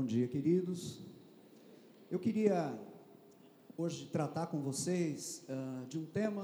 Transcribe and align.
Bom 0.00 0.06
dia, 0.06 0.26
queridos. 0.26 0.98
Eu 2.10 2.18
queria 2.18 2.74
hoje 3.76 4.06
tratar 4.06 4.46
com 4.46 4.58
vocês 4.58 5.44
uh, 5.46 5.86
de 5.88 5.98
um 5.98 6.06
tema 6.06 6.40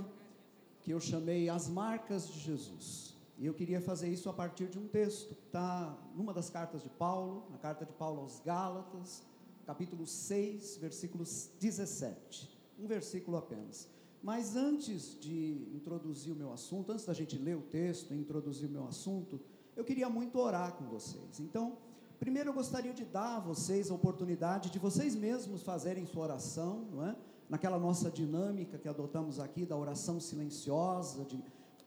que 0.83 0.91
eu 0.91 1.01
chamei 1.01 1.49
As 1.49 1.67
Marcas 1.67 2.29
de 2.29 2.39
Jesus. 2.39 3.17
E 3.39 3.47
eu 3.47 3.55
queria 3.55 3.81
fazer 3.81 4.11
isso 4.11 4.29
a 4.29 4.33
partir 4.35 4.69
de 4.69 4.79
um 4.79 4.87
texto 4.87 5.35
que 5.35 5.47
está 5.47 5.99
numa 6.15 6.35
das 6.35 6.51
cartas 6.51 6.83
de 6.83 6.91
Paulo, 6.91 7.47
na 7.51 7.57
carta 7.57 7.87
de 7.87 7.95
Paulo 7.95 8.21
aos 8.21 8.41
Gálatas, 8.41 9.23
capítulo 9.65 10.07
6, 10.07 10.77
versículos 10.77 11.51
17. 11.59 12.55
Um 12.79 12.87
versículo 12.87 13.39
apenas. 13.39 13.89
Mas 14.23 14.55
antes 14.55 15.19
de 15.19 15.67
introduzir 15.75 16.35
o 16.35 16.37
meu 16.37 16.53
assunto, 16.53 16.93
antes 16.93 17.07
da 17.07 17.15
gente 17.15 17.39
ler 17.39 17.57
o 17.57 17.63
texto 17.63 18.13
e 18.13 18.19
introduzir 18.19 18.69
o 18.69 18.73
meu 18.73 18.87
assunto, 18.87 19.41
eu 19.75 19.83
queria 19.83 20.11
muito 20.11 20.39
orar 20.39 20.75
com 20.75 20.85
vocês. 20.85 21.41
Então, 21.41 21.86
primeiro 22.19 22.51
eu 22.51 22.55
gostaria 22.55 22.93
de 22.93 23.05
dar 23.05 23.37
a 23.37 23.41
vocês 23.41 23.91
a 23.91 23.95
oportunidade 23.95 24.71
de 24.71 24.79
vocês 24.79 25.15
mesmos 25.15 25.63
fazerem 25.63 26.07
sua 26.07 26.25
oração, 26.25 26.87
não 26.93 27.07
é? 27.07 27.17
Naquela 27.49 27.79
nossa 27.79 28.11
dinâmica 28.11 28.79
que 28.79 28.89
adotamos 28.89 29.39
aqui 29.39 29.65
da 29.65 29.77
oração 29.77 30.19
silenciosa, 30.19 31.25
de 31.25 31.43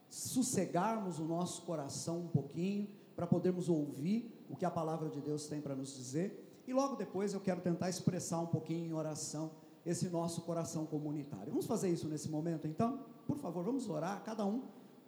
sossegarmos 0.08 1.18
o 1.18 1.24
nosso 1.24 1.62
coração 1.62 2.20
um 2.20 2.28
pouquinho 2.28 2.88
para 3.14 3.26
podermos 3.26 3.68
ouvir 3.68 4.44
o 4.48 4.56
que 4.56 4.64
a 4.64 4.70
palavra 4.70 5.08
de 5.08 5.20
Deus 5.20 5.46
tem 5.46 5.60
para 5.60 5.74
nos 5.74 5.94
dizer. 5.94 6.62
E 6.66 6.72
logo 6.72 6.96
depois 6.96 7.34
eu 7.34 7.40
quero 7.40 7.60
tentar 7.60 7.88
expressar 7.88 8.40
um 8.40 8.46
pouquinho 8.46 8.86
em 8.86 8.92
oração 8.92 9.50
esse 9.84 10.08
nosso 10.08 10.42
coração 10.42 10.86
comunitário. 10.86 11.50
Vamos 11.50 11.66
fazer 11.66 11.90
isso 11.90 12.08
nesse 12.08 12.28
momento, 12.28 12.66
então? 12.66 13.00
Por 13.26 13.36
favor, 13.38 13.64
vamos 13.64 13.88
orar. 13.88 14.22
Cada 14.24 14.44
um 14.44 14.62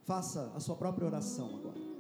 faça 0.05 0.53
a 0.55 0.61
sua 0.61 0.77
própria 0.77 1.07
oração 1.07 1.55
agora. 1.57 1.92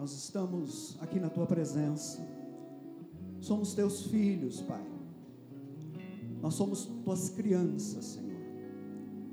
Nós 0.00 0.12
estamos 0.12 0.96
aqui 1.00 1.20
na 1.20 1.30
tua 1.30 1.46
presença. 1.46 2.18
Somos 3.40 3.72
teus 3.72 4.06
filhos, 4.06 4.60
Pai. 4.62 4.84
Nós 6.42 6.54
somos 6.54 6.86
tuas 7.04 7.28
crianças, 7.28 8.04
Senhor. 8.04 8.40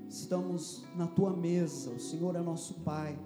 Estamos 0.07 0.85
na 0.95 1.07
tua 1.07 1.35
mesa, 1.35 1.89
o 1.89 1.99
Senhor 1.99 2.35
é 2.35 2.41
nosso 2.41 2.75
Pai. 2.81 3.17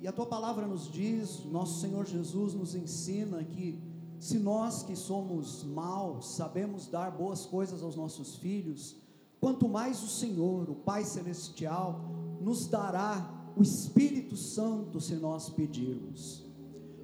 E 0.00 0.08
a 0.08 0.12
tua 0.12 0.24
palavra 0.24 0.66
nos 0.66 0.90
diz, 0.90 1.44
nosso 1.44 1.80
Senhor 1.82 2.06
Jesus 2.06 2.54
nos 2.54 2.74
ensina 2.74 3.44
que 3.44 3.78
se 4.18 4.38
nós 4.38 4.82
que 4.82 4.96
somos 4.96 5.64
maus 5.64 6.34
sabemos 6.36 6.86
dar 6.86 7.10
boas 7.10 7.44
coisas 7.44 7.82
aos 7.82 7.94
nossos 7.94 8.36
filhos, 8.36 8.96
quanto 9.38 9.68
mais 9.68 10.02
o 10.02 10.08
Senhor, 10.08 10.70
o 10.70 10.76
Pai 10.76 11.04
celestial, 11.04 12.00
nos 12.40 12.66
dará 12.68 13.35
o 13.56 13.62
Espírito 13.62 14.36
Santo 14.36 15.00
se 15.00 15.14
nós 15.14 15.48
pedirmos. 15.48 16.44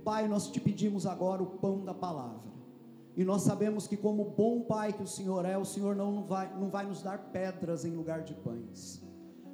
Pai, 0.04 0.28
nós 0.28 0.48
te 0.48 0.60
pedimos 0.60 1.06
agora 1.06 1.42
o 1.42 1.46
pão 1.46 1.82
da 1.82 1.94
palavra. 1.94 2.52
E 3.16 3.24
nós 3.24 3.42
sabemos 3.42 3.86
que, 3.86 3.96
como 3.96 4.24
bom 4.36 4.60
Pai 4.62 4.92
que 4.92 5.02
o 5.02 5.06
Senhor 5.06 5.46
é, 5.46 5.56
o 5.56 5.64
Senhor 5.64 5.96
não 5.96 6.24
vai, 6.24 6.54
não 6.58 6.68
vai 6.68 6.86
nos 6.86 7.02
dar 7.02 7.18
pedras 7.30 7.84
em 7.86 7.90
lugar 7.90 8.22
de 8.22 8.34
pães. 8.34 9.02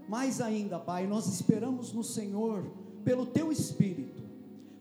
Mais 0.08 0.40
ainda, 0.40 0.78
Pai, 0.78 1.06
nós 1.06 1.26
esperamos 1.26 1.92
no 1.92 2.02
Senhor, 2.02 2.64
pelo 3.04 3.26
Teu 3.26 3.52
Espírito, 3.52 4.22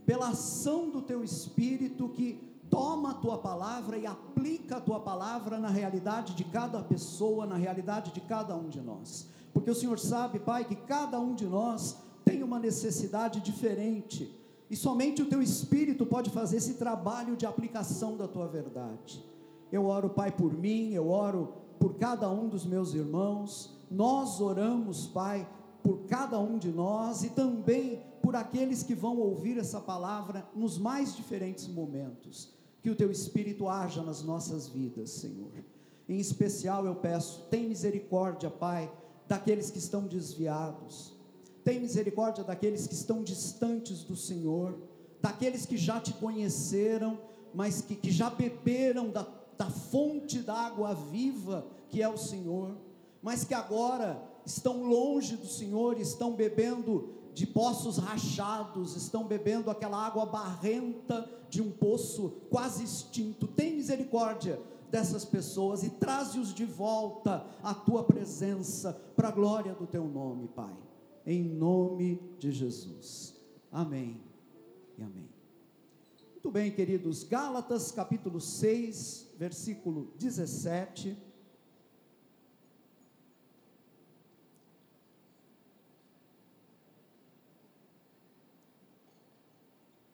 pela 0.05 0.29
ação 0.29 0.89
do 0.89 1.01
Teu 1.01 1.23
Espírito 1.23 2.09
que 2.09 2.39
toma 2.69 3.11
a 3.11 3.15
Tua 3.15 3.37
palavra 3.37 3.97
e 3.97 4.07
aplica 4.07 4.77
a 4.77 4.81
Tua 4.81 4.99
palavra 4.99 5.59
na 5.59 5.69
realidade 5.69 6.33
de 6.33 6.45
cada 6.45 6.81
pessoa, 6.81 7.45
na 7.45 7.57
realidade 7.57 8.11
de 8.11 8.21
cada 8.21 8.55
um 8.55 8.69
de 8.69 8.81
nós. 8.81 9.27
Porque 9.53 9.69
o 9.69 9.75
Senhor 9.75 9.99
sabe, 9.99 10.39
Pai, 10.39 10.65
que 10.65 10.75
cada 10.75 11.19
um 11.19 11.35
de 11.35 11.45
nós 11.45 12.06
tem 12.27 12.43
uma 12.43 12.59
necessidade 12.59 13.39
diferente, 13.39 14.29
e 14.69 14.75
somente 14.75 15.21
o 15.21 15.29
teu 15.29 15.41
espírito 15.41 16.05
pode 16.05 16.29
fazer 16.29 16.57
esse 16.57 16.73
trabalho 16.73 17.37
de 17.37 17.45
aplicação 17.45 18.17
da 18.17 18.27
tua 18.27 18.47
verdade. 18.49 19.23
Eu 19.71 19.85
oro, 19.85 20.09
Pai, 20.09 20.29
por 20.29 20.51
mim, 20.53 20.91
eu 20.91 21.09
oro 21.09 21.53
por 21.79 21.95
cada 21.95 22.29
um 22.29 22.49
dos 22.49 22.65
meus 22.65 22.93
irmãos, 22.93 23.79
nós 23.89 24.41
oramos, 24.41 25.07
Pai, 25.07 25.47
por 25.81 25.99
cada 25.99 26.37
um 26.37 26.57
de 26.57 26.69
nós 26.69 27.23
e 27.23 27.29
também 27.29 28.03
por 28.21 28.35
aqueles 28.35 28.83
que 28.83 28.93
vão 28.93 29.17
ouvir 29.19 29.57
essa 29.57 29.79
palavra 29.79 30.45
nos 30.53 30.77
mais 30.77 31.15
diferentes 31.15 31.65
momentos. 31.65 32.53
Que 32.81 32.89
o 32.89 32.95
teu 32.95 33.09
espírito 33.09 33.69
haja 33.69 34.03
nas 34.03 34.21
nossas 34.21 34.67
vidas, 34.67 35.11
Senhor. 35.11 35.51
Em 36.09 36.19
especial 36.19 36.85
eu 36.85 36.95
peço, 36.95 37.47
tem 37.49 37.69
misericórdia, 37.69 38.49
Pai, 38.49 38.91
daqueles 39.29 39.71
que 39.71 39.79
estão 39.79 40.05
desviados 40.05 41.16
tem 41.67 41.81
misericórdia 41.81 42.45
daqueles 42.45 42.87
que 42.87 42.93
estão 42.93 43.21
distantes 43.21 44.01
do 44.01 44.15
Senhor, 44.15 44.79
daqueles 45.21 45.65
que 45.65 45.75
já 45.75 45.99
te 45.99 46.13
conheceram, 46.13 47.19
mas 47.53 47.81
que, 47.81 47.93
que 47.93 48.09
já 48.09 48.29
beberam 48.29 49.09
da, 49.09 49.27
da 49.57 49.69
fonte 49.69 50.39
da 50.39 50.53
água 50.53 50.93
viva 50.93 51.67
que 51.89 52.01
é 52.01 52.07
o 52.07 52.15
Senhor, 52.15 52.77
mas 53.21 53.43
que 53.43 53.53
agora 53.53 54.17
estão 54.45 54.83
longe 54.83 55.35
do 55.35 55.45
Senhor, 55.45 55.99
estão 55.99 56.37
bebendo 56.37 57.09
de 57.33 57.45
poços 57.45 57.97
rachados, 57.97 58.95
estão 58.95 59.25
bebendo 59.25 59.69
aquela 59.69 59.97
água 59.97 60.25
barrenta 60.25 61.29
de 61.49 61.61
um 61.61 61.69
poço 61.69 62.29
quase 62.49 62.85
extinto. 62.85 63.45
Tem 63.45 63.75
misericórdia 63.75 64.57
dessas 64.89 65.25
pessoas 65.25 65.83
e 65.83 65.89
traze-os 65.89 66.53
de 66.53 66.63
volta 66.63 67.45
à 67.61 67.73
tua 67.73 68.05
presença, 68.05 68.93
para 69.17 69.27
a 69.27 69.31
glória 69.31 69.75
do 69.75 69.85
teu 69.85 70.05
nome, 70.05 70.47
Pai 70.47 70.73
em 71.27 71.43
nome 71.43 72.21
de 72.39 72.53
Jesus. 72.53 73.35
Amém 73.69 74.23
e 74.97 75.03
amém. 75.03 75.27
Muito 76.31 76.49
bem, 76.49 76.71
queridos, 76.71 77.25
Gálatas 77.25 77.91
capítulo 77.91 78.39
6, 78.39 79.33
versículo 79.37 80.13
17. 80.17 81.17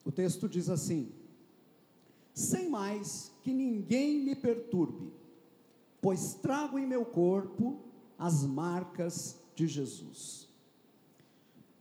O 0.03 0.11
texto 0.11 0.49
diz 0.49 0.67
assim: 0.67 1.11
Sem 2.33 2.71
mais 2.71 3.31
que 3.43 3.53
ninguém 3.53 4.19
me 4.23 4.35
perturbe, 4.35 5.13
pois 6.01 6.33
trago 6.33 6.79
em 6.79 6.87
meu 6.87 7.05
corpo 7.05 7.83
as 8.17 8.43
marcas 8.43 9.39
de 9.53 9.67
Jesus. 9.67 10.51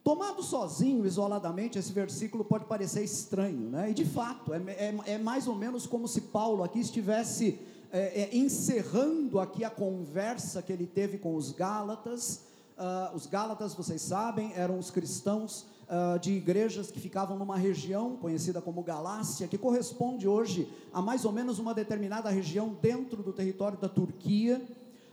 Tomado 0.04 0.43
sozinho, 0.43 1.06
isoladamente, 1.06 1.78
esse 1.78 1.93
versículo 1.93 2.44
pode 2.44 2.64
parecer 2.64 3.04
estranho, 3.04 3.70
né? 3.70 3.90
E 3.90 3.94
de 3.94 4.04
fato, 4.04 4.52
é, 4.52 4.58
é, 4.58 4.99
é 5.06 5.19
mais 5.19 5.46
ou 5.46 5.54
menos 5.54 5.87
como 5.87 6.08
se 6.08 6.22
Paulo 6.22 6.64
aqui 6.64 6.81
estivesse 6.81 7.60
é, 7.93 8.22
é, 8.22 8.37
encerrando 8.37 9.38
aqui 9.38 9.64
a 9.64 9.70
conversa 9.70 10.60
que 10.60 10.72
ele 10.72 10.87
teve 10.87 11.19
com 11.19 11.37
os 11.37 11.52
Gálatas. 11.52 12.46
Uh, 12.76 13.14
os 13.14 13.26
Gálatas, 13.26 13.75
vocês 13.75 14.02
sabem, 14.02 14.52
eram 14.56 14.78
os 14.78 14.90
cristãos 14.90 15.66
uh, 15.82 16.19
de 16.19 16.32
igrejas 16.32 16.90
que 16.90 16.99
ficavam 16.99 17.38
numa 17.38 17.56
região 17.56 18.16
conhecida 18.16 18.60
como 18.60 18.82
Galácia, 18.82 19.46
que 19.46 19.58
corresponde 19.58 20.26
hoje 20.26 20.69
a 20.93 21.00
mais 21.00 21.25
ou 21.25 21.31
menos 21.31 21.58
uma 21.60 21.75
determinada 21.75 22.28
região 22.28 22.76
dentro 22.81 23.22
do 23.22 23.32
território 23.32 23.78
da 23.78 23.88
Turquia. 23.88 24.60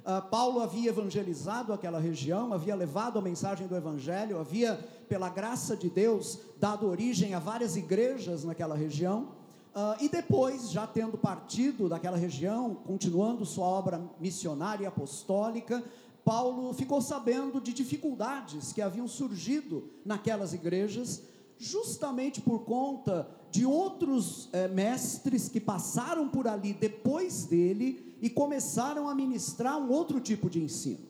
Uh, 0.09 0.27
Paulo 0.27 0.59
havia 0.59 0.89
evangelizado 0.89 1.71
aquela 1.71 1.99
região, 1.99 2.51
havia 2.51 2.73
levado 2.73 3.19
a 3.19 3.21
mensagem 3.21 3.67
do 3.67 3.75
Evangelho, 3.75 4.39
havia, 4.39 4.73
pela 5.07 5.29
graça 5.29 5.77
de 5.77 5.87
Deus, 5.87 6.39
dado 6.59 6.87
origem 6.87 7.35
a 7.35 7.39
várias 7.39 7.75
igrejas 7.75 8.43
naquela 8.43 8.75
região. 8.75 9.27
Uh, 9.75 10.03
e 10.03 10.09
depois, 10.09 10.71
já 10.71 10.87
tendo 10.87 11.15
partido 11.15 11.87
daquela 11.87 12.17
região, 12.17 12.73
continuando 12.73 13.45
sua 13.45 13.67
obra 13.67 14.01
missionária 14.19 14.85
e 14.85 14.87
apostólica, 14.87 15.83
Paulo 16.25 16.73
ficou 16.73 17.03
sabendo 17.03 17.61
de 17.61 17.71
dificuldades 17.71 18.73
que 18.73 18.81
haviam 18.81 19.07
surgido 19.07 19.91
naquelas 20.03 20.55
igrejas, 20.55 21.21
justamente 21.59 22.41
por 22.41 22.61
conta 22.61 23.29
de 23.51 23.63
outros 23.63 24.49
é, 24.53 24.67
mestres 24.67 25.47
que 25.47 25.59
passaram 25.59 26.27
por 26.27 26.47
ali 26.47 26.73
depois 26.73 27.45
dele 27.45 28.08
e 28.21 28.29
começaram 28.29 29.07
a 29.07 29.15
ministrar 29.15 29.77
um 29.77 29.91
outro 29.91 30.19
tipo 30.19 30.49
de 30.49 30.61
ensino. 30.61 31.09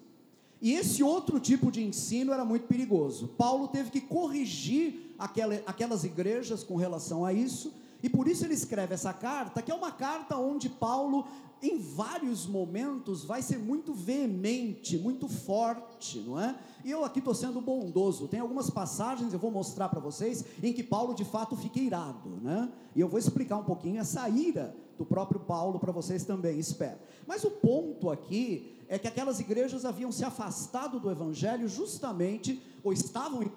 E 0.61 0.73
esse 0.73 1.01
outro 1.01 1.39
tipo 1.39 1.71
de 1.71 1.81
ensino 1.81 2.33
era 2.33 2.43
muito 2.43 2.67
perigoso. 2.67 3.29
Paulo 3.29 3.69
teve 3.69 3.89
que 3.91 4.01
corrigir 4.01 5.15
aquela, 5.17 5.55
aquelas 5.65 6.03
igrejas 6.03 6.63
com 6.63 6.75
relação 6.75 7.25
a 7.25 7.31
isso, 7.31 7.73
e 8.03 8.09
por 8.09 8.27
isso 8.27 8.45
ele 8.45 8.53
escreve 8.53 8.93
essa 8.93 9.13
carta, 9.13 9.61
que 9.61 9.71
é 9.71 9.75
uma 9.75 9.91
carta 9.91 10.37
onde 10.37 10.69
Paulo, 10.69 11.25
em 11.61 11.77
vários 11.77 12.45
momentos, 12.45 13.23
vai 13.23 13.41
ser 13.41 13.57
muito 13.57 13.93
veemente, 13.93 14.97
muito 14.97 15.27
forte, 15.27 16.19
não 16.19 16.39
é? 16.39 16.55
E 16.83 16.91
eu 16.91 17.03
aqui 17.03 17.19
estou 17.19 17.33
sendo 17.33 17.59
bondoso. 17.59 18.27
Tem 18.27 18.39
algumas 18.39 18.69
passagens, 18.69 19.33
eu 19.33 19.39
vou 19.39 19.51
mostrar 19.51 19.89
para 19.89 19.99
vocês, 19.99 20.45
em 20.63 20.71
que 20.71 20.83
Paulo 20.83 21.13
de 21.13 21.25
fato 21.25 21.57
fica 21.57 21.79
irado, 21.79 22.29
né? 22.41 22.69
E 22.95 23.01
eu 23.01 23.09
vou 23.09 23.19
explicar 23.19 23.57
um 23.57 23.65
pouquinho 23.65 23.99
essa 23.99 24.27
ira 24.29 24.75
do 24.99 25.05
próprio 25.05 25.39
Paulo 25.39 25.79
para 25.79 25.93
vocês 25.93 26.25
também, 26.25 26.59
espero. 26.59 26.99
Mas 27.25 27.45
o 27.45 27.49
ponto 27.49 28.09
aqui 28.09 28.75
é 28.89 28.99
que 28.99 29.07
aquelas 29.07 29.39
igrejas 29.39 29.85
haviam 29.85 30.11
se 30.11 30.25
afastado 30.25 30.99
do 30.99 31.09
evangelho 31.09 31.69
justamente, 31.69 32.61
ou 32.83 32.91
estavam 32.91 33.41
em 33.41 33.49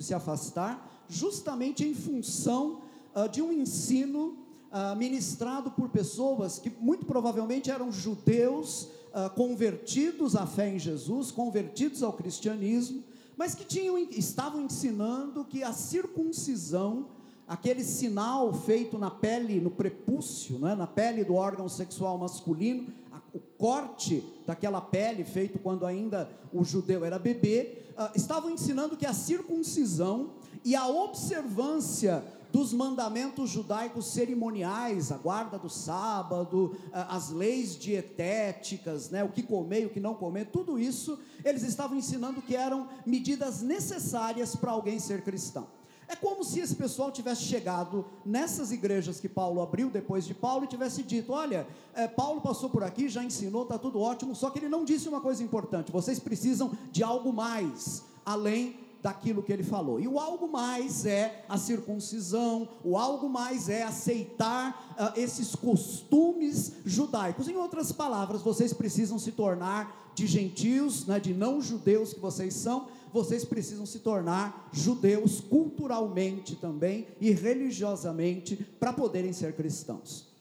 se 0.00 0.14
afastar, 0.14 1.04
justamente 1.08 1.86
em 1.86 1.94
função 1.94 2.80
uh, 3.14 3.28
de 3.28 3.42
um 3.42 3.52
ensino 3.52 4.38
uh, 4.70 4.96
ministrado 4.96 5.70
por 5.72 5.90
pessoas 5.90 6.58
que 6.58 6.70
muito 6.80 7.04
provavelmente 7.04 7.70
eram 7.70 7.92
judeus 7.92 8.84
uh, 9.12 9.28
convertidos 9.36 10.34
à 10.34 10.46
fé 10.46 10.74
em 10.74 10.78
Jesus, 10.78 11.30
convertidos 11.30 12.02
ao 12.02 12.14
cristianismo, 12.14 13.04
mas 13.36 13.54
que 13.54 13.64
tinham, 13.64 13.98
estavam 13.98 14.62
ensinando 14.62 15.44
que 15.44 15.62
a 15.62 15.72
circuncisão, 15.72 17.08
aquele 17.46 17.82
sinal 17.84 18.52
feito 18.52 18.98
na 18.98 19.10
pele, 19.10 19.60
no 19.60 19.70
prepúcio, 19.70 20.66
é, 20.66 20.74
na 20.74 20.86
pele 20.86 21.24
do 21.24 21.34
órgão 21.34 21.68
sexual 21.68 22.18
masculino, 22.18 22.86
a, 23.12 23.20
o 23.34 23.40
corte 23.58 24.24
daquela 24.46 24.80
pele 24.80 25.24
feito 25.24 25.58
quando 25.58 25.86
ainda 25.86 26.28
o 26.52 26.64
judeu 26.64 27.04
era 27.04 27.18
bebê, 27.18 27.78
uh, 27.96 28.16
estavam 28.16 28.50
ensinando 28.50 28.96
que 28.96 29.06
a 29.06 29.12
circuncisão 29.12 30.30
e 30.64 30.74
a 30.74 30.86
observância 30.86 32.24
dos 32.52 32.72
mandamentos 32.72 33.48
judaicos 33.48 34.12
cerimoniais, 34.12 35.10
a 35.10 35.16
guarda 35.16 35.58
do 35.58 35.70
sábado, 35.70 36.76
as 36.92 37.30
leis 37.30 37.78
dietéticas, 37.78 39.08
né, 39.08 39.24
o 39.24 39.30
que 39.30 39.42
comer 39.42 39.82
e 39.82 39.86
o 39.86 39.90
que 39.90 39.98
não 39.98 40.14
comer, 40.14 40.50
tudo 40.52 40.78
isso 40.78 41.18
eles 41.42 41.62
estavam 41.62 41.96
ensinando 41.96 42.42
que 42.42 42.54
eram 42.54 42.88
medidas 43.06 43.62
necessárias 43.62 44.54
para 44.54 44.70
alguém 44.70 45.00
ser 45.00 45.22
cristão. 45.22 45.66
É 46.08 46.16
como 46.16 46.44
se 46.44 46.60
esse 46.60 46.74
pessoal 46.74 47.10
tivesse 47.10 47.42
chegado 47.42 48.04
nessas 48.24 48.70
igrejas 48.70 49.20
que 49.20 49.28
Paulo 49.28 49.60
abriu 49.60 49.88
depois 49.88 50.24
de 50.24 50.34
Paulo 50.34 50.64
e 50.64 50.68
tivesse 50.68 51.02
dito: 51.02 51.32
Olha, 51.32 51.66
é, 51.94 52.06
Paulo 52.06 52.40
passou 52.40 52.68
por 52.68 52.82
aqui, 52.82 53.08
já 53.08 53.24
ensinou, 53.24 53.62
está 53.62 53.78
tudo 53.78 54.00
ótimo, 54.00 54.34
só 54.34 54.50
que 54.50 54.58
ele 54.58 54.68
não 54.68 54.84
disse 54.84 55.08
uma 55.08 55.20
coisa 55.20 55.42
importante: 55.42 55.92
vocês 55.92 56.18
precisam 56.18 56.72
de 56.90 57.02
algo 57.02 57.32
mais, 57.32 58.04
além 58.24 58.82
daquilo 59.02 59.42
que 59.42 59.52
ele 59.52 59.64
falou. 59.64 59.98
E 59.98 60.06
o 60.06 60.18
algo 60.18 60.46
mais 60.46 61.04
é 61.04 61.44
a 61.48 61.58
circuncisão, 61.58 62.68
o 62.84 62.96
algo 62.96 63.28
mais 63.28 63.68
é 63.68 63.82
aceitar 63.82 64.94
uh, 64.96 65.18
esses 65.18 65.56
costumes 65.56 66.72
judaicos. 66.84 67.48
Em 67.48 67.56
outras 67.56 67.90
palavras, 67.90 68.42
vocês 68.42 68.72
precisam 68.72 69.18
se 69.18 69.32
tornar 69.32 70.12
de 70.14 70.26
gentios, 70.26 71.06
né, 71.06 71.18
de 71.18 71.34
não 71.34 71.60
judeus 71.60 72.12
que 72.12 72.20
vocês 72.20 72.54
são, 72.54 72.86
vocês 73.12 73.44
precisam 73.44 73.84
se 73.84 74.00
tornar 74.00 74.68
judeus 74.72 75.40
culturalmente 75.40 76.56
também 76.56 77.06
e 77.20 77.30
religiosamente 77.30 78.56
para 78.78 78.92
poderem 78.92 79.32
ser 79.32 79.54
cristãos. 79.54 80.32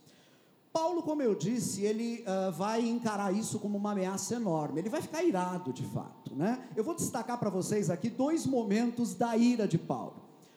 Paulo, 0.73 1.03
como 1.03 1.21
eu 1.21 1.35
disse, 1.35 1.83
ele 1.83 2.23
uh, 2.23 2.51
vai 2.53 2.87
encarar 2.87 3.33
isso 3.33 3.59
como 3.59 3.77
uma 3.77 3.91
ameaça 3.91 4.35
enorme, 4.35 4.79
ele 4.79 4.89
vai 4.89 5.01
ficar 5.01 5.21
irado 5.21 5.73
de 5.73 5.83
fato. 5.83 6.33
Né? 6.33 6.65
Eu 6.75 6.83
vou 6.83 6.95
destacar 6.95 7.37
para 7.37 7.49
vocês 7.49 7.89
aqui 7.89 8.09
dois 8.09 8.45
momentos 8.45 9.13
da 9.13 9.35
ira 9.35 9.67
de 9.67 9.77
Paulo. 9.77 10.15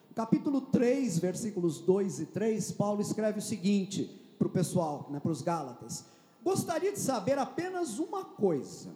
No 0.09 0.15
capítulo 0.15 0.61
3, 0.61 1.19
versículos 1.19 1.79
2 1.81 2.21
e 2.21 2.25
3, 2.27 2.71
Paulo 2.71 3.01
escreve 3.01 3.39
o 3.39 3.41
seguinte 3.41 4.09
para 4.37 4.47
o 4.47 4.49
pessoal, 4.49 5.07
né, 5.09 5.19
para 5.19 5.31
os 5.31 5.41
Gálatas: 5.41 6.05
Gostaria 6.41 6.93
de 6.93 6.99
saber 6.99 7.37
apenas 7.37 7.99
uma 7.99 8.23
coisa. 8.23 8.91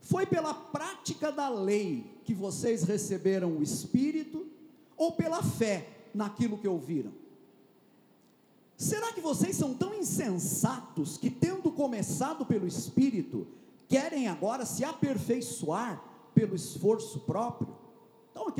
Foi 0.00 0.26
pela 0.26 0.54
prática 0.54 1.30
da 1.30 1.48
lei 1.48 2.20
que 2.24 2.34
vocês 2.34 2.82
receberam 2.84 3.56
o 3.56 3.62
Espírito, 3.62 4.46
ou 4.96 5.12
pela 5.12 5.42
fé 5.42 5.88
naquilo 6.14 6.58
que 6.58 6.66
ouviram? 6.66 7.12
Será 8.76 9.12
que 9.12 9.20
vocês 9.20 9.56
são 9.56 9.74
tão 9.74 9.94
insensatos 9.94 11.16
que, 11.16 11.30
tendo 11.30 11.70
começado 11.70 12.44
pelo 12.44 12.66
Espírito, 12.66 13.46
querem 13.88 14.28
agora 14.28 14.64
se 14.64 14.84
aperfeiçoar 14.84 16.02
pelo 16.34 16.54
esforço 16.54 17.20
próprio? 17.20 17.77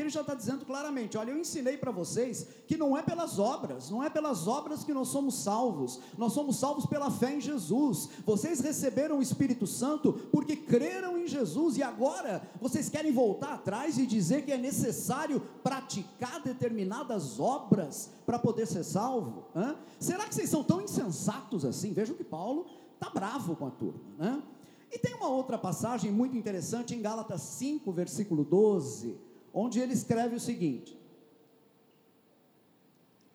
Ele 0.00 0.11
já 0.11 0.21
está 0.21 0.35
dizendo 0.35 0.65
claramente: 0.65 1.17
olha, 1.17 1.31
eu 1.31 1.39
ensinei 1.39 1.77
para 1.77 1.91
vocês 1.91 2.47
que 2.67 2.77
não 2.77 2.97
é 2.97 3.03
pelas 3.03 3.39
obras, 3.39 3.91
não 3.91 4.03
é 4.03 4.11
pelas 4.11 4.47
obras 4.47 4.85
que 4.85 4.93
nós 4.93 5.09
somos 5.09 5.43
salvos, 5.43 6.00
nós 6.17 6.33
somos 6.33 6.56
salvos 6.56 6.87
pela 6.87 7.11
fé 7.11 7.35
em 7.35 7.41
Jesus. 7.41 8.09
Vocês 8.25 8.61
receberam 8.61 9.19
o 9.19 9.23
Espírito 9.23 9.67
Santo 9.67 10.12
porque 10.31 10.56
creram 10.56 11.19
em 11.19 11.27
Jesus 11.27 11.77
e 11.77 11.83
agora 11.83 12.43
vocês 12.61 12.89
querem 12.89 13.12
voltar 13.12 13.55
atrás 13.55 13.99
e 13.99 14.06
dizer 14.06 14.45
que 14.45 14.53
é 14.53 14.59
necessário 14.59 15.41
praticar 15.62 16.41
determinadas 16.43 17.41
obras 17.41 18.11
para 18.27 18.39
poder 18.39 18.67
ser 18.67 18.85
salvo? 18.85 19.47
Hã? 19.55 19.77
Será 19.99 20.27
que 20.27 20.35
vocês 20.35 20.51
são 20.51 20.62
tão 20.62 20.81
insensatos 20.81 21.65
assim? 21.65 21.93
Vejam 21.93 22.15
que 22.15 22.25
Paulo 22.25 22.67
está 22.94 23.11
bravo 23.11 23.56
com 23.56 23.67
a 23.67 23.71
turma, 23.71 24.01
né? 24.19 24.43
E 24.91 24.99
tem 24.99 25.15
uma 25.15 25.29
outra 25.29 25.59
passagem 25.59 26.11
muito 26.11 26.35
interessante 26.37 26.94
em 26.94 27.03
Gálatas 27.03 27.43
5, 27.43 27.93
versículo 27.93 28.43
12 28.43 29.28
onde 29.53 29.81
ele 29.81 29.93
escreve 29.93 30.37
o 30.37 30.41
seguinte: 30.41 30.99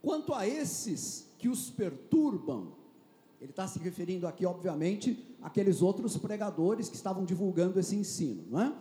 Quanto 0.01 0.33
a 0.33 0.45
esses 0.45 1.29
que 1.37 1.47
os 1.47 1.69
perturbam, 1.69 2.73
ele 3.39 3.51
está 3.51 3.67
se 3.67 3.79
referindo 3.79 4.27
aqui, 4.27 4.45
obviamente, 4.45 5.25
àqueles 5.41 5.81
outros 5.81 6.17
pregadores 6.17 6.89
que 6.89 6.95
estavam 6.95 7.23
divulgando 7.23 7.79
esse 7.79 7.95
ensino, 7.95 8.45
não 8.49 8.61
é? 8.61 8.73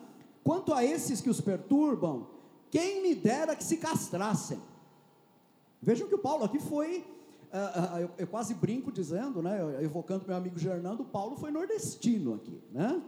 Quanto 0.42 0.74
a 0.74 0.84
esses 0.84 1.20
que 1.20 1.30
os 1.30 1.40
perturbam, 1.40 2.26
quem 2.70 3.02
me 3.02 3.14
dera 3.14 3.54
que 3.54 3.62
se 3.62 3.76
castrassem. 3.76 4.60
Vejam 5.80 6.08
que 6.08 6.14
o 6.14 6.18
Paulo 6.18 6.44
aqui 6.44 6.58
foi, 6.58 6.98
uh, 7.52 7.96
uh, 7.96 7.98
eu, 7.98 8.10
eu, 8.18 8.26
quase 8.26 8.54
brinco 8.54 8.90
dizendo, 8.90 9.42
né, 9.42 9.84
evocando 9.84 10.26
meu 10.26 10.36
amigo 10.36 10.58
Gernando, 10.58 11.04
Paulo 11.04 11.36
foi 11.36 11.50
nordestino 11.50 12.34
aqui, 12.34 12.60
né? 12.72 13.00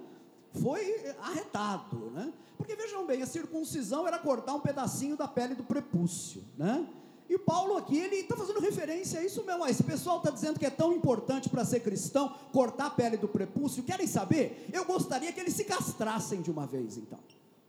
Foi 0.60 1.14
arretado, 1.20 2.10
né? 2.10 2.32
Porque 2.56 2.76
vejam 2.76 3.06
bem, 3.06 3.22
a 3.22 3.26
circuncisão 3.26 4.06
era 4.06 4.18
cortar 4.18 4.54
um 4.54 4.60
pedacinho 4.60 5.16
da 5.16 5.26
pele 5.26 5.54
do 5.54 5.64
prepúcio, 5.64 6.42
né? 6.56 6.86
E 7.28 7.38
Paulo 7.38 7.76
aqui, 7.76 7.96
ele 7.98 8.16
está 8.16 8.36
fazendo 8.36 8.60
referência 8.60 9.18
a 9.18 9.24
isso 9.24 9.42
mesmo. 9.44 9.66
Esse 9.66 9.82
pessoal 9.82 10.18
está 10.18 10.30
dizendo 10.30 10.58
que 10.58 10.66
é 10.66 10.70
tão 10.70 10.92
importante 10.92 11.48
para 11.48 11.64
ser 11.64 11.80
cristão 11.80 12.34
cortar 12.52 12.86
a 12.86 12.90
pele 12.90 13.16
do 13.16 13.26
prepúcio. 13.26 13.82
Querem 13.82 14.06
saber? 14.06 14.68
Eu 14.72 14.84
gostaria 14.84 15.32
que 15.32 15.40
eles 15.40 15.54
se 15.54 15.64
castrassem 15.64 16.42
de 16.42 16.50
uma 16.50 16.66
vez, 16.66 16.98
então. 16.98 17.18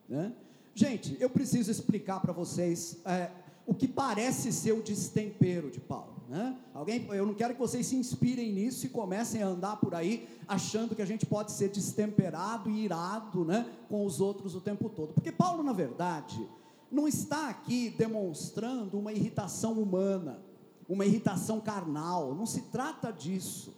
Né? 0.10 0.34
Gente, 0.74 1.16
eu 1.22 1.30
preciso 1.30 1.72
explicar 1.72 2.20
para 2.20 2.34
vocês 2.34 2.98
é, 3.06 3.32
o 3.66 3.74
que 3.74 3.88
parece 3.88 4.52
ser 4.52 4.74
o 4.74 4.84
destempero 4.84 5.72
de 5.72 5.80
Paulo. 5.80 6.15
Né? 6.28 6.58
Alguém, 6.74 7.06
eu 7.10 7.26
não 7.26 7.34
quero 7.34 7.54
que 7.54 7.60
vocês 7.60 7.86
se 7.86 7.96
inspirem 7.96 8.52
nisso 8.52 8.86
e 8.86 8.90
comecem 8.90 9.44
a 9.44 9.48
andar 9.48 9.78
por 9.78 9.94
aí 9.94 10.28
achando 10.48 10.96
que 10.96 11.02
a 11.02 11.06
gente 11.06 11.26
pode 11.26 11.52
ser 11.52 11.70
destemperado 11.70 12.70
e 12.70 12.84
irado 12.84 13.46
né, 13.46 13.66
com 13.88 14.06
os 14.06 14.20
outros 14.20 14.56
o 14.56 14.62
tempo 14.62 14.90
todo. 14.90 15.14
Porque 15.14 15.32
Paulo, 15.32 15.62
na 15.62 15.74
verdade, 15.74 16.48
não 16.92 17.08
está 17.08 17.50
aqui 17.50 17.90
demonstrando 17.90 18.98
uma 18.98 19.14
irritação 19.14 19.74
humana, 19.74 20.40
uma 20.88 21.06
irritação 21.06 21.60
carnal, 21.60 22.34
não 22.34 22.46
se 22.46 22.64
trata 22.64 23.12
disso. 23.12 23.74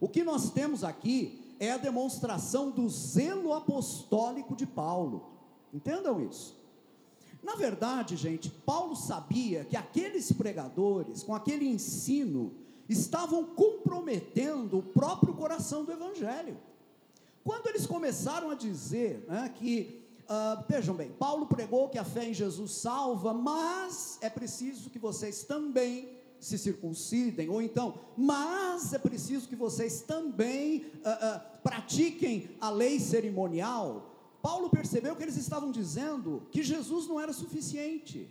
O 0.00 0.08
que 0.08 0.22
nós 0.22 0.50
temos 0.50 0.84
aqui 0.84 1.54
é 1.58 1.72
a 1.72 1.78
demonstração 1.78 2.70
do 2.70 2.88
zelo 2.88 3.52
apostólico 3.52 4.54
de 4.54 4.66
Paulo. 4.66 5.30
Entendam 5.72 6.20
isso. 6.20 6.55
Na 7.42 7.54
verdade, 7.54 8.16
gente, 8.16 8.50
Paulo 8.50 8.96
sabia 8.96 9.64
que 9.64 9.76
aqueles 9.76 10.32
pregadores, 10.32 11.22
com 11.22 11.34
aquele 11.34 11.66
ensino, 11.66 12.54
estavam 12.88 13.44
comprometendo 13.44 14.78
o 14.78 14.82
próprio 14.82 15.34
coração 15.34 15.84
do 15.84 15.92
Evangelho. 15.92 16.56
Quando 17.44 17.68
eles 17.68 17.86
começaram 17.86 18.50
a 18.50 18.54
dizer 18.54 19.24
né, 19.28 19.52
que, 19.54 20.02
uh, 20.24 20.64
vejam 20.68 20.94
bem, 20.94 21.10
Paulo 21.10 21.46
pregou 21.46 21.88
que 21.88 21.98
a 21.98 22.04
fé 22.04 22.28
em 22.28 22.34
Jesus 22.34 22.72
salva, 22.72 23.32
mas 23.32 24.18
é 24.20 24.28
preciso 24.28 24.90
que 24.90 24.98
vocês 24.98 25.44
também 25.44 26.16
se 26.40 26.58
circuncidem, 26.58 27.48
ou 27.48 27.62
então, 27.62 27.94
mas 28.16 28.92
é 28.92 28.98
preciso 28.98 29.48
que 29.48 29.56
vocês 29.56 30.02
também 30.02 30.84
uh, 30.84 31.36
uh, 31.36 31.40
pratiquem 31.62 32.50
a 32.60 32.70
lei 32.70 33.00
cerimonial. 33.00 34.15
Paulo 34.46 34.70
percebeu 34.70 35.16
que 35.16 35.24
eles 35.24 35.36
estavam 35.36 35.72
dizendo 35.72 36.46
que 36.52 36.62
Jesus 36.62 37.08
não 37.08 37.18
era 37.18 37.32
suficiente. 37.32 38.30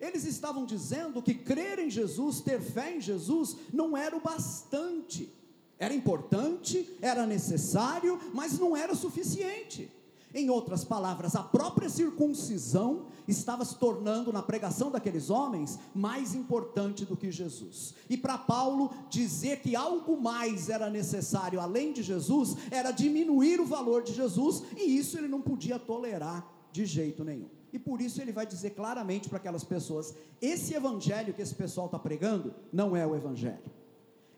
Eles 0.00 0.24
estavam 0.24 0.64
dizendo 0.64 1.20
que 1.20 1.34
crer 1.34 1.78
em 1.78 1.90
Jesus, 1.90 2.40
ter 2.40 2.58
fé 2.58 2.96
em 2.96 3.02
Jesus, 3.02 3.54
não 3.70 3.94
era 3.94 4.16
o 4.16 4.20
bastante. 4.20 5.30
Era 5.78 5.92
importante, 5.92 6.88
era 7.02 7.26
necessário, 7.26 8.18
mas 8.32 8.58
não 8.58 8.74
era 8.74 8.94
suficiente. 8.94 9.90
Em 10.36 10.50
outras 10.50 10.84
palavras, 10.84 11.34
a 11.34 11.42
própria 11.42 11.88
circuncisão 11.88 13.06
estava 13.26 13.64
se 13.64 13.74
tornando, 13.76 14.30
na 14.30 14.42
pregação 14.42 14.90
daqueles 14.90 15.30
homens, 15.30 15.78
mais 15.94 16.34
importante 16.34 17.06
do 17.06 17.16
que 17.16 17.32
Jesus. 17.32 17.94
E 18.06 18.18
para 18.18 18.36
Paulo, 18.36 18.90
dizer 19.08 19.60
que 19.60 19.74
algo 19.74 20.20
mais 20.20 20.68
era 20.68 20.90
necessário 20.90 21.58
além 21.58 21.90
de 21.90 22.02
Jesus, 22.02 22.54
era 22.70 22.90
diminuir 22.90 23.62
o 23.62 23.64
valor 23.64 24.02
de 24.02 24.12
Jesus, 24.12 24.62
e 24.76 24.98
isso 24.98 25.16
ele 25.16 25.26
não 25.26 25.40
podia 25.40 25.78
tolerar 25.78 26.46
de 26.70 26.84
jeito 26.84 27.24
nenhum. 27.24 27.48
E 27.72 27.78
por 27.78 28.02
isso 28.02 28.20
ele 28.20 28.30
vai 28.30 28.46
dizer 28.46 28.72
claramente 28.72 29.30
para 29.30 29.38
aquelas 29.38 29.64
pessoas: 29.64 30.14
esse 30.38 30.74
evangelho 30.74 31.32
que 31.32 31.40
esse 31.40 31.54
pessoal 31.54 31.86
está 31.86 31.98
pregando 31.98 32.54
não 32.70 32.94
é 32.94 33.06
o 33.06 33.16
evangelho. 33.16 33.72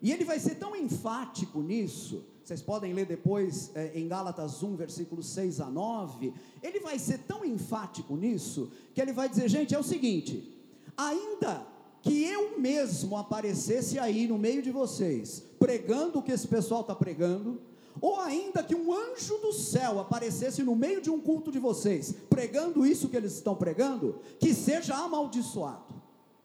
E 0.00 0.12
ele 0.12 0.24
vai 0.24 0.38
ser 0.38 0.54
tão 0.54 0.76
enfático 0.76 1.60
nisso 1.60 2.24
vocês 2.48 2.62
podem 2.62 2.94
ler 2.94 3.04
depois 3.04 3.70
é, 3.74 3.92
em 3.94 4.08
Gálatas 4.08 4.62
1, 4.62 4.74
versículos 4.74 5.26
6 5.26 5.60
a 5.60 5.66
9. 5.66 6.32
Ele 6.62 6.80
vai 6.80 6.98
ser 6.98 7.18
tão 7.18 7.44
enfático 7.44 8.16
nisso, 8.16 8.70
que 8.94 9.02
ele 9.02 9.12
vai 9.12 9.28
dizer: 9.28 9.50
gente, 9.50 9.74
é 9.74 9.78
o 9.78 9.82
seguinte, 9.82 10.58
ainda 10.96 11.66
que 12.00 12.24
eu 12.24 12.58
mesmo 12.58 13.18
aparecesse 13.18 13.98
aí 13.98 14.26
no 14.26 14.38
meio 14.38 14.62
de 14.62 14.70
vocês, 14.70 15.44
pregando 15.58 16.20
o 16.20 16.22
que 16.22 16.32
esse 16.32 16.48
pessoal 16.48 16.80
está 16.80 16.94
pregando, 16.94 17.60
ou 18.00 18.18
ainda 18.18 18.62
que 18.62 18.74
um 18.74 18.94
anjo 18.94 19.36
do 19.42 19.52
céu 19.52 20.00
aparecesse 20.00 20.62
no 20.62 20.74
meio 20.74 21.02
de 21.02 21.10
um 21.10 21.20
culto 21.20 21.52
de 21.52 21.58
vocês, 21.58 22.14
pregando 22.30 22.86
isso 22.86 23.10
que 23.10 23.16
eles 23.18 23.34
estão 23.34 23.54
pregando, 23.54 24.20
que 24.40 24.54
seja 24.54 24.94
amaldiçoado, 24.94 26.00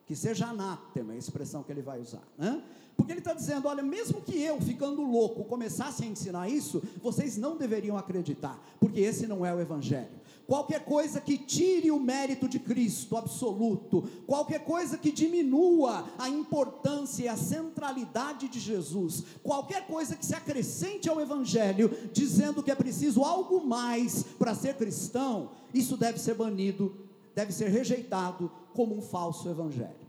que 0.06 0.18
seja 0.18 0.48
anátema, 0.48 1.14
é 1.14 1.16
a 1.16 1.20
expressão 1.20 1.64
que 1.64 1.72
ele 1.72 1.82
vai 1.82 2.02
usar, 2.02 2.28
né? 2.38 2.62
Porque 2.96 3.12
ele 3.12 3.20
está 3.20 3.34
dizendo: 3.34 3.68
olha, 3.68 3.84
mesmo 3.84 4.22
que 4.22 4.40
eu, 4.42 4.60
ficando 4.62 5.02
louco, 5.02 5.44
começasse 5.46 6.04
a 6.04 6.08
ensinar 6.08 6.50
isso, 6.50 6.82
vocês 7.02 7.38
não 7.38 7.58
deveriam 7.58 7.98
acreditar, 7.98 8.64
porque 8.80 9.02
esse 9.02 9.28
não 9.28 9.46
é 9.46 9.54
o 9.54 9.60
Evangelho. 9.60 10.24
Qualquer 10.46 10.84
coisa 10.84 11.22
que 11.22 11.38
tire 11.38 11.90
o 11.90 12.00
mérito 12.00 12.50
de 12.50 12.60
Cristo 12.60 13.16
absoluto, 13.16 14.04
qualquer 14.28 14.66
coisa 14.66 14.98
que 14.98 15.10
diminua 15.10 16.06
a 16.20 16.28
importância 16.28 17.24
e 17.24 17.28
a 17.30 17.38
centralidade 17.38 18.50
de 18.50 18.60
Jesus, 18.60 19.24
qualquer 19.42 19.88
coisa 19.88 20.18
que 20.18 20.26
se 20.26 20.36
acrescente 20.36 21.08
ao 21.08 21.22
Evangelho, 21.22 21.90
dizendo 22.12 22.62
que 22.62 22.72
é 22.72 22.76
preciso 22.76 23.24
algo 23.24 23.66
mais 23.66 24.24
para 24.38 24.54
ser 24.54 24.76
cristão, 24.76 25.52
isso 25.74 25.96
deve 25.96 26.20
ser 26.20 26.34
banido, 26.34 26.98
deve 27.34 27.54
ser 27.54 27.70
rejeitado 27.70 28.52
como 28.74 28.98
um 28.98 29.02
falso 29.02 29.50
Evangelho. 29.50 30.03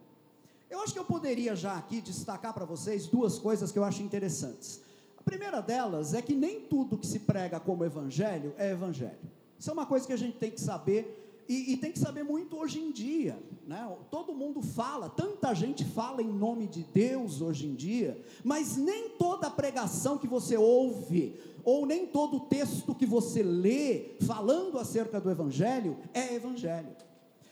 Eu 0.75 0.81
acho 0.81 0.93
que 0.93 0.99
eu 0.99 1.05
poderia 1.05 1.55
já 1.55 1.77
aqui 1.77 2.01
destacar 2.01 2.53
para 2.53 2.65
vocês 2.65 3.07
duas 3.07 3.39
coisas 3.39 3.71
que 3.71 3.79
eu 3.79 3.85
acho 3.85 4.03
interessantes. 4.03 4.81
A 5.17 5.23
primeira 5.23 5.61
delas 5.61 6.15
é 6.15 6.21
que 6.21 6.35
nem 6.35 6.63
tudo 6.63 6.99
que 6.99 7.07
se 7.07 7.21
prega 7.21 7.61
como 7.61 7.85
evangelho 7.85 8.53
é 8.59 8.73
evangelho. 8.73 9.31
Isso 9.57 9.71
é 9.71 9.73
uma 9.73 9.87
coisa 9.87 10.05
que 10.05 10.13
a 10.13 10.17
gente 10.17 10.37
tem 10.37 10.51
que 10.51 10.61
saber 10.61 11.45
e, 11.49 11.75
e, 11.75 11.77
tem 11.77 11.93
que 11.93 11.99
saber 12.01 12.25
muito 12.25 12.57
hoje 12.57 12.81
em 12.81 12.91
dia, 12.91 13.39
né? 13.69 13.89
Todo 14.11 14.35
mundo 14.35 14.63
fala, 14.63 15.09
tanta 15.09 15.55
gente 15.55 15.85
fala 15.85 16.21
em 16.21 16.33
nome 16.33 16.67
de 16.67 16.83
Deus 16.83 17.41
hoje 17.41 17.67
em 17.69 17.75
dia, 17.75 18.21
mas 18.43 18.77
nem 18.77 19.11
toda 19.11 19.49
pregação 19.51 20.19
que 20.19 20.27
você 20.27 20.57
ouve, 20.57 21.39
ou 21.63 21.87
nem 21.87 22.05
todo 22.05 22.41
texto 22.41 22.95
que 22.95 23.07
você 23.07 23.45
lê 23.45 24.17
falando 24.27 24.79
acerca 24.79 25.21
do 25.21 25.31
Evangelho 25.31 25.99
é 26.13 26.35
Evangelho. 26.35 26.97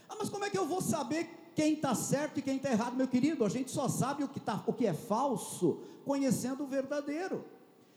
Ah, 0.09 0.17
mas 0.19 0.29
como 0.29 0.45
é 0.45 0.51
que 0.51 0.59
eu 0.59 0.67
vou 0.67 0.81
saber 0.81 1.42
quem 1.55 1.75
está 1.75 1.95
certo 1.95 2.39
e 2.39 2.43
quem 2.43 2.57
está 2.57 2.71
errado, 2.71 2.97
meu 2.97 3.09
querido. 3.09 3.45
A 3.45 3.49
gente 3.49 3.71
só 3.71 3.89
sabe 3.89 4.25
o 4.25 4.29
que, 4.29 4.41
tá, 4.41 4.63
o 4.67 4.73
que 4.73 4.87
é 4.87 4.95
falso 4.95 5.81
conhecendo 6.05 6.65
o 6.65 6.67
verdadeiro. 6.67 7.45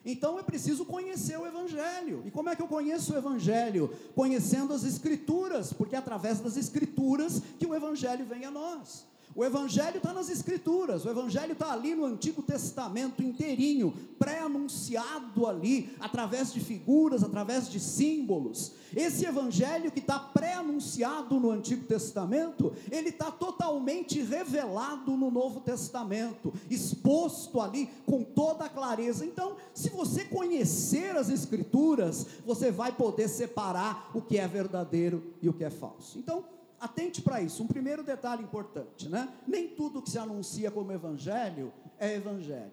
Então 0.06 0.38
é 0.38 0.44
preciso 0.44 0.86
conhecer 0.86 1.38
o 1.38 1.48
Evangelho. 1.48 2.22
E 2.26 2.32
como 2.32 2.50
é 2.50 2.56
que 2.56 2.62
eu 2.62 2.68
conheço 2.68 3.14
o 3.14 3.18
Evangelho? 3.18 3.92
Conhecendo 4.14 4.72
as 4.72 4.84
Escrituras, 4.84 5.74
porque 5.74 5.96
é 5.96 5.98
através 5.98 6.40
das 6.40 6.56
Escrituras 6.56 7.42
que 7.58 7.66
o 7.66 7.74
Evangelho 7.74 8.24
vem 8.26 8.46
a 8.46 8.52
nós. 8.52 9.08
O 9.34 9.44
Evangelho 9.44 9.98
está 9.98 10.14
nas 10.14 10.30
Escrituras, 10.30 11.04
o 11.04 11.10
Evangelho 11.10 11.52
está 11.54 11.72
ali 11.72 11.94
no 11.94 12.06
Antigo 12.06 12.42
Testamento 12.42 13.22
inteirinho, 13.22 13.94
pré-anunciado 14.18 15.46
ali, 15.46 15.94
através 16.00 16.54
de 16.54 16.62
figuras, 16.62 17.22
através 17.22 17.70
de 17.70 17.80
símbolos. 17.80 18.74
Esse 18.96 19.26
Evangelho 19.26 19.92
que 19.92 20.00
está 20.00 20.18
pré-anunciado 20.18 21.38
no 21.38 21.52
Antigo 21.52 21.86
Testamento, 21.86 22.72
ele 22.90 23.10
está 23.10 23.30
totalmente 23.30 24.22
revelado 24.22 25.18
no 25.18 25.30
Novo 25.30 25.60
Testamento, 25.60 26.54
exposto 26.70 27.60
ali 27.60 27.90
com 28.06 28.24
toda 28.24 28.66
a 28.66 28.70
clareza. 28.70 29.26
Então, 29.26 29.58
se 29.74 29.90
você 29.90 30.24
conhecer 30.24 31.16
as 31.18 31.30
Escrituras, 31.30 32.26
você 32.46 32.72
vai 32.72 32.94
poder 32.94 33.28
separar 33.28 34.12
o 34.14 34.22
que 34.22 34.38
é 34.38 34.48
verdadeiro 34.48 35.24
e 35.42 35.50
o 35.50 35.54
que 35.54 35.66
é 35.66 35.70
falso. 35.70 36.18
Então, 36.18 36.55
atente 36.86 37.22
para 37.22 37.42
isso. 37.42 37.62
Um 37.62 37.68
primeiro 37.68 38.04
detalhe 38.04 38.44
importante, 38.44 39.10
né? 39.10 39.34
Nem 39.46 39.68
tudo 39.68 40.02
que 40.02 40.10
se 40.10 40.18
anuncia 40.18 40.72
como 40.72 40.92
evangelho 40.92 41.74
é 42.00 42.16
evangelho. 42.16 42.72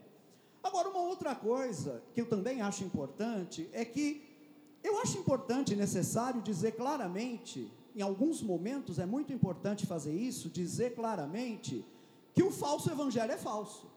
Agora, 0.62 0.88
uma 0.88 1.00
outra 1.00 1.34
coisa 1.34 2.02
que 2.14 2.20
eu 2.20 2.28
também 2.28 2.62
acho 2.62 2.84
importante 2.84 3.68
é 3.72 3.84
que 3.84 4.22
eu 4.82 5.00
acho 5.00 5.18
importante 5.18 5.72
e 5.72 5.76
necessário 5.76 6.40
dizer 6.40 6.72
claramente, 6.72 7.70
em 7.94 8.02
alguns 8.02 8.40
momentos 8.42 8.98
é 8.98 9.06
muito 9.06 9.32
importante 9.32 9.86
fazer 9.86 10.14
isso, 10.14 10.48
dizer 10.48 10.94
claramente 10.94 11.84
que 12.34 12.42
o 12.42 12.50
falso 12.50 12.90
evangelho 12.90 13.32
é 13.32 13.36
falso. 13.36 13.90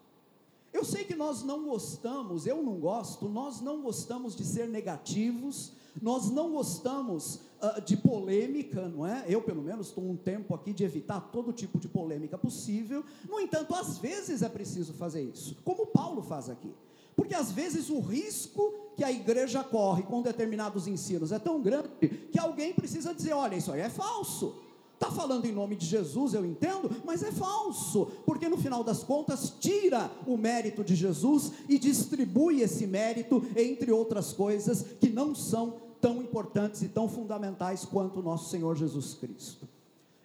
Eu 0.73 0.83
sei 0.83 1.05
que 1.05 1.15
nós 1.15 1.43
não 1.43 1.65
gostamos, 1.65 2.45
eu 2.45 2.61
não 2.61 2.79
gosto, 2.79 3.29
nós 3.29 3.61
não 3.61 3.81
gostamos 3.81 4.35
de 4.35 4.43
ser 4.43 4.67
negativos, 4.67 5.71
nós 6.01 6.29
não 6.29 6.51
gostamos 6.51 7.41
uh, 7.61 7.81
de 7.81 7.97
polêmica, 7.97 8.87
não 8.87 9.05
é? 9.05 9.25
Eu, 9.27 9.41
pelo 9.41 9.61
menos, 9.61 9.87
estou 9.87 10.03
um 10.03 10.15
tempo 10.15 10.53
aqui 10.53 10.73
de 10.73 10.83
evitar 10.83 11.19
todo 11.19 11.53
tipo 11.53 11.79
de 11.79 11.87
polêmica 11.87 12.37
possível. 12.37 13.03
No 13.29 13.39
entanto, 13.39 13.73
às 13.73 13.97
vezes 13.97 14.41
é 14.41 14.49
preciso 14.49 14.93
fazer 14.93 15.23
isso, 15.23 15.57
como 15.63 15.87
Paulo 15.87 16.21
faz 16.21 16.49
aqui. 16.49 16.73
Porque 17.15 17.33
às 17.33 17.51
vezes 17.51 17.89
o 17.89 17.99
risco 17.99 18.73
que 18.95 19.03
a 19.03 19.11
igreja 19.11 19.63
corre 19.63 20.03
com 20.03 20.21
determinados 20.21 20.87
ensinos 20.87 21.31
é 21.31 21.39
tão 21.39 21.61
grande 21.61 21.89
que 22.31 22.37
alguém 22.37 22.73
precisa 22.73 23.13
dizer: 23.13 23.33
olha, 23.33 23.55
isso 23.55 23.71
aí 23.71 23.81
é 23.81 23.89
falso. 23.89 24.55
Está 24.95 25.11
falando 25.11 25.45
em 25.45 25.51
nome 25.51 25.75
de 25.75 25.85
Jesus, 25.85 26.33
eu 26.33 26.45
entendo, 26.45 26.89
mas 27.03 27.21
é 27.21 27.29
falso, 27.29 28.07
porque 28.25 28.47
no 28.47 28.55
final 28.55 28.81
das 28.81 29.03
contas 29.03 29.53
tira 29.59 30.09
o 30.25 30.37
mérito 30.37 30.85
de 30.85 30.95
Jesus 30.95 31.51
e 31.67 31.77
distribui 31.77 32.61
esse 32.61 32.87
mérito 32.87 33.43
entre 33.57 33.91
outras 33.91 34.31
coisas 34.31 34.85
que 35.01 35.09
não 35.09 35.35
são 35.35 35.84
tão 36.05 36.21
importantes 36.21 36.83
e 36.83 36.87
tão 36.87 37.09
fundamentais 37.09 37.83
quanto 37.83 38.19
o 38.19 38.21
nosso 38.21 38.51
Senhor 38.51 38.75
Jesus 38.75 39.15
Cristo. 39.15 39.67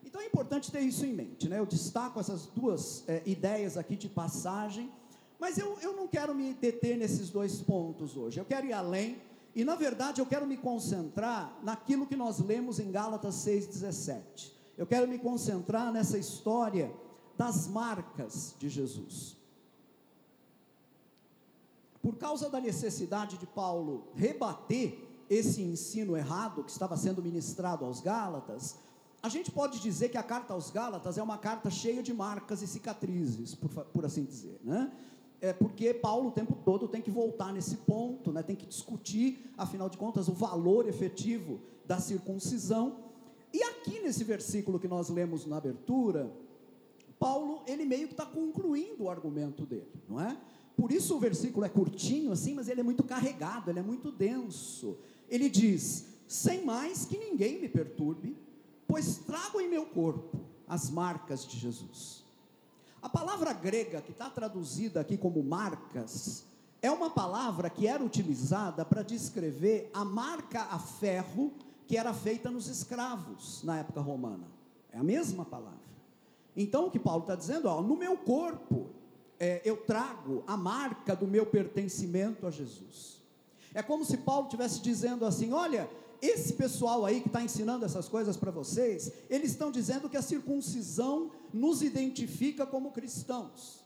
Então 0.04 0.20
é 0.20 0.26
importante 0.26 0.70
ter 0.70 0.80
isso 0.80 1.06
em 1.06 1.14
mente, 1.14 1.48
né? 1.48 1.58
Eu 1.58 1.64
destaco 1.64 2.20
essas 2.20 2.44
duas 2.48 3.02
é, 3.08 3.22
ideias 3.24 3.78
aqui 3.78 3.96
de 3.96 4.06
passagem, 4.06 4.92
mas 5.38 5.56
eu, 5.56 5.78
eu 5.80 5.96
não 5.96 6.06
quero 6.06 6.34
me 6.34 6.52
deter 6.52 6.98
nesses 6.98 7.30
dois 7.30 7.62
pontos 7.62 8.14
hoje, 8.14 8.38
eu 8.38 8.44
quero 8.44 8.66
ir 8.66 8.74
além, 8.74 9.22
e 9.54 9.64
na 9.64 9.74
verdade 9.74 10.20
eu 10.20 10.26
quero 10.26 10.46
me 10.46 10.58
concentrar 10.58 11.58
naquilo 11.62 12.06
que 12.06 12.14
nós 12.14 12.40
lemos 12.40 12.78
em 12.78 12.92
Gálatas 12.92 13.36
6,17. 13.36 14.50
Eu 14.76 14.86
quero 14.86 15.08
me 15.08 15.18
concentrar 15.18 15.90
nessa 15.90 16.18
história 16.18 16.92
das 17.38 17.66
marcas 17.66 18.54
de 18.58 18.68
Jesus. 18.68 19.34
Por 22.02 22.16
causa 22.16 22.50
da 22.50 22.60
necessidade 22.60 23.38
de 23.38 23.46
Paulo 23.46 24.08
rebater 24.14 25.09
esse 25.30 25.62
ensino 25.62 26.16
errado 26.16 26.64
que 26.64 26.72
estava 26.72 26.96
sendo 26.96 27.22
ministrado 27.22 27.84
aos 27.84 28.00
Gálatas, 28.00 28.76
a 29.22 29.28
gente 29.28 29.50
pode 29.52 29.78
dizer 29.78 30.08
que 30.08 30.18
a 30.18 30.22
carta 30.24 30.52
aos 30.52 30.70
Gálatas 30.70 31.16
é 31.16 31.22
uma 31.22 31.38
carta 31.38 31.70
cheia 31.70 32.02
de 32.02 32.12
marcas 32.12 32.62
e 32.62 32.66
cicatrizes, 32.66 33.54
por, 33.54 33.68
por 33.68 34.04
assim 34.04 34.24
dizer, 34.24 34.58
né? 34.64 34.90
É 35.40 35.52
porque 35.54 35.94
Paulo 35.94 36.28
o 36.28 36.32
tempo 36.32 36.54
todo 36.64 36.86
tem 36.86 37.00
que 37.00 37.10
voltar 37.10 37.52
nesse 37.52 37.76
ponto, 37.78 38.30
né? 38.30 38.42
tem 38.42 38.54
que 38.54 38.66
discutir, 38.66 39.50
afinal 39.56 39.88
de 39.88 39.96
contas, 39.96 40.28
o 40.28 40.34
valor 40.34 40.86
efetivo 40.86 41.60
da 41.86 41.98
circuncisão. 41.98 42.96
E 43.50 43.62
aqui 43.62 44.00
nesse 44.00 44.22
versículo 44.22 44.78
que 44.78 44.86
nós 44.86 45.08
lemos 45.08 45.46
na 45.46 45.56
abertura, 45.56 46.30
Paulo, 47.18 47.62
ele 47.66 47.86
meio 47.86 48.06
que 48.06 48.12
está 48.12 48.26
concluindo 48.26 49.04
o 49.04 49.10
argumento 49.10 49.64
dele, 49.64 49.90
não 50.06 50.20
é? 50.20 50.36
Por 50.76 50.92
isso 50.92 51.16
o 51.16 51.18
versículo 51.18 51.64
é 51.64 51.70
curtinho 51.70 52.32
assim, 52.32 52.54
mas 52.54 52.68
ele 52.68 52.80
é 52.80 52.84
muito 52.84 53.02
carregado, 53.02 53.70
ele 53.70 53.78
é 53.78 53.82
muito 53.82 54.12
denso 54.12 54.98
ele 55.30 55.48
diz: 55.48 56.06
sem 56.26 56.64
mais 56.64 57.04
que 57.04 57.16
ninguém 57.16 57.60
me 57.60 57.68
perturbe, 57.68 58.36
pois 58.86 59.18
trago 59.18 59.60
em 59.60 59.68
meu 59.68 59.86
corpo 59.86 60.40
as 60.68 60.90
marcas 60.90 61.46
de 61.46 61.58
Jesus. 61.58 62.24
A 63.00 63.08
palavra 63.08 63.52
grega 63.52 64.02
que 64.02 64.12
está 64.12 64.28
traduzida 64.28 65.00
aqui 65.00 65.16
como 65.16 65.42
marcas 65.42 66.44
é 66.82 66.90
uma 66.90 67.10
palavra 67.10 67.70
que 67.70 67.86
era 67.86 68.02
utilizada 68.02 68.84
para 68.84 69.02
descrever 69.02 69.90
a 69.94 70.04
marca 70.04 70.62
a 70.62 70.78
ferro 70.78 71.52
que 71.86 71.96
era 71.96 72.12
feita 72.12 72.50
nos 72.50 72.68
escravos 72.68 73.62
na 73.64 73.78
época 73.78 74.00
romana. 74.00 74.46
É 74.92 74.98
a 74.98 75.02
mesma 75.02 75.44
palavra. 75.44 75.78
Então 76.56 76.86
o 76.86 76.90
que 76.90 76.98
Paulo 76.98 77.22
está 77.22 77.34
dizendo, 77.34 77.66
ó, 77.66 77.80
no 77.80 77.96
meu 77.96 78.16
corpo 78.18 78.90
é, 79.38 79.62
eu 79.64 79.78
trago 79.78 80.44
a 80.46 80.56
marca 80.56 81.16
do 81.16 81.26
meu 81.26 81.46
pertencimento 81.46 82.46
a 82.46 82.50
Jesus. 82.50 83.19
É 83.74 83.82
como 83.82 84.04
se 84.04 84.18
Paulo 84.18 84.46
estivesse 84.46 84.80
dizendo 84.80 85.24
assim: 85.24 85.52
olha, 85.52 85.88
esse 86.20 86.52
pessoal 86.52 87.04
aí 87.04 87.20
que 87.20 87.28
está 87.28 87.42
ensinando 87.42 87.84
essas 87.84 88.08
coisas 88.08 88.36
para 88.36 88.50
vocês, 88.50 89.12
eles 89.28 89.52
estão 89.52 89.70
dizendo 89.70 90.08
que 90.08 90.16
a 90.16 90.22
circuncisão 90.22 91.30
nos 91.52 91.82
identifica 91.82 92.66
como 92.66 92.90
cristãos. 92.90 93.80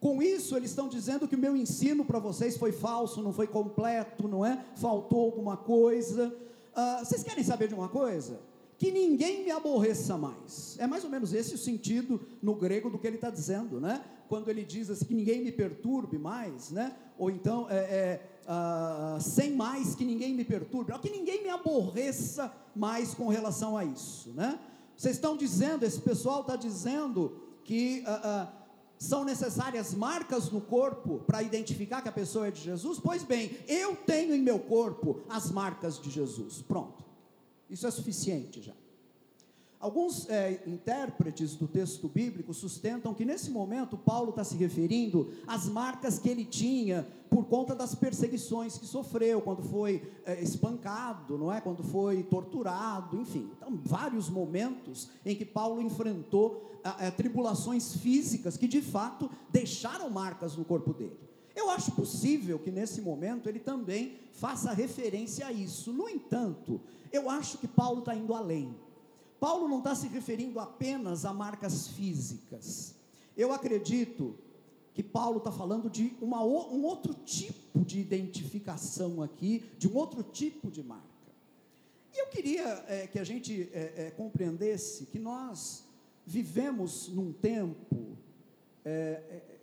Com 0.00 0.22
isso, 0.22 0.56
eles 0.56 0.70
estão 0.70 0.88
dizendo 0.88 1.28
que 1.28 1.36
o 1.36 1.38
meu 1.38 1.54
ensino 1.54 2.04
para 2.04 2.18
vocês 2.18 2.56
foi 2.56 2.72
falso, 2.72 3.22
não 3.22 3.34
foi 3.34 3.46
completo, 3.46 4.26
não 4.26 4.46
é? 4.46 4.64
Faltou 4.76 5.26
alguma 5.26 5.58
coisa. 5.58 6.34
Uh, 6.72 7.04
vocês 7.04 7.22
querem 7.22 7.44
saber 7.44 7.68
de 7.68 7.74
uma 7.74 7.88
coisa? 7.88 8.40
Que 8.78 8.90
ninguém 8.90 9.44
me 9.44 9.50
aborreça 9.50 10.16
mais. 10.16 10.76
É 10.78 10.86
mais 10.86 11.04
ou 11.04 11.10
menos 11.10 11.34
esse 11.34 11.54
o 11.54 11.58
sentido 11.58 12.18
no 12.40 12.54
grego 12.54 12.88
do 12.88 12.98
que 12.98 13.06
ele 13.06 13.16
está 13.16 13.28
dizendo, 13.28 13.78
né? 13.78 14.02
Quando 14.26 14.48
ele 14.48 14.64
diz 14.64 14.88
assim, 14.88 15.04
que 15.04 15.14
ninguém 15.14 15.44
me 15.44 15.52
perturbe 15.52 16.16
mais, 16.16 16.70
né? 16.70 16.96
Ou 17.18 17.30
então, 17.30 17.66
é, 17.68 17.76
é, 17.76 18.39
uh, 18.50 19.20
sem 19.20 19.54
mais 19.54 19.94
que 19.94 20.04
ninguém 20.04 20.34
me 20.34 20.44
perturbe, 20.44 20.92
que 20.98 21.10
ninguém 21.10 21.42
me 21.44 21.48
aborreça 21.48 22.52
mais 22.74 23.14
com 23.14 23.28
relação 23.28 23.76
a 23.76 23.84
isso, 23.84 24.30
né? 24.30 24.58
Vocês 24.96 25.14
estão 25.14 25.36
dizendo, 25.36 25.84
esse 25.84 26.00
pessoal 26.00 26.40
está 26.42 26.56
dizendo 26.56 27.40
que 27.64 28.04
uh, 28.06 28.44
uh, 28.44 28.48
são 28.98 29.24
necessárias 29.24 29.94
marcas 29.94 30.50
no 30.50 30.60
corpo 30.60 31.20
para 31.20 31.42
identificar 31.42 32.02
que 32.02 32.08
a 32.08 32.12
pessoa 32.12 32.48
é 32.48 32.50
de 32.50 32.60
Jesus? 32.60 32.98
Pois 32.98 33.22
bem, 33.22 33.56
eu 33.66 33.96
tenho 33.96 34.34
em 34.34 34.42
meu 34.42 34.58
corpo 34.58 35.22
as 35.28 35.50
marcas 35.50 35.98
de 35.98 36.10
Jesus. 36.10 36.60
Pronto. 36.60 37.02
Isso 37.70 37.86
é 37.86 37.90
suficiente 37.90 38.60
já. 38.60 38.74
Alguns 39.80 40.28
é, 40.28 40.62
intérpretes 40.66 41.56
do 41.56 41.66
texto 41.66 42.06
bíblico 42.06 42.52
sustentam 42.52 43.14
que 43.14 43.24
nesse 43.24 43.50
momento 43.50 43.96
Paulo 43.96 44.28
está 44.28 44.44
se 44.44 44.54
referindo 44.54 45.32
às 45.46 45.70
marcas 45.70 46.18
que 46.18 46.28
ele 46.28 46.44
tinha 46.44 47.08
por 47.30 47.46
conta 47.46 47.74
das 47.74 47.94
perseguições 47.94 48.76
que 48.76 48.84
sofreu, 48.84 49.40
quando 49.40 49.62
foi 49.62 50.02
é, 50.26 50.38
espancado, 50.42 51.38
não 51.38 51.50
é? 51.50 51.62
Quando 51.62 51.82
foi 51.82 52.22
torturado, 52.24 53.18
enfim. 53.18 53.50
Então, 53.56 53.80
vários 53.82 54.28
momentos 54.28 55.08
em 55.24 55.34
que 55.34 55.46
Paulo 55.46 55.80
enfrentou 55.80 56.78
é, 56.98 57.10
tribulações 57.10 57.96
físicas 57.96 58.58
que 58.58 58.68
de 58.68 58.82
fato 58.82 59.30
deixaram 59.48 60.10
marcas 60.10 60.56
no 60.56 60.64
corpo 60.64 60.92
dele. 60.92 61.18
Eu 61.56 61.70
acho 61.70 61.92
possível 61.92 62.58
que 62.58 62.70
nesse 62.70 63.00
momento 63.00 63.48
ele 63.48 63.58
também 63.58 64.18
faça 64.30 64.74
referência 64.74 65.46
a 65.46 65.52
isso. 65.52 65.90
No 65.90 66.06
entanto, 66.06 66.82
eu 67.10 67.30
acho 67.30 67.56
que 67.56 67.66
Paulo 67.66 68.00
está 68.00 68.14
indo 68.14 68.34
além. 68.34 68.74
Paulo 69.40 69.66
não 69.66 69.78
está 69.78 69.94
se 69.94 70.06
referindo 70.06 70.60
apenas 70.60 71.24
a 71.24 71.32
marcas 71.32 71.88
físicas. 71.88 72.94
Eu 73.34 73.52
acredito 73.52 74.38
que 74.92 75.02
Paulo 75.02 75.38
está 75.38 75.50
falando 75.50 75.88
de 75.88 76.14
uma, 76.20 76.44
um 76.44 76.84
outro 76.84 77.14
tipo 77.14 77.82
de 77.82 77.98
identificação 77.98 79.22
aqui, 79.22 79.64
de 79.78 79.88
um 79.88 79.96
outro 79.96 80.22
tipo 80.22 80.70
de 80.70 80.82
marca. 80.82 81.08
E 82.12 82.20
eu 82.20 82.26
queria 82.26 82.84
é, 82.86 83.06
que 83.06 83.18
a 83.18 83.24
gente 83.24 83.70
é, 83.72 83.94
é, 83.96 84.10
compreendesse 84.10 85.06
que 85.06 85.18
nós 85.18 85.86
vivemos 86.26 87.08
num 87.08 87.32
tempo 87.32 88.18
é, 88.84 88.90
é, 88.90 89.60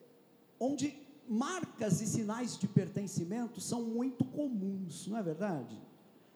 onde 0.60 0.98
marcas 1.28 2.02
e 2.02 2.08
sinais 2.08 2.58
de 2.58 2.68
pertencimento 2.68 3.62
são 3.62 3.84
muito 3.84 4.26
comuns, 4.26 5.08
não 5.08 5.18
é 5.18 5.22
verdade? 5.22 5.78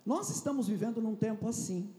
Nós 0.05 0.29
estamos 0.29 0.67
vivendo 0.67 1.01
num 1.01 1.15
tempo 1.15 1.47
assim. 1.47 1.89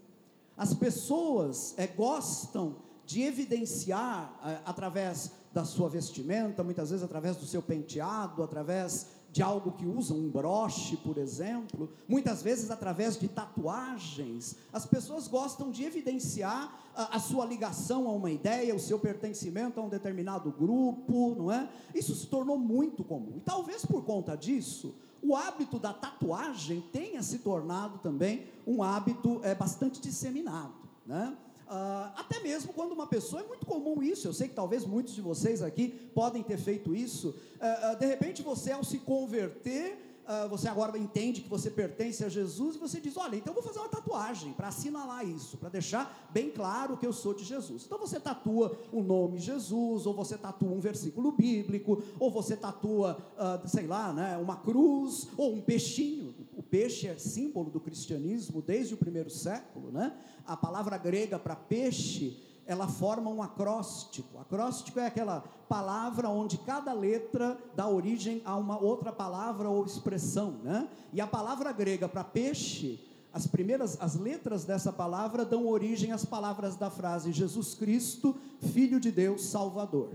As 0.57 0.75
pessoas 0.75 1.75
é, 1.77 1.87
gostam 1.87 2.77
de 3.05 3.23
evidenciar 3.23 4.39
é, 4.45 4.61
através 4.65 5.33
da 5.53 5.65
sua 5.65 5.89
vestimenta, 5.89 6.63
muitas 6.63 6.91
vezes 6.91 7.05
através 7.05 7.37
do 7.37 7.45
seu 7.45 7.63
penteado, 7.63 8.43
através 8.43 9.07
de 9.33 9.43
algo 9.43 9.73
que 9.73 9.87
usam, 9.87 10.19
um 10.19 10.31
broche, 10.31 10.95
por 10.99 11.17
exemplo, 11.17 11.91
muitas 12.07 12.43
vezes 12.43 12.71
através 12.71 13.19
de 13.19 13.29
tatuagens. 13.29 14.57
As 14.71 14.85
pessoas 14.85 15.27
gostam 15.27 15.71
de 15.71 15.85
evidenciar 15.85 16.71
a, 16.95 17.17
a, 17.17 17.19
sua 17.19 17.47
ligação 17.47 18.07
a 18.09 18.13
uma 18.13 18.31
ideia, 18.31 18.75
o 18.75 18.79
seu 18.79 18.99
pertencimento 18.99 19.81
a 19.81 19.83
um 19.83 19.89
determinado 19.89 20.51
grupo, 20.51 21.35
não 21.35 21.51
é? 21.51 21.67
Isso 21.95 22.15
se 22.15 22.27
tornou 22.27 22.59
muito 22.59 23.03
comum. 23.03 23.33
E 23.37 23.41
talvez 23.41 23.87
por 23.87 24.05
conta 24.05 24.37
disso, 24.37 24.95
o 25.23 25.37
hábito 25.37 25.79
da 25.79 25.93
tatuagem 25.93 26.81
tenha 26.93 27.23
se 27.23 27.39
tornado 27.39 27.99
também 27.99 28.47
um 28.67 28.83
hábito 28.83 29.41
é, 29.45 29.55
bastante 29.55 30.01
disseminado, 30.01 30.75
né? 31.07 31.37
Uh, 31.73 32.13
até 32.17 32.39
mesmo 32.41 32.71
quando 32.75 32.93
uma 32.93 33.07
pessoa, 33.07 33.41
é 33.41 33.47
muito 33.47 33.65
comum 33.65 34.03
isso, 34.03 34.29
eu 34.29 34.33
sei 34.35 34.47
que 34.47 34.55
talvez 34.55 34.85
muitos 34.85 35.15
de 35.15 35.23
vocês 35.23 35.63
aqui 35.63 35.89
podem 36.15 36.43
ter 36.43 36.59
feito 36.59 36.95
isso, 36.95 37.29
uh, 37.29 37.95
uh, 37.95 37.99
de 37.99 38.05
repente 38.05 38.43
você 38.43 38.73
ao 38.73 38.85
se 38.85 38.99
converter, 38.99 40.12
uh, 40.27 40.49
você 40.49 40.69
agora 40.69 40.97
entende 40.99 41.41
que 41.41 41.49
você 41.49 41.71
pertence 41.71 42.25
a 42.25 42.29
Jesus 42.29 42.77
e 42.77 42.79
você 42.79 43.01
diz: 43.01 43.17
Olha, 43.17 43.37
então 43.37 43.55
vou 43.55 43.63
fazer 43.63 43.79
uma 43.79 43.89
tatuagem 43.89 44.53
para 44.53 44.69
assinalar 44.69 45.27
isso, 45.27 45.57
para 45.57 45.69
deixar 45.69 46.29
bem 46.33 46.51
claro 46.51 46.97
que 46.97 47.07
eu 47.07 47.13
sou 47.13 47.35
de 47.35 47.45
Jesus. 47.45 47.85
Então 47.85 47.99
você 47.99 48.19
tatua 48.19 48.79
o 48.93 49.03
nome 49.03 49.39
Jesus, 49.39 50.07
ou 50.07 50.15
você 50.15 50.37
tatua 50.37 50.71
um 50.71 50.81
versículo 50.81 51.33
bíblico, 51.33 52.03
ou 52.19 52.31
você 52.31 52.57
tatua, 52.57 53.19
uh, 53.37 53.69
sei 53.69 53.87
lá, 53.87 54.13
né, 54.13 54.37
uma 54.39 54.57
cruz, 54.57 55.29
ou 55.37 55.55
um 55.55 55.61
peixinho. 55.61 56.35
O 56.57 56.63
peixe 56.63 57.07
é 57.07 57.17
símbolo 57.19 57.71
do 57.71 57.81
cristianismo 57.81 58.63
desde 58.63 58.95
o 58.95 58.97
primeiro 58.97 59.31
século, 59.31 59.91
né? 59.91 60.13
A 60.47 60.57
palavra 60.57 60.97
grega 60.99 61.39
para 61.39 61.57
peixe 61.57 62.52
ela 62.67 62.87
forma 62.87 63.31
um 63.31 63.43
acróstico. 63.43 64.39
Acróstico 64.39 65.01
é 65.01 65.07
aquela 65.07 65.41
palavra 65.69 66.29
onde 66.29 66.59
cada 66.59 66.93
letra 66.93 67.59
dá 67.75 67.89
origem 67.89 68.43
a 68.45 68.57
uma 68.57 68.79
outra 68.79 69.13
palavra 69.13 69.69
ou 69.69 69.85
expressão, 69.85 70.59
né? 70.63 70.89
E 71.13 71.21
a 71.21 71.27
palavra 71.27 71.73
grega 71.73 72.09
para 72.09 72.23
peixe, 72.23 73.01
as 73.33 73.47
primeiras 73.47 73.97
as 74.01 74.15
letras 74.15 74.65
dessa 74.65 74.93
palavra 74.93 75.45
dão 75.45 75.67
origem 75.67 76.13
às 76.13 76.25
palavras 76.25 76.77
da 76.77 76.91
frase 76.91 77.33
Jesus 77.33 77.75
Cristo, 77.75 78.37
filho 78.61 79.01
de 79.01 79.11
Deus, 79.11 79.47
Salvador. 79.47 80.11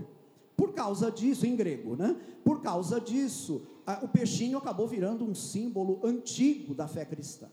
Por 0.56 0.72
causa 0.72 1.10
disso, 1.10 1.46
em 1.46 1.54
grego, 1.54 1.96
né? 1.96 2.16
Por 2.44 2.62
causa 2.62 3.00
disso, 3.00 3.62
a, 3.86 4.04
o 4.04 4.08
peixinho 4.08 4.58
acabou 4.58 4.88
virando 4.88 5.24
um 5.24 5.34
símbolo 5.34 6.00
antigo 6.02 6.74
da 6.74 6.88
fé 6.88 7.04
cristã. 7.04 7.48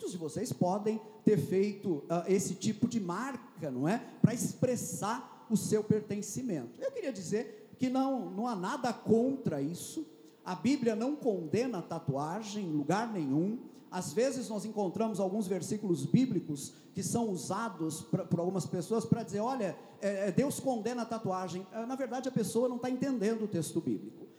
Muitos 0.00 0.12
de 0.12 0.18
vocês 0.18 0.50
podem 0.50 0.98
ter 1.26 1.36
feito 1.36 1.90
uh, 1.90 2.24
esse 2.26 2.54
tipo 2.54 2.88
de 2.88 2.98
marca, 2.98 3.70
não 3.70 3.86
é? 3.86 4.02
Para 4.22 4.32
expressar 4.32 5.46
o 5.50 5.58
seu 5.58 5.84
pertencimento. 5.84 6.80
Eu 6.80 6.90
queria 6.90 7.12
dizer 7.12 7.70
que 7.78 7.90
não, 7.90 8.30
não 8.30 8.46
há 8.46 8.56
nada 8.56 8.94
contra 8.94 9.60
isso. 9.60 10.06
A 10.42 10.54
Bíblia 10.54 10.96
não 10.96 11.14
condena 11.14 11.82
tatuagem 11.82 12.64
em 12.64 12.72
lugar 12.72 13.12
nenhum. 13.12 13.58
Às 13.90 14.14
vezes 14.14 14.48
nós 14.48 14.64
encontramos 14.64 15.20
alguns 15.20 15.46
versículos 15.46 16.06
bíblicos 16.06 16.72
que 16.94 17.02
são 17.02 17.28
usados 17.28 18.00
pra, 18.00 18.24
por 18.24 18.40
algumas 18.40 18.64
pessoas 18.64 19.04
para 19.04 19.22
dizer: 19.22 19.40
olha, 19.40 19.76
é, 20.00 20.28
é, 20.28 20.32
Deus 20.32 20.58
condena 20.58 21.02
a 21.02 21.04
tatuagem. 21.04 21.66
É, 21.72 21.84
na 21.84 21.94
verdade, 21.94 22.26
a 22.26 22.32
pessoa 22.32 22.70
não 22.70 22.76
está 22.76 22.88
entendendo 22.88 23.44
o 23.44 23.48
texto 23.48 23.82
bíblico 23.82 24.29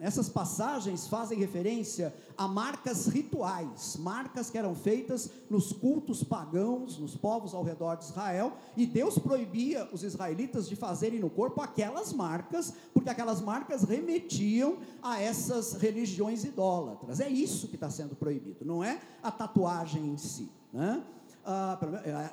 essas 0.00 0.28
passagens 0.28 1.06
fazem 1.06 1.38
referência 1.38 2.12
a 2.36 2.48
marcas 2.48 3.06
rituais, 3.06 3.96
marcas 3.96 4.50
que 4.50 4.58
eram 4.58 4.74
feitas 4.74 5.30
nos 5.48 5.72
cultos 5.72 6.24
pagãos, 6.24 6.98
nos 6.98 7.14
povos 7.14 7.54
ao 7.54 7.62
redor 7.62 7.96
de 7.96 8.04
Israel, 8.04 8.52
e 8.76 8.86
Deus 8.86 9.18
proibia 9.18 9.88
os 9.92 10.02
israelitas 10.02 10.68
de 10.68 10.74
fazerem 10.74 11.20
no 11.20 11.30
corpo 11.30 11.60
aquelas 11.60 12.12
marcas, 12.12 12.72
porque 12.92 13.08
aquelas 13.08 13.40
marcas 13.40 13.84
remetiam 13.84 14.78
a 15.02 15.20
essas 15.20 15.74
religiões 15.74 16.44
idólatras. 16.44 17.20
É 17.20 17.28
isso 17.28 17.68
que 17.68 17.76
está 17.76 17.88
sendo 17.88 18.16
proibido, 18.16 18.64
não 18.64 18.82
é 18.82 19.00
a 19.22 19.30
tatuagem 19.30 20.08
em 20.08 20.16
si. 20.16 20.50
Né? 20.72 21.02
Ah, 21.44 21.78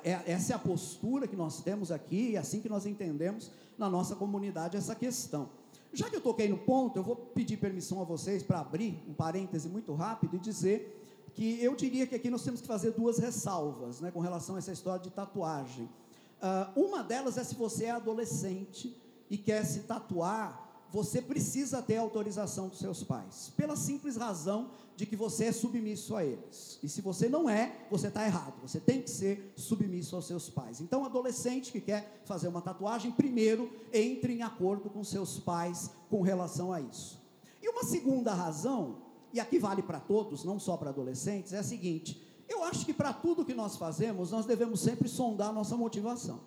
é, 0.02 0.10
é, 0.10 0.22
essa 0.32 0.52
é 0.52 0.56
a 0.56 0.58
postura 0.58 1.26
que 1.26 1.36
nós 1.36 1.62
temos 1.62 1.92
aqui, 1.92 2.30
e 2.30 2.36
é 2.36 2.38
assim 2.38 2.60
que 2.60 2.68
nós 2.68 2.86
entendemos 2.86 3.50
na 3.78 3.88
nossa 3.88 4.16
comunidade 4.16 4.76
essa 4.76 4.94
questão. 4.94 5.48
Já 5.96 6.10
que 6.10 6.16
eu 6.16 6.20
toquei 6.20 6.46
no 6.46 6.58
ponto, 6.58 6.98
eu 6.98 7.02
vou 7.02 7.16
pedir 7.16 7.56
permissão 7.56 8.02
a 8.02 8.04
vocês 8.04 8.42
para 8.42 8.60
abrir 8.60 9.02
um 9.08 9.14
parêntese 9.14 9.66
muito 9.66 9.94
rápido 9.94 10.36
e 10.36 10.38
dizer 10.38 11.32
que 11.34 11.58
eu 11.64 11.74
diria 11.74 12.06
que 12.06 12.14
aqui 12.14 12.28
nós 12.28 12.44
temos 12.44 12.60
que 12.60 12.66
fazer 12.66 12.90
duas 12.90 13.18
ressalvas 13.18 14.02
né, 14.02 14.10
com 14.10 14.20
relação 14.20 14.56
a 14.56 14.58
essa 14.58 14.70
história 14.70 15.02
de 15.02 15.08
tatuagem. 15.08 15.86
Uh, 15.86 16.84
uma 16.84 17.02
delas 17.02 17.38
é 17.38 17.44
se 17.44 17.54
você 17.54 17.86
é 17.86 17.92
adolescente 17.92 18.94
e 19.30 19.38
quer 19.38 19.64
se 19.64 19.84
tatuar, 19.84 20.65
você 20.96 21.20
precisa 21.20 21.82
ter 21.82 21.98
autorização 21.98 22.68
dos 22.68 22.78
seus 22.78 23.04
pais, 23.04 23.52
pela 23.54 23.76
simples 23.76 24.16
razão 24.16 24.70
de 24.96 25.04
que 25.04 25.14
você 25.14 25.44
é 25.44 25.52
submisso 25.52 26.16
a 26.16 26.24
eles. 26.24 26.78
E 26.82 26.88
se 26.88 27.02
você 27.02 27.28
não 27.28 27.50
é, 27.50 27.86
você 27.90 28.08
está 28.08 28.24
errado. 28.24 28.54
Você 28.62 28.80
tem 28.80 29.02
que 29.02 29.10
ser 29.10 29.52
submisso 29.56 30.16
aos 30.16 30.26
seus 30.26 30.48
pais. 30.48 30.80
Então, 30.80 31.04
adolescente 31.04 31.70
que 31.70 31.82
quer 31.82 32.22
fazer 32.24 32.48
uma 32.48 32.62
tatuagem, 32.62 33.12
primeiro 33.12 33.70
entre 33.92 34.32
em 34.32 34.40
acordo 34.40 34.88
com 34.88 35.04
seus 35.04 35.38
pais 35.38 35.90
com 36.08 36.22
relação 36.22 36.72
a 36.72 36.80
isso. 36.80 37.20
E 37.60 37.68
uma 37.68 37.84
segunda 37.84 38.32
razão, 38.32 39.02
e 39.34 39.38
aqui 39.38 39.58
vale 39.58 39.82
para 39.82 40.00
todos, 40.00 40.44
não 40.44 40.58
só 40.58 40.78
para 40.78 40.88
adolescentes, 40.88 41.52
é 41.52 41.58
a 41.58 41.62
seguinte: 41.62 42.26
eu 42.48 42.64
acho 42.64 42.86
que 42.86 42.94
para 42.94 43.12
tudo 43.12 43.44
que 43.44 43.52
nós 43.52 43.76
fazemos, 43.76 44.30
nós 44.30 44.46
devemos 44.46 44.80
sempre 44.80 45.10
sondar 45.10 45.50
a 45.50 45.52
nossa 45.52 45.76
motivação. 45.76 46.40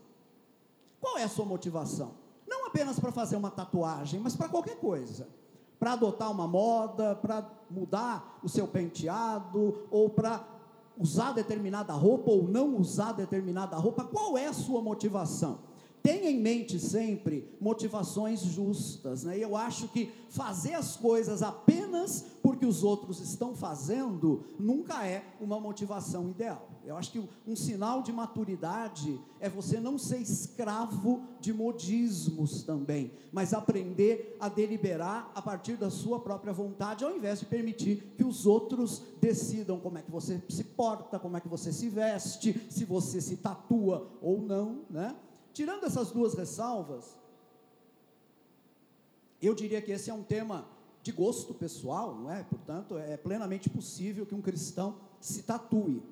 Qual 1.00 1.20
é 1.20 1.24
a 1.24 1.30
sua 1.30 1.46
motivação? 1.46 2.29
Apenas 2.70 3.00
para 3.00 3.12
fazer 3.12 3.36
uma 3.36 3.50
tatuagem, 3.50 4.20
mas 4.20 4.36
para 4.36 4.48
qualquer 4.48 4.78
coisa. 4.78 5.28
Para 5.80 5.94
adotar 5.94 6.30
uma 6.30 6.48
moda, 6.48 7.16
para 7.16 7.50
mudar 7.70 8.40
o 8.44 8.50
seu 8.50 8.68
penteado, 8.68 9.88
ou 9.90 10.08
para 10.10 10.46
usar 10.96 11.32
determinada 11.32 11.94
roupa 11.94 12.30
ou 12.30 12.44
não 12.44 12.78
usar 12.78 13.14
determinada 13.14 13.76
roupa. 13.78 14.04
Qual 14.04 14.38
é 14.38 14.46
a 14.46 14.54
sua 14.54 14.82
motivação? 14.82 15.60
Tenha 16.04 16.30
em 16.30 16.40
mente 16.40 16.80
sempre 16.80 17.58
motivações 17.60 18.42
justas, 18.42 19.24
né? 19.24 19.38
Eu 19.38 19.56
acho 19.56 19.88
que 19.88 20.12
fazer 20.30 20.76
as 20.76 20.96
coisas 20.96 21.42
apenas 21.42 22.24
porque 22.44 22.66
os 22.66 22.84
outros 22.84 23.20
estão 23.20 23.56
fazendo 23.56 24.44
nunca 24.60 25.06
é 25.08 25.24
uma 25.42 25.60
motivação 25.60 26.30
ideal. 26.30 26.69
Eu 26.86 26.98
acho 26.98 27.12
que 27.12 27.30
um 27.48 27.56
sinal 27.56 28.02
de 28.02 28.12
maturidade 28.12 29.20
é 29.40 29.50
você 29.50 29.80
não 29.80 29.98
ser 29.98 30.18
escravo 30.18 31.24
de 31.40 31.54
modismos 31.54 32.64
também, 32.64 33.12
mas 33.32 33.54
aprender 33.54 34.36
a 34.40 34.50
deliberar 34.50 35.32
a 35.36 35.42
partir 35.42 35.76
da 35.76 35.90
sua 35.90 36.20
própria 36.20 36.54
vontade, 36.54 37.04
ao 37.04 37.16
invés 37.16 37.40
de 37.40 37.46
permitir 37.46 38.14
que 38.18 38.24
os 38.24 38.46
outros 38.46 39.04
decidam 39.22 39.80
como 39.80 39.98
é 39.98 40.02
que 40.02 40.12
você 40.12 40.42
se 40.50 40.64
porta, 40.64 41.20
como 41.20 41.38
é 41.38 41.42
que 41.42 41.48
você 41.48 41.72
se 41.72 41.90
veste, 41.90 42.60
se 42.70 42.86
você 42.86 43.22
se 43.22 43.38
tatua 43.38 44.10
ou 44.22 44.42
não, 44.42 44.82
né? 44.90 45.16
Tirando 45.54 45.86
essas 45.86 46.12
duas 46.12 46.34
ressalvas, 46.34 47.18
eu 49.42 49.54
diria 49.54 49.82
que 49.82 49.92
esse 49.92 50.10
é 50.10 50.14
um 50.14 50.24
tema 50.24 50.66
de 51.02 51.12
gosto 51.12 51.54
pessoal, 51.54 52.16
não 52.16 52.32
é? 52.32 52.44
Portanto, 52.44 52.98
é 52.98 53.16
plenamente 53.18 53.70
possível 53.70 54.26
que 54.26 54.36
um 54.36 54.42
cristão 54.42 54.98
se 55.20 55.44
tatue. 55.44 56.04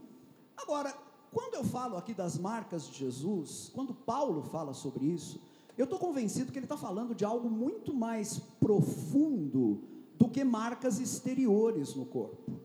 Agora, 0.57 0.93
quando 1.31 1.53
eu 1.53 1.63
falo 1.63 1.97
aqui 1.97 2.13
das 2.13 2.37
marcas 2.37 2.87
de 2.87 2.97
Jesus, 2.97 3.71
quando 3.73 3.93
Paulo 3.93 4.41
fala 4.41 4.73
sobre 4.73 5.05
isso, 5.05 5.39
eu 5.77 5.83
estou 5.83 5.99
convencido 5.99 6.51
que 6.51 6.57
ele 6.57 6.65
está 6.65 6.77
falando 6.77 7.13
de 7.13 7.23
algo 7.23 7.49
muito 7.49 7.93
mais 7.93 8.39
profundo 8.59 9.83
do 10.17 10.27
que 10.27 10.43
marcas 10.43 10.99
exteriores 10.99 11.93
no 11.93 12.05
corpo. 12.05 12.59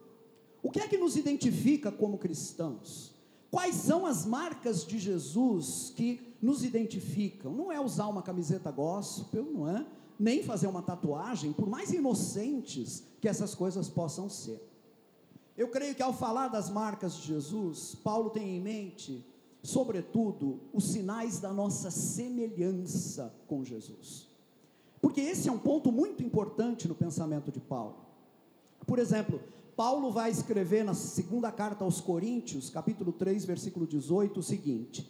O 0.63 0.71
que 0.71 0.81
é 0.81 0.89
que 0.89 0.97
nos 0.97 1.17
identifica 1.17 1.93
como 1.93 2.17
cristãos? 2.17 3.13
Quais 3.51 3.75
são 3.75 4.07
as 4.07 4.25
marcas 4.25 4.87
de 4.87 4.99
Jesus 4.99 5.93
que 5.95 6.35
nos 6.41 6.65
identificam? 6.65 7.53
Não 7.53 7.71
é 7.71 7.79
usar 7.79 8.07
uma 8.07 8.23
camiseta 8.23 8.71
gospel, 8.71 9.45
não 9.45 9.69
é? 9.69 9.87
Nem 10.19 10.43
fazer 10.43 10.69
uma 10.69 10.81
tatuagem, 10.81 11.53
por 11.53 11.69
mais 11.69 11.93
inocentes 11.93 13.03
que 13.21 13.29
essas 13.29 13.55
coisas 13.55 13.91
possam 13.91 14.31
ser. 14.31 14.72
Eu 15.57 15.69
creio 15.69 15.95
que 15.95 16.03
ao 16.03 16.13
falar 16.13 16.49
das 16.49 16.71
marcas 16.71 17.17
de 17.17 17.27
Jesus, 17.29 17.95
Paulo 18.03 18.31
tem 18.31 18.57
em 18.57 18.61
mente, 18.61 19.25
sobretudo, 19.63 20.61
os 20.73 20.85
sinais 20.85 21.39
da 21.41 21.53
nossa 21.53 21.91
semelhança 21.91 23.35
com 23.47 23.65
Jesus. 23.65 24.29
Porque 25.01 25.21
esse 25.21 25.49
é 25.49 25.53
um 25.53 25.59
ponto 25.59 25.93
muito 25.93 26.23
importante 26.23 26.89
no 26.89 26.95
pensamento 26.95 27.51
de 27.51 27.61
Paulo. 27.61 27.97
Por 28.87 28.99
exemplo, 28.99 29.41
Paulo 29.77 30.11
vai 30.11 30.31
escrever 30.31 30.85
na 30.85 30.95
segunda 30.95 31.51
carta 31.51 31.85
aos 31.85 32.01
Coríntios, 32.01 32.71
capítulo 32.71 33.13
3, 33.13 33.45
versículo 33.45 33.87
18, 33.87 34.41
o 34.41 34.43
seguinte: 34.43 35.09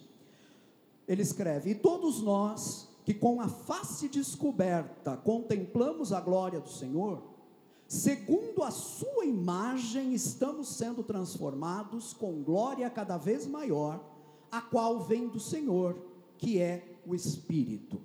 ele 1.07 1.21
escreve: 1.21 1.71
E 1.71 1.75
todos 1.75 2.21
nós 2.21 2.89
que 3.05 3.13
com 3.13 3.41
a 3.41 3.47
face 3.47 4.07
descoberta 4.07 5.17
contemplamos 5.17 6.13
a 6.13 6.21
glória 6.21 6.59
do 6.59 6.69
Senhor, 6.69 7.21
segundo 7.93 8.63
a 8.63 8.71
sua 8.71 9.23
imagem 9.23 10.13
estamos 10.13 10.67
sendo 10.69 11.03
transformados 11.03 12.11
com 12.11 12.41
glória 12.41 12.89
cada 12.89 13.17
vez 13.17 13.45
maior, 13.45 14.03
a 14.51 14.59
qual 14.59 15.01
vem 15.01 15.27
do 15.27 15.39
Senhor, 15.39 15.95
que 16.37 16.59
é 16.59 16.99
o 17.05 17.13
Espírito. 17.13 18.01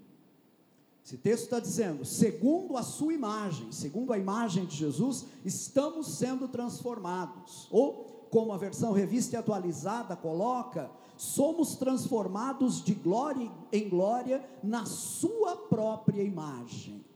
Esse 1.03 1.17
texto 1.17 1.45
está 1.45 1.59
dizendo, 1.59 2.05
segundo 2.05 2.77
a 2.77 2.83
sua 2.83 3.15
imagem, 3.15 3.73
segundo 3.73 4.13
a 4.13 4.19
imagem 4.19 4.67
de 4.67 4.77
Jesus, 4.77 5.25
estamos 5.43 6.19
sendo 6.19 6.49
transformados. 6.49 7.67
Ou, 7.71 8.27
como 8.31 8.53
a 8.53 8.59
versão 8.59 8.93
revista 8.93 9.37
e 9.37 9.39
atualizada 9.39 10.15
coloca, 10.15 10.91
somos 11.17 11.77
transformados 11.77 12.85
de 12.85 12.93
glória 12.93 13.51
em 13.73 13.89
glória 13.89 14.47
na 14.63 14.85
sua 14.85 15.57
própria 15.57 16.23
imagem. 16.23 17.08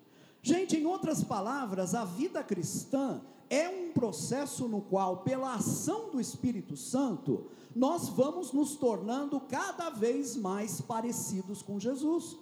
Gente, 0.42 0.76
em 0.76 0.84
outras 0.84 1.22
palavras, 1.22 1.94
a 1.94 2.04
vida 2.04 2.42
cristã 2.42 3.22
é 3.48 3.68
um 3.68 3.92
processo 3.92 4.66
no 4.66 4.80
qual, 4.80 5.18
pela 5.18 5.54
ação 5.54 6.10
do 6.10 6.20
Espírito 6.20 6.76
Santo, 6.76 7.46
nós 7.76 8.08
vamos 8.08 8.52
nos 8.52 8.74
tornando 8.74 9.38
cada 9.38 9.88
vez 9.90 10.34
mais 10.34 10.80
parecidos 10.80 11.62
com 11.62 11.78
Jesus. 11.78 12.36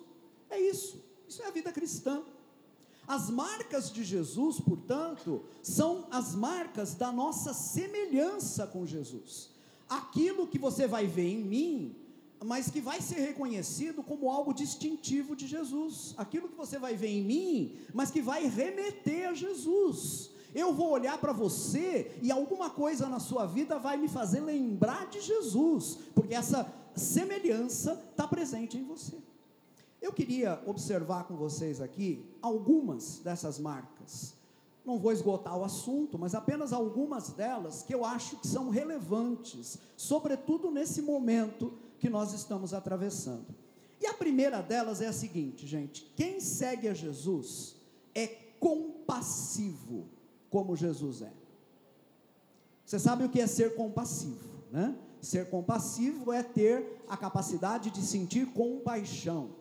É 0.49 0.59
isso. 0.59 1.05
Isso 1.29 1.43
é 1.43 1.47
a 1.47 1.51
vida 1.51 1.71
cristã. 1.73 2.23
As 3.07 3.29
marcas 3.29 3.93
de 3.93 4.03
Jesus, 4.03 4.61
portanto, 4.61 5.43
são 5.63 6.07
as 6.11 6.35
marcas 6.35 6.95
da 6.95 7.13
nossa 7.13 7.53
semelhança 7.53 8.67
com 8.67 8.87
Jesus. 8.87 9.51
Aquilo 9.89 10.47
que 10.47 10.59
você 10.59 10.87
vai 10.87 11.07
ver 11.07 11.29
em 11.29 11.45
mim, 11.45 11.97
mas 12.45 12.71
que 12.71 12.81
vai 12.81 13.01
ser 13.01 13.21
reconhecido 13.21 14.03
como 14.03 14.31
algo 14.31 14.55
distintivo 14.55 15.37
de 15.37 15.47
Jesus. 15.47 16.15
Aquilo 16.17 16.49
que 16.49 16.57
você 16.57 16.79
vai 16.79 16.97
ver 16.97 17.09
em 17.09 17.23
mim, 17.23 17.77
mas 17.93 18.11
que 18.11 18.23
vai 18.23 18.47
remeter 18.47 19.29
a 19.29 19.35
Jesus. 19.35 20.31
Eu 20.55 20.73
vou 20.73 20.91
olhar 20.91 21.19
para 21.19 21.33
você 21.33 22.19
e 22.23 22.31
alguma 22.31 22.71
coisa 22.71 23.09
na 23.09 23.21
sua 23.21 23.47
vida 23.47 23.79
vai 23.79 23.97
me 23.97 24.09
fazer 24.09 24.41
lembrar 24.41 25.07
de 25.09 25.21
Jesus, 25.21 25.99
porque 26.15 26.35
essa 26.35 26.73
semelhança 26.95 28.03
está 28.11 28.27
presente 28.27 28.77
em 28.77 28.83
você. 28.83 29.17
Eu 30.01 30.13
queria 30.13 30.61
observar 30.67 31.25
com 31.25 31.37
vocês 31.37 31.81
aqui 31.81 32.25
algumas 32.41 33.19
dessas 33.19 33.59
marcas. 33.59 34.35
Não 34.85 34.99
vou 34.99 35.13
esgotar 35.13 35.57
o 35.57 35.63
assunto, 35.63 36.19
mas 36.19 36.35
apenas 36.35 36.73
algumas 36.73 37.29
delas 37.31 37.83
que 37.83 37.95
eu 37.95 38.03
acho 38.03 38.37
que 38.37 38.49
são 38.49 38.71
relevantes, 38.71 39.79
sobretudo 39.95 40.71
nesse 40.71 41.03
momento 41.03 41.75
que 42.01 42.11
nós 42.11 42.33
estamos 42.33 42.75
atravessando. 42.75 43.47
E 44.01 44.07
a 44.07 44.15
primeira 44.15 44.61
delas 44.61 45.01
é 45.01 45.07
a 45.07 45.13
seguinte, 45.13 45.67
gente: 45.67 46.11
quem 46.17 46.41
segue 46.41 46.89
a 46.89 46.95
Jesus 46.95 47.77
é 48.15 48.27
compassivo, 48.59 50.09
como 50.51 50.75
Jesus 50.75 51.23
é. 51.23 51.33
Você 52.85 52.99
sabe 52.99 53.25
o 53.25 53.29
que 53.29 53.41
é 53.41 53.47
ser 53.47 53.77
compassivo, 53.77 54.65
né? 54.73 54.97
Ser 55.21 55.49
compassivo 55.49 56.33
é 56.33 56.43
ter 56.43 57.05
a 57.07 57.17
capacidade 57.17 57.91
de 57.91 58.01
sentir 58.01 58.47
compaixão 58.47 59.61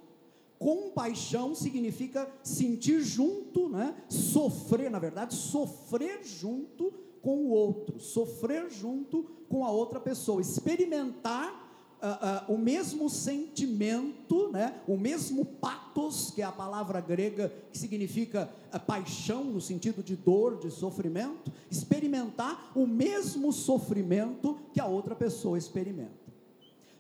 Compaixão 0.59 1.55
significa 1.55 2.29
sentir 2.43 2.99
junto, 2.99 3.69
né? 3.69 3.95
sofrer, 4.09 4.91
na 4.91 4.99
verdade, 4.99 5.33
sofrer 5.33 6.21
junto 6.25 6.93
com 7.21 7.45
o 7.45 7.49
outro, 7.49 7.97
sofrer 7.97 8.69
junto 8.69 9.23
com 9.47 9.63
a 9.63 9.71
outra 9.71 10.01
pessoa, 10.01 10.41
experimentar 10.41 11.58
Uh, 12.01 12.51
uh, 12.51 12.55
o 12.55 12.57
mesmo 12.57 13.09
sentimento, 13.09 14.49
né, 14.53 14.79
o 14.87 14.95
mesmo 14.95 15.43
patos, 15.43 16.31
que 16.31 16.41
é 16.41 16.45
a 16.45 16.51
palavra 16.51 17.01
grega 17.01 17.53
que 17.73 17.77
significa 17.77 18.49
uh, 18.73 18.79
paixão, 18.79 19.43
no 19.43 19.59
sentido 19.59 20.01
de 20.01 20.15
dor, 20.15 20.59
de 20.59 20.71
sofrimento, 20.71 21.51
experimentar 21.69 22.71
o 22.73 22.87
mesmo 22.87 23.51
sofrimento 23.51 24.57
que 24.73 24.79
a 24.79 24.85
outra 24.85 25.13
pessoa 25.13 25.57
experimenta. 25.57 26.29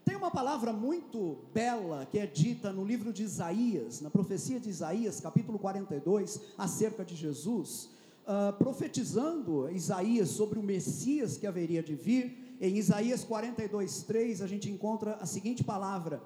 Tem 0.09 0.17
uma 0.17 0.31
palavra 0.31 0.73
muito 0.73 1.37
bela 1.53 2.05
que 2.05 2.17
é 2.17 2.25
dita 2.25 2.73
no 2.73 2.83
livro 2.83 3.13
de 3.13 3.23
Isaías, 3.23 4.01
na 4.01 4.09
profecia 4.09 4.59
de 4.59 4.67
Isaías, 4.67 5.19
capítulo 5.21 5.59
42, 5.59 6.41
acerca 6.57 7.05
de 7.05 7.15
Jesus, 7.15 7.91
uh, 8.25 8.51
profetizando 8.57 9.69
Isaías 9.71 10.29
sobre 10.29 10.57
o 10.57 10.63
Messias 10.63 11.37
que 11.37 11.45
haveria 11.45 11.83
de 11.83 11.93
vir. 11.93 12.48
Em 12.59 12.75
Isaías 12.75 13.23
42, 13.23 14.03
3, 14.03 14.41
a 14.41 14.47
gente 14.47 14.69
encontra 14.69 15.15
a 15.15 15.25
seguinte 15.25 15.63
palavra: 15.63 16.21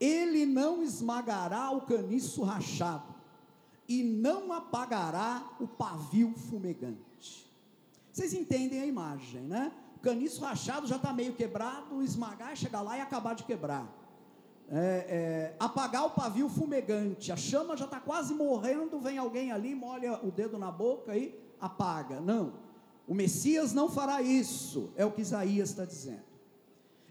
Ele 0.00 0.46
não 0.46 0.82
esmagará 0.82 1.70
o 1.70 1.82
caniço 1.82 2.42
rachado, 2.42 3.14
e 3.88 4.02
não 4.02 4.52
apagará 4.52 5.46
o 5.60 5.66
pavio 5.66 6.32
fumegante. 6.34 7.44
Vocês 8.12 8.32
entendem 8.32 8.80
a 8.80 8.86
imagem, 8.86 9.42
né? 9.42 9.72
caniço 10.04 10.42
rachado 10.42 10.86
já 10.86 10.96
está 10.96 11.14
meio 11.14 11.32
quebrado, 11.32 12.02
esmagar, 12.02 12.54
chegar 12.54 12.82
lá 12.82 12.98
e 12.98 13.00
acabar 13.00 13.34
de 13.34 13.42
quebrar. 13.42 13.88
é, 14.70 15.06
é, 15.08 15.56
apagar 15.58 16.06
o 16.06 16.10
pavio 16.10 16.48
fumegante, 16.48 17.30
a 17.30 17.36
chama 17.36 17.76
já 17.76 17.84
está 17.84 18.00
quase 18.00 18.34
morrendo, 18.34 18.98
vem 18.98 19.18
alguém 19.18 19.52
ali, 19.52 19.74
molha 19.74 20.18
o 20.22 20.30
dedo 20.30 20.58
na 20.58 20.70
boca 20.70 21.16
e 21.16 21.38
apaga. 21.60 22.20
Não, 22.20 22.52
o 23.06 23.14
Messias 23.14 23.72
não 23.72 23.88
fará 23.88 24.22
isso, 24.22 24.90
é 24.96 25.04
o 25.04 25.12
que 25.12 25.20
Isaías 25.20 25.70
está 25.70 25.84
dizendo. 25.84 26.22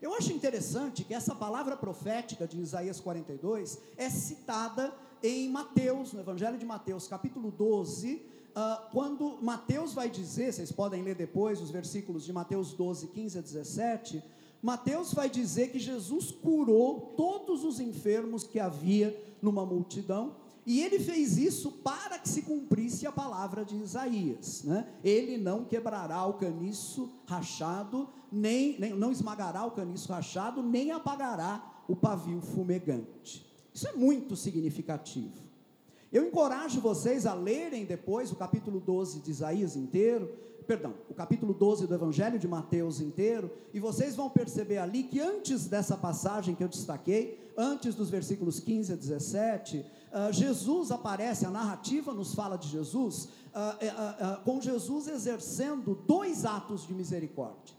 Eu 0.02 0.14
acho 0.16 0.34
interessante 0.34 1.04
que 1.04 1.14
essa 1.14 1.34
palavra 1.34 1.78
profética 1.78 2.46
de 2.46 2.60
Isaías 2.60 3.00
42 3.00 3.80
é 3.96 4.10
citada 4.10 4.94
em 5.22 5.50
Mateus, 5.50 6.12
no 6.12 6.20
Evangelho 6.20 6.58
de 6.58 6.66
Mateus, 6.66 7.08
capítulo 7.08 7.50
12, 7.50 8.16
uh, 8.16 8.22
ah, 8.54 8.90
quando 8.92 9.38
Mateus 9.42 9.94
vai 9.94 10.10
dizer, 10.10 10.52
vocês 10.52 10.72
podem 10.72 11.02
ler 11.02 11.16
depois 11.16 11.62
os 11.62 11.72
versículos 11.72 12.26
de 12.26 12.34
Mateus 12.34 12.74
12, 12.74 13.08
15 13.08 13.38
a 13.38 13.42
17. 13.42 14.24
Mateus 14.62 15.14
vai 15.14 15.30
dizer 15.30 15.72
que 15.72 15.80
Jesus 15.80 16.32
curou 16.32 17.14
todos 17.16 17.64
os 17.64 17.80
enfermos 17.80 18.44
que 18.44 18.60
havia 18.60 19.18
numa 19.42 19.66
multidão, 19.66 20.36
e 20.66 20.82
ele 20.82 21.00
fez 21.00 21.38
isso 21.38 21.72
para 21.72 22.18
que 22.18 22.30
se 22.30 22.44
cumprisse 22.44 23.06
a 23.06 23.12
palavra 23.12 23.66
de 23.66 23.76
Isaías. 23.76 24.64
Né? 24.64 24.88
Ele 25.04 25.38
não 25.38 25.66
quebrará 25.66 26.26
o 26.26 26.34
caniço 26.34 27.12
rachado, 27.26 28.08
nem, 28.32 28.80
nem 28.80 28.94
não 28.94 29.12
esmagará 29.12 29.66
o 29.66 29.72
caniço 29.72 30.12
rachado, 30.12 30.64
nem 30.64 30.92
apagará 30.92 31.84
o 31.88 31.96
pavio 31.96 32.42
fumegante. 32.42 33.46
Isso 33.74 33.88
é 33.88 33.94
muito 33.94 34.36
significativo. 34.36 35.44
Eu 36.12 36.28
encorajo 36.28 36.80
vocês 36.80 37.26
a 37.26 37.34
lerem 37.34 37.86
depois 37.86 38.32
o 38.32 38.36
capítulo 38.36 38.80
12 38.80 39.20
de 39.20 39.32
Isaías 39.32 39.76
inteiro, 39.76 40.32
perdão, 40.68 40.94
o 41.10 41.14
capítulo 41.14 41.54
12 41.54 41.88
do 41.88 41.94
Evangelho 41.94 42.40
de 42.40 42.48
Mateus 42.48 43.02
inteiro, 43.02 43.52
e 43.74 43.80
vocês 43.80 44.16
vão 44.16 44.30
perceber 44.30 44.78
ali 44.78 45.04
que 45.04 45.20
antes 45.20 45.66
dessa 45.66 45.98
passagem 45.98 46.56
que 46.56 46.64
eu 46.64 46.68
destaquei, 46.68 47.52
antes 47.58 47.96
dos 47.96 48.10
versículos 48.10 48.60
15 48.60 48.94
a 48.94 48.96
17, 48.96 49.86
uh, 50.14 50.32
Jesus 50.32 50.92
aparece, 50.92 51.46
a 51.46 51.50
narrativa 51.50 52.14
nos 52.14 52.34
fala 52.34 52.58
de 52.58 52.70
Jesus, 52.70 53.26
uh, 53.26 54.38
uh, 54.38 54.44
com 54.44 54.62
Jesus 54.62 55.08
exercendo 55.08 55.96
dois 56.08 56.46
atos 56.46 56.86
de 56.88 56.94
misericórdia. 56.94 57.76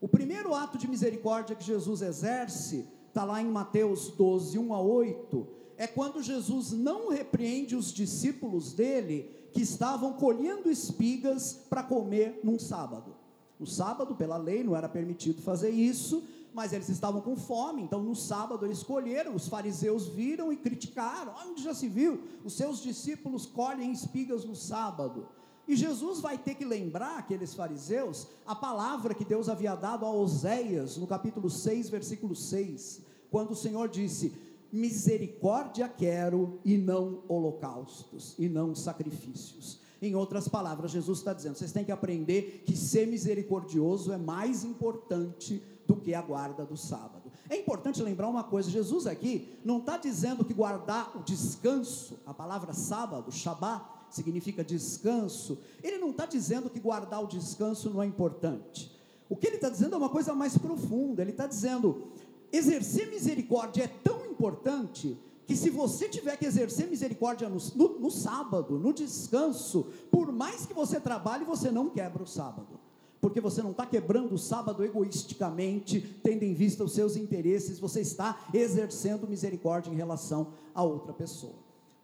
O 0.00 0.08
primeiro 0.08 0.54
ato 0.54 0.76
de 0.76 0.86
misericórdia 0.86 1.56
que 1.56 1.64
Jesus 1.64 2.02
exerce, 2.02 2.86
está 3.08 3.24
lá 3.24 3.40
em 3.40 3.46
Mateus 3.46 4.08
12, 4.10 4.58
1 4.58 4.74
a 4.74 4.80
8, 4.80 5.46
é 5.76 5.86
quando 5.86 6.22
Jesus 6.22 6.72
não 6.72 7.10
repreende 7.10 7.74
os 7.74 7.92
discípulos 7.92 8.72
dele 8.72 9.30
que 9.52 9.62
estavam 9.62 10.12
colhendo 10.14 10.70
espigas 10.70 11.60
para 11.70 11.82
comer 11.82 12.40
num 12.42 12.58
sábado. 12.58 13.14
No 13.58 13.66
sábado, 13.66 14.14
pela 14.14 14.36
lei, 14.36 14.62
não 14.64 14.76
era 14.76 14.88
permitido 14.88 15.40
fazer 15.40 15.70
isso, 15.70 16.24
mas 16.54 16.72
eles 16.72 16.88
estavam 16.88 17.20
com 17.20 17.36
fome, 17.36 17.82
então 17.82 18.00
no 18.00 18.14
sábado 18.14 18.64
eles 18.64 18.82
colheram, 18.82 19.34
os 19.34 19.48
fariseus 19.48 20.06
viram 20.06 20.52
e 20.52 20.56
criticaram: 20.56 21.34
onde 21.44 21.64
já 21.64 21.74
se 21.74 21.88
viu? 21.88 22.22
Os 22.44 22.54
seus 22.54 22.80
discípulos 22.80 23.44
colhem 23.44 23.90
espigas 23.90 24.44
no 24.44 24.54
sábado. 24.54 25.26
E 25.66 25.74
Jesus 25.74 26.20
vai 26.20 26.38
ter 26.38 26.54
que 26.54 26.64
lembrar 26.64 27.18
aqueles 27.18 27.54
fariseus 27.54 28.28
a 28.46 28.54
palavra 28.54 29.14
que 29.14 29.24
Deus 29.24 29.48
havia 29.48 29.74
dado 29.74 30.06
a 30.06 30.12
Oséias, 30.12 30.96
no 30.96 31.06
capítulo 31.06 31.50
6, 31.50 31.88
versículo 31.88 32.36
6, 32.36 33.00
quando 33.30 33.50
o 33.50 33.56
Senhor 33.56 33.88
disse: 33.88 34.32
Misericórdia 34.70 35.88
quero 35.88 36.60
e 36.64 36.78
não 36.78 37.22
holocaustos, 37.26 38.36
e 38.38 38.48
não 38.48 38.76
sacrifícios. 38.76 39.80
Em 40.00 40.14
outras 40.14 40.46
palavras, 40.46 40.92
Jesus 40.92 41.18
está 41.18 41.32
dizendo: 41.32 41.56
vocês 41.56 41.72
têm 41.72 41.84
que 41.84 41.90
aprender 41.90 42.62
que 42.64 42.76
ser 42.76 43.06
misericordioso 43.06 44.12
é 44.12 44.18
mais 44.18 44.62
importante 44.62 45.60
do 45.86 45.96
que 45.96 46.14
a 46.14 46.22
guarda 46.22 46.64
do 46.64 46.76
sábado. 46.76 47.30
É 47.48 47.56
importante 47.56 48.02
lembrar 48.02 48.28
uma 48.28 48.44
coisa: 48.44 48.70
Jesus 48.70 49.06
aqui 49.06 49.58
não 49.64 49.78
está 49.78 49.96
dizendo 49.96 50.44
que 50.44 50.54
guardar 50.54 51.16
o 51.16 51.22
descanso, 51.22 52.18
a 52.26 52.32
palavra 52.32 52.72
sábado, 52.72 53.30
Shabá, 53.30 53.94
significa 54.10 54.64
descanso, 54.64 55.58
ele 55.82 55.98
não 55.98 56.10
está 56.10 56.24
dizendo 56.24 56.70
que 56.70 56.80
guardar 56.80 57.22
o 57.22 57.26
descanso 57.26 57.90
não 57.90 58.02
é 58.02 58.06
importante. 58.06 58.94
O 59.28 59.36
que 59.36 59.46
ele 59.46 59.56
está 59.56 59.68
dizendo 59.68 59.94
é 59.94 59.98
uma 59.98 60.08
coisa 60.08 60.34
mais 60.34 60.56
profunda. 60.56 61.22
Ele 61.22 61.32
está 61.32 61.46
dizendo: 61.46 62.08
exercer 62.52 63.10
misericórdia 63.10 63.84
é 63.84 63.88
tão 63.88 64.24
importante 64.26 65.18
que 65.46 65.56
se 65.56 65.68
você 65.68 66.08
tiver 66.08 66.36
que 66.36 66.46
exercer 66.46 66.88
misericórdia 66.88 67.48
no, 67.48 67.58
no, 67.74 68.00
no, 68.00 68.10
sábado, 68.10 68.78
no 68.78 68.92
descanso, 68.92 69.88
por 70.10 70.32
mais 70.32 70.64
que 70.64 70.72
você 70.72 70.98
trabalhe, 70.98 71.44
você 71.44 71.70
não 71.70 71.90
quebra 71.90 72.22
o 72.22 72.26
sábado. 72.26 72.80
Porque 73.24 73.40
você 73.40 73.62
não 73.62 73.70
está 73.70 73.86
quebrando 73.86 74.34
o 74.34 74.38
sábado 74.38 74.84
egoisticamente, 74.84 75.98
tendo 76.22 76.42
em 76.42 76.52
vista 76.52 76.84
os 76.84 76.92
seus 76.92 77.16
interesses, 77.16 77.78
você 77.78 78.02
está 78.02 78.38
exercendo 78.52 79.26
misericórdia 79.26 79.90
em 79.90 79.94
relação 79.96 80.48
a 80.74 80.82
outra 80.82 81.10
pessoa. 81.14 81.54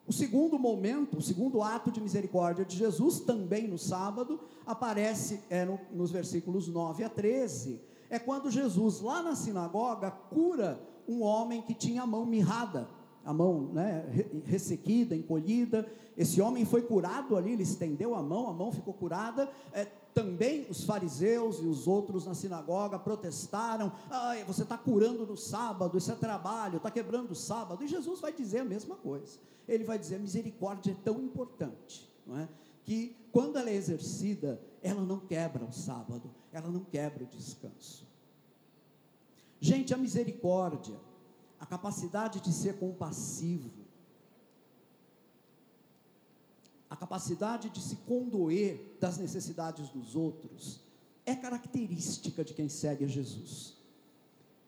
O 0.06 0.14
segundo 0.14 0.59
momento, 0.59 1.18
o 1.18 1.20
segundo 1.20 1.62
ato 1.62 1.90
de 1.90 2.00
misericórdia 2.00 2.64
de 2.64 2.74
Jesus, 2.74 3.20
também 3.20 3.68
no 3.68 3.76
sábado, 3.76 4.40
aparece 4.64 5.42
é, 5.50 5.66
no, 5.66 5.78
nos 5.92 6.11
versículos 6.11 6.68
9 6.68 7.04
a 7.04 7.11
13. 7.11 7.78
É 8.09 8.18
quando 8.18 8.50
Jesus, 8.50 9.02
lá 9.02 9.22
na 9.22 9.37
sinagoga, 9.37 10.11
cura 10.11 10.80
um 11.06 11.20
homem 11.20 11.61
que 11.61 11.74
tinha 11.74 12.00
a 12.00 12.06
mão 12.06 12.24
mirrada, 12.24 12.88
a 13.24 13.33
mão 13.33 13.70
né, 13.72 14.04
ressequida, 14.44 15.14
encolhida. 15.14 15.87
Esse 16.16 16.40
homem 16.40 16.64
foi 16.64 16.83
curado 16.83 17.37
ali, 17.37 17.52
ele 17.52 17.62
estendeu 17.62 18.14
a 18.14 18.22
mão, 18.22 18.48
a 18.48 18.52
mão 18.52 18.72
ficou 18.72 18.94
curada. 18.94 19.50
É, 19.72 19.87
também 20.14 20.66
os 20.68 20.85
fariseus 20.85 21.61
e 21.61 21.66
os 21.66 21.87
outros 21.87 22.26
na 22.26 22.35
sinagoga 22.35 22.98
protestaram: 22.98 23.92
ah, 24.11 24.35
você 24.46 24.62
está 24.62 24.76
curando 24.76 25.26
no 25.26 25.37
sábado, 25.37 25.96
isso 25.96 26.11
é 26.11 26.14
trabalho, 26.14 26.78
está 26.78 26.90
quebrando 26.90 27.30
o 27.30 27.37
sábado. 27.37 27.85
E 27.85 27.88
Jesus 27.88 28.20
vai 28.20 28.33
dizer 28.33 28.61
a 28.61 28.64
mesma 28.64 28.96
coisa. 28.96 29.38
Ele 29.68 29.85
vai 29.85 29.98
dizer: 29.98 30.16
a 30.16 30.18
misericórdia 30.20 30.92
é 30.92 30.96
tão 31.04 31.20
importante, 31.20 32.09
não 32.26 32.38
é? 32.38 32.48
que 32.85 33.16
quando 33.30 33.56
ela 33.56 33.70
é 33.70 33.74
exercida, 33.74 34.61
ela 34.83 35.02
não 35.02 35.20
quebra 35.20 35.64
o 35.64 35.72
sábado, 35.72 36.30
ela 36.52 36.68
não 36.68 36.80
quebra 36.80 37.24
o 37.24 37.26
descanso. 37.26 38.04
Gente, 39.61 39.92
a 39.92 39.96
misericórdia, 39.96 40.96
a 41.61 41.66
capacidade 41.66 42.40
de 42.40 42.53
ser 42.53 42.79
compassivo, 42.79 43.70
a 46.88 46.96
capacidade 46.96 47.68
de 47.68 47.81
se 47.81 47.96
condoer 47.96 48.96
das 48.99 49.18
necessidades 49.18 49.90
dos 49.90 50.16
outros, 50.16 50.81
é 51.27 51.37
característica 51.37 52.42
de 52.42 52.55
quem 52.55 52.68
segue 52.68 53.05
a 53.05 53.09
Jesus. 53.09 53.77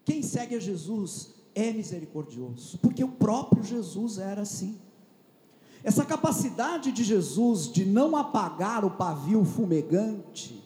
Quem 0.05 0.23
segue 0.23 0.55
a 0.55 0.61
Jesus 0.61 1.35
é 1.55 1.73
misericordioso, 1.73 2.79
porque 2.79 3.03
o 3.03 3.13
próprio 3.13 3.65
Jesus 3.65 4.19
era 4.19 4.43
assim. 4.43 4.79
Essa 5.83 6.05
capacidade 6.05 6.93
de 6.93 7.03
Jesus 7.03 7.73
de 7.73 7.85
não 7.85 8.15
apagar 8.15 8.85
o 8.85 8.91
pavio 8.91 9.45
fumegante, 9.45 10.62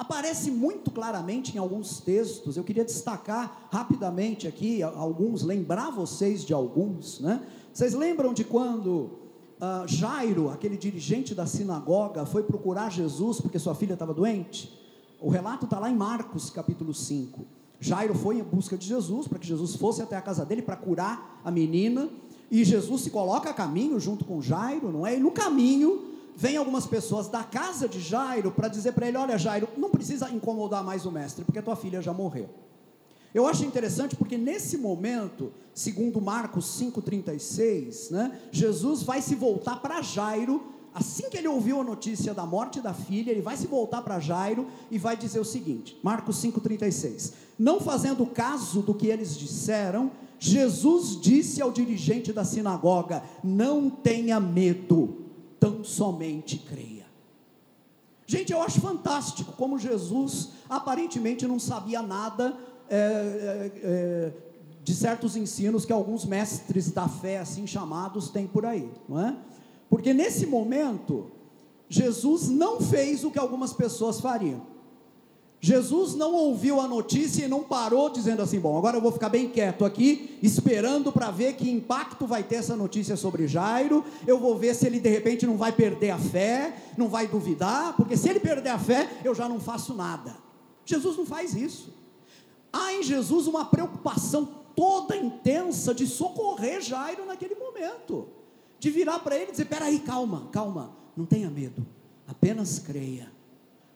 aparece 0.00 0.50
muito 0.50 0.90
claramente 0.90 1.54
em 1.54 1.58
alguns 1.58 2.00
textos. 2.00 2.56
Eu 2.56 2.64
queria 2.64 2.86
destacar 2.86 3.68
rapidamente 3.70 4.48
aqui 4.48 4.82
alguns, 4.82 5.42
lembrar 5.42 5.90
vocês 5.90 6.42
de 6.42 6.54
alguns, 6.54 7.20
né? 7.20 7.42
Vocês 7.70 7.92
lembram 7.92 8.32
de 8.32 8.42
quando 8.42 8.88
uh, 9.60 9.86
Jairo, 9.86 10.48
aquele 10.48 10.78
dirigente 10.78 11.34
da 11.34 11.44
sinagoga, 11.44 12.24
foi 12.24 12.42
procurar 12.42 12.90
Jesus 12.90 13.42
porque 13.42 13.58
sua 13.58 13.74
filha 13.74 13.92
estava 13.92 14.14
doente? 14.14 14.72
O 15.20 15.28
relato 15.28 15.66
está 15.66 15.78
lá 15.78 15.90
em 15.90 15.94
Marcos, 15.94 16.48
capítulo 16.48 16.94
5. 16.94 17.44
Jairo 17.78 18.14
foi 18.14 18.38
em 18.38 18.42
busca 18.42 18.78
de 18.78 18.86
Jesus, 18.86 19.28
para 19.28 19.38
que 19.38 19.46
Jesus 19.46 19.76
fosse 19.76 20.00
até 20.00 20.16
a 20.16 20.22
casa 20.22 20.46
dele 20.46 20.62
para 20.62 20.76
curar 20.76 21.42
a 21.44 21.50
menina, 21.50 22.08
e 22.50 22.64
Jesus 22.64 23.02
se 23.02 23.10
coloca 23.10 23.50
a 23.50 23.54
caminho 23.54 24.00
junto 24.00 24.24
com 24.24 24.40
Jairo, 24.40 24.90
não 24.90 25.06
é? 25.06 25.18
E 25.18 25.20
no 25.20 25.30
caminho, 25.30 26.09
vem 26.36 26.56
algumas 26.56 26.86
pessoas 26.86 27.28
da 27.28 27.42
casa 27.44 27.88
de 27.88 28.00
Jairo 28.00 28.50
para 28.50 28.68
dizer 28.68 28.92
para 28.92 29.08
ele: 29.08 29.16
Olha, 29.16 29.38
Jairo, 29.38 29.68
não 29.76 29.90
precisa 29.90 30.30
incomodar 30.30 30.82
mais 30.82 31.06
o 31.06 31.10
mestre, 31.10 31.44
porque 31.44 31.62
tua 31.62 31.76
filha 31.76 32.00
já 32.00 32.12
morreu. 32.12 32.48
Eu 33.32 33.46
acho 33.46 33.64
interessante 33.64 34.16
porque 34.16 34.36
nesse 34.36 34.76
momento, 34.76 35.52
segundo 35.72 36.20
Marcos 36.20 36.66
5,36, 36.80 38.10
né, 38.10 38.40
Jesus 38.50 39.02
vai 39.02 39.22
se 39.22 39.36
voltar 39.36 39.76
para 39.76 40.02
Jairo, 40.02 40.64
assim 40.92 41.30
que 41.30 41.36
ele 41.36 41.46
ouviu 41.46 41.80
a 41.80 41.84
notícia 41.84 42.34
da 42.34 42.44
morte 42.44 42.80
da 42.80 42.92
filha, 42.92 43.30
ele 43.30 43.40
vai 43.40 43.56
se 43.56 43.68
voltar 43.68 44.02
para 44.02 44.18
Jairo 44.18 44.66
e 44.90 44.98
vai 44.98 45.16
dizer 45.16 45.38
o 45.38 45.44
seguinte: 45.44 45.96
Marcos 46.02 46.42
5,36. 46.42 47.32
Não 47.58 47.80
fazendo 47.80 48.26
caso 48.26 48.82
do 48.82 48.94
que 48.94 49.06
eles 49.06 49.36
disseram, 49.36 50.10
Jesus 50.40 51.20
disse 51.20 51.62
ao 51.62 51.70
dirigente 51.70 52.32
da 52.32 52.44
sinagoga: 52.44 53.22
Não 53.44 53.88
tenha 53.88 54.40
medo 54.40 55.19
tão 55.60 55.84
somente 55.84 56.58
creia. 56.58 57.06
Gente, 58.26 58.52
eu 58.52 58.62
acho 58.62 58.80
fantástico 58.80 59.52
como 59.52 59.78
Jesus 59.78 60.50
aparentemente 60.68 61.46
não 61.46 61.58
sabia 61.58 62.00
nada 62.00 62.56
é, 62.88 62.96
é, 62.96 63.72
é, 63.82 64.32
de 64.82 64.94
certos 64.94 65.36
ensinos 65.36 65.84
que 65.84 65.92
alguns 65.92 66.24
mestres 66.24 66.90
da 66.90 67.08
fé, 67.08 67.38
assim 67.38 67.66
chamados, 67.66 68.30
têm 68.30 68.46
por 68.46 68.64
aí, 68.64 68.90
não 69.08 69.20
é? 69.20 69.36
Porque 69.88 70.14
nesse 70.14 70.46
momento, 70.46 71.30
Jesus 71.88 72.48
não 72.48 72.80
fez 72.80 73.24
o 73.24 73.30
que 73.30 73.38
algumas 73.38 73.72
pessoas 73.72 74.20
fariam. 74.20 74.62
Jesus 75.62 76.14
não 76.14 76.32
ouviu 76.32 76.80
a 76.80 76.88
notícia 76.88 77.44
e 77.44 77.48
não 77.48 77.62
parou 77.62 78.08
dizendo 78.08 78.40
assim: 78.40 78.58
bom, 78.58 78.78
agora 78.78 78.96
eu 78.96 79.00
vou 79.00 79.12
ficar 79.12 79.28
bem 79.28 79.46
quieto 79.46 79.84
aqui, 79.84 80.38
esperando 80.42 81.12
para 81.12 81.30
ver 81.30 81.52
que 81.52 81.70
impacto 81.70 82.26
vai 82.26 82.42
ter 82.42 82.56
essa 82.56 82.74
notícia 82.74 83.14
sobre 83.14 83.46
Jairo. 83.46 84.02
Eu 84.26 84.38
vou 84.38 84.56
ver 84.56 84.74
se 84.74 84.86
ele 84.86 84.98
de 84.98 85.10
repente 85.10 85.46
não 85.46 85.58
vai 85.58 85.70
perder 85.70 86.10
a 86.10 86.18
fé, 86.18 86.74
não 86.96 87.08
vai 87.08 87.26
duvidar, 87.26 87.94
porque 87.94 88.16
se 88.16 88.30
ele 88.30 88.40
perder 88.40 88.70
a 88.70 88.78
fé, 88.78 89.20
eu 89.22 89.34
já 89.34 89.46
não 89.46 89.60
faço 89.60 89.92
nada. 89.92 90.34
Jesus 90.86 91.18
não 91.18 91.26
faz 91.26 91.54
isso. 91.54 91.92
Há 92.72 92.94
em 92.94 93.02
Jesus 93.02 93.46
uma 93.46 93.66
preocupação 93.66 94.48
toda 94.74 95.14
intensa 95.14 95.92
de 95.92 96.06
socorrer 96.06 96.80
Jairo 96.80 97.26
naquele 97.26 97.54
momento, 97.54 98.28
de 98.78 98.88
virar 98.88 99.18
para 99.18 99.36
ele 99.36 99.48
e 99.48 99.50
dizer: 99.50 99.66
peraí, 99.66 99.98
calma, 99.98 100.48
calma, 100.50 100.96
não 101.14 101.26
tenha 101.26 101.50
medo, 101.50 101.86
apenas 102.26 102.78
creia 102.78 103.39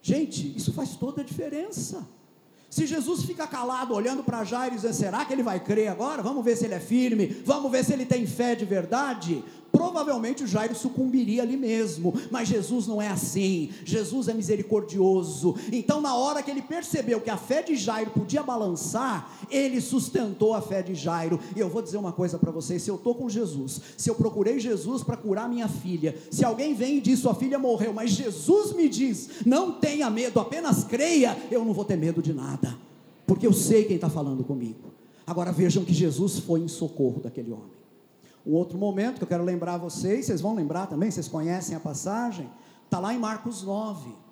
Gente, 0.07 0.55
isso 0.55 0.71
faz 0.71 0.95
toda 0.95 1.21
a 1.21 1.25
diferença. 1.25 2.07
Se 2.69 2.85
Jesus 2.85 3.23
fica 3.23 3.47
calado 3.47 3.91
olhando 3.95 4.23
para 4.23 4.43
Jairo 4.43 4.75
e 4.75 4.77
dizendo, 4.77 4.93
será 4.93 5.25
que 5.25 5.33
ele 5.33 5.41
vai 5.41 5.59
crer 5.59 5.87
agora? 5.87 6.21
Vamos 6.21 6.45
ver 6.45 6.55
se 6.55 6.63
ele 6.63 6.75
é 6.75 6.79
firme, 6.79 7.25
vamos 7.43 7.71
ver 7.71 7.83
se 7.83 7.91
ele 7.91 8.05
tem 8.05 8.27
fé 8.27 8.53
de 8.53 8.65
verdade 8.65 9.43
provavelmente 9.75 10.43
o 10.43 10.47
Jairo 10.47 10.73
sucumbiria 10.73 11.43
ali 11.43 11.57
mesmo, 11.57 12.13
mas 12.31 12.47
Jesus 12.47 12.87
não 12.87 13.01
é 13.01 13.09
assim, 13.09 13.69
Jesus 13.83 14.29
é 14.29 14.33
misericordioso. 14.33 15.55
Então, 15.71 15.99
na 15.99 16.15
hora 16.15 16.41
que 16.41 16.49
ele 16.49 16.61
percebeu 16.61 17.19
que 17.19 17.29
a 17.29 17.35
fé 17.35 17.61
de 17.61 17.75
Jairo 17.75 18.11
podia 18.11 18.41
balançar, 18.41 19.29
ele 19.51 19.81
sustentou 19.81 20.53
a 20.53 20.61
fé 20.61 20.81
de 20.81 20.95
Jairo. 20.95 21.39
E 21.55 21.59
eu 21.59 21.67
vou 21.67 21.81
dizer 21.81 21.97
uma 21.97 22.13
coisa 22.13 22.37
para 22.37 22.51
vocês: 22.51 22.81
se 22.81 22.89
eu 22.89 22.95
estou 22.95 23.15
com 23.15 23.29
Jesus, 23.29 23.81
se 23.97 24.09
eu 24.09 24.15
procurei 24.15 24.59
Jesus 24.59 25.03
para 25.03 25.17
curar 25.17 25.49
minha 25.49 25.67
filha, 25.67 26.15
se 26.31 26.45
alguém 26.45 26.73
vem 26.73 26.97
e 26.97 27.01
diz 27.01 27.19
sua 27.19 27.35
filha 27.35 27.59
morreu, 27.59 27.93
mas 27.93 28.11
Jesus 28.11 28.73
me 28.73 28.87
diz, 28.87 29.29
não 29.45 29.73
tenha 29.73 30.09
medo, 30.09 30.39
apenas 30.39 30.83
creia, 30.83 31.37
eu 31.51 31.65
não 31.65 31.73
vou 31.73 31.83
ter 31.83 31.97
medo 31.97 32.21
de 32.21 32.33
nada, 32.33 32.77
porque 33.27 33.45
eu 33.45 33.53
sei 33.53 33.83
quem 33.83 33.95
está 33.95 34.09
falando 34.09 34.43
comigo. 34.43 34.93
Agora 35.27 35.51
vejam 35.51 35.83
que 35.83 35.93
Jesus 35.93 36.39
foi 36.39 36.61
em 36.61 36.67
socorro 36.67 37.19
daquele 37.21 37.51
homem. 37.51 37.84
Um 38.45 38.53
outro 38.53 38.77
momento 38.77 39.17
que 39.17 39.23
eu 39.23 39.27
quero 39.27 39.43
lembrar 39.43 39.77
vocês, 39.77 40.25
vocês 40.25 40.41
vão 40.41 40.53
lembrar 40.53 40.87
também, 40.87 41.09
vocês 41.09 41.27
conhecem 41.27 41.75
a 41.75 41.79
passagem, 41.79 42.49
está 42.85 42.99
lá 42.99 43.13
em 43.13 43.17
Marcos 43.17 43.63
9. 43.63 44.25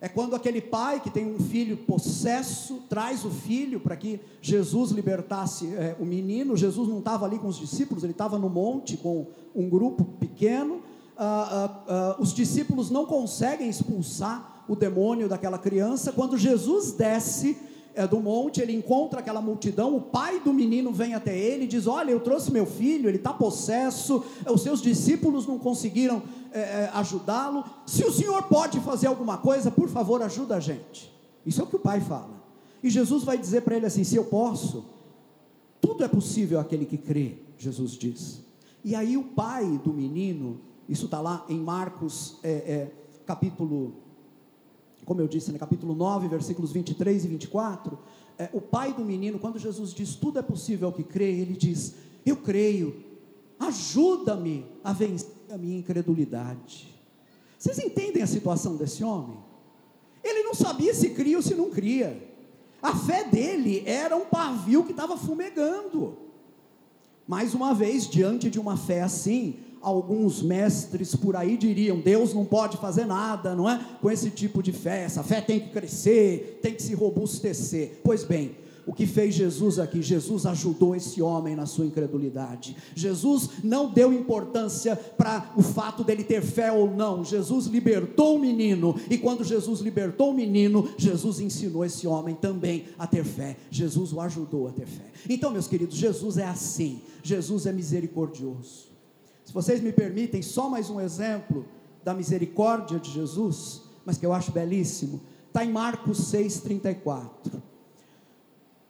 É 0.00 0.08
quando 0.08 0.36
aquele 0.36 0.60
pai 0.60 1.00
que 1.00 1.08
tem 1.08 1.34
um 1.34 1.38
filho 1.38 1.78
possesso 1.78 2.82
traz 2.90 3.24
o 3.24 3.30
filho 3.30 3.80
para 3.80 3.96
que 3.96 4.20
Jesus 4.42 4.90
libertasse 4.90 5.74
é, 5.76 5.96
o 5.98 6.04
menino. 6.04 6.56
Jesus 6.56 6.88
não 6.88 6.98
estava 6.98 7.24
ali 7.24 7.38
com 7.38 7.46
os 7.46 7.56
discípulos, 7.56 8.04
ele 8.04 8.12
estava 8.12 8.38
no 8.38 8.50
monte 8.50 8.96
com 8.96 9.28
um 9.54 9.66
grupo 9.66 10.04
pequeno. 10.04 10.82
Ah, 11.16 11.48
ah, 11.50 11.84
ah, 11.88 12.16
os 12.18 12.34
discípulos 12.34 12.90
não 12.90 13.06
conseguem 13.06 13.68
expulsar 13.68 14.64
o 14.68 14.76
demônio 14.76 15.28
daquela 15.28 15.58
criança. 15.58 16.12
Quando 16.12 16.36
Jesus 16.36 16.92
desce, 16.92 17.56
é, 17.94 18.06
do 18.06 18.20
monte, 18.20 18.60
ele 18.60 18.74
encontra 18.74 19.20
aquela 19.20 19.40
multidão, 19.40 19.96
o 19.96 20.00
pai 20.00 20.40
do 20.40 20.52
menino 20.52 20.92
vem 20.92 21.14
até 21.14 21.36
ele 21.36 21.64
e 21.64 21.68
diz: 21.68 21.86
Olha, 21.86 22.10
eu 22.10 22.20
trouxe 22.20 22.50
meu 22.50 22.66
filho, 22.66 23.08
ele 23.08 23.18
está 23.18 23.32
possesso, 23.32 24.24
os 24.50 24.62
seus 24.62 24.82
discípulos 24.82 25.46
não 25.46 25.58
conseguiram 25.58 26.22
é, 26.52 26.90
ajudá-lo. 26.94 27.64
Se 27.86 28.04
o 28.04 28.12
senhor 28.12 28.42
pode 28.44 28.80
fazer 28.80 29.06
alguma 29.06 29.38
coisa, 29.38 29.70
por 29.70 29.88
favor, 29.88 30.22
ajuda 30.22 30.56
a 30.56 30.60
gente. 30.60 31.12
Isso 31.46 31.60
é 31.60 31.64
o 31.64 31.66
que 31.66 31.76
o 31.76 31.80
pai 31.80 32.00
fala. 32.00 32.42
E 32.82 32.90
Jesus 32.90 33.22
vai 33.22 33.38
dizer 33.38 33.62
para 33.62 33.76
ele 33.76 33.86
assim: 33.86 34.04
Se 34.04 34.16
eu 34.16 34.24
posso, 34.24 34.84
tudo 35.80 36.04
é 36.04 36.08
possível 36.08 36.58
àquele 36.58 36.84
que 36.84 36.98
crê, 36.98 37.38
Jesus 37.56 37.92
diz. 37.92 38.42
E 38.84 38.94
aí 38.94 39.16
o 39.16 39.24
pai 39.24 39.80
do 39.82 39.92
menino, 39.92 40.60
isso 40.88 41.06
está 41.06 41.20
lá 41.20 41.44
em 41.48 41.58
Marcos 41.58 42.38
é 42.42 42.88
capítulo 43.26 44.03
como 45.04 45.20
eu 45.20 45.28
disse, 45.28 45.52
no 45.52 45.58
capítulo 45.58 45.94
9, 45.94 46.28
versículos 46.28 46.72
23 46.72 47.24
e 47.24 47.28
24, 47.28 47.98
é, 48.38 48.48
o 48.52 48.60
pai 48.60 48.92
do 48.92 49.04
menino, 49.04 49.38
quando 49.38 49.58
Jesus 49.58 49.92
diz 49.92 50.14
tudo 50.14 50.38
é 50.38 50.42
possível 50.42 50.88
ao 50.88 50.94
que 50.94 51.04
crê, 51.04 51.30
ele 51.30 51.54
diz: 51.54 51.94
Eu 52.24 52.36
creio, 52.36 53.04
ajuda-me 53.58 54.66
a 54.82 54.92
vencer 54.92 55.30
a 55.50 55.58
minha 55.58 55.78
incredulidade. 55.78 56.92
Vocês 57.58 57.78
entendem 57.78 58.22
a 58.22 58.26
situação 58.26 58.76
desse 58.76 59.04
homem? 59.04 59.38
Ele 60.22 60.42
não 60.42 60.54
sabia 60.54 60.92
se 60.94 61.10
cria 61.10 61.36
ou 61.36 61.42
se 61.42 61.54
não 61.54 61.70
cria. 61.70 62.30
A 62.82 62.94
fé 62.94 63.24
dele 63.24 63.82
era 63.86 64.16
um 64.16 64.26
pavio 64.26 64.84
que 64.84 64.90
estava 64.90 65.16
fumegando. 65.16 66.18
Mais 67.26 67.54
uma 67.54 67.74
vez, 67.74 68.08
diante 68.08 68.50
de 68.50 68.60
uma 68.60 68.76
fé 68.76 69.02
assim, 69.02 69.56
alguns 69.84 70.42
mestres 70.42 71.14
por 71.14 71.36
aí 71.36 71.56
diriam: 71.56 72.00
Deus 72.00 72.32
não 72.32 72.44
pode 72.44 72.76
fazer 72.78 73.04
nada, 73.04 73.54
não 73.54 73.68
é? 73.68 73.80
Com 74.00 74.10
esse 74.10 74.30
tipo 74.30 74.62
de 74.62 74.72
fé, 74.72 75.02
essa 75.04 75.22
fé 75.22 75.40
tem 75.40 75.60
que 75.60 75.68
crescer, 75.70 76.58
tem 76.62 76.74
que 76.74 76.82
se 76.82 76.94
robustecer. 76.94 78.00
Pois 78.02 78.24
bem, 78.24 78.56
o 78.86 78.92
que 78.92 79.06
fez 79.06 79.34
Jesus 79.34 79.78
aqui? 79.78 80.02
Jesus 80.02 80.44
ajudou 80.44 80.94
esse 80.94 81.22
homem 81.22 81.56
na 81.56 81.66
sua 81.66 81.86
incredulidade. 81.86 82.76
Jesus 82.94 83.48
não 83.62 83.90
deu 83.90 84.12
importância 84.12 84.94
para 84.94 85.52
o 85.56 85.62
fato 85.62 86.04
dele 86.04 86.22
ter 86.22 86.42
fé 86.42 86.70
ou 86.70 86.90
não. 86.90 87.24
Jesus 87.24 87.66
libertou 87.66 88.36
o 88.36 88.38
menino, 88.38 88.94
e 89.08 89.16
quando 89.16 89.44
Jesus 89.44 89.80
libertou 89.80 90.30
o 90.30 90.34
menino, 90.34 90.88
Jesus 90.98 91.40
ensinou 91.40 91.84
esse 91.84 92.06
homem 92.06 92.34
também 92.34 92.84
a 92.98 93.06
ter 93.06 93.24
fé. 93.24 93.56
Jesus 93.70 94.12
o 94.12 94.20
ajudou 94.20 94.68
a 94.68 94.72
ter 94.72 94.86
fé. 94.86 95.04
Então, 95.28 95.50
meus 95.50 95.66
queridos, 95.66 95.96
Jesus 95.96 96.36
é 96.36 96.44
assim. 96.44 97.00
Jesus 97.22 97.66
é 97.66 97.72
misericordioso. 97.72 98.93
Se 99.44 99.52
vocês 99.52 99.80
me 99.80 99.92
permitem, 99.92 100.40
só 100.40 100.70
mais 100.70 100.88
um 100.88 101.00
exemplo 101.00 101.66
da 102.02 102.14
misericórdia 102.14 102.98
de 102.98 103.10
Jesus, 103.10 103.82
mas 104.04 104.16
que 104.16 104.24
eu 104.24 104.32
acho 104.32 104.50
belíssimo, 104.50 105.20
está 105.48 105.64
em 105.64 105.70
Marcos 105.70 106.32
6,34. 106.32 107.62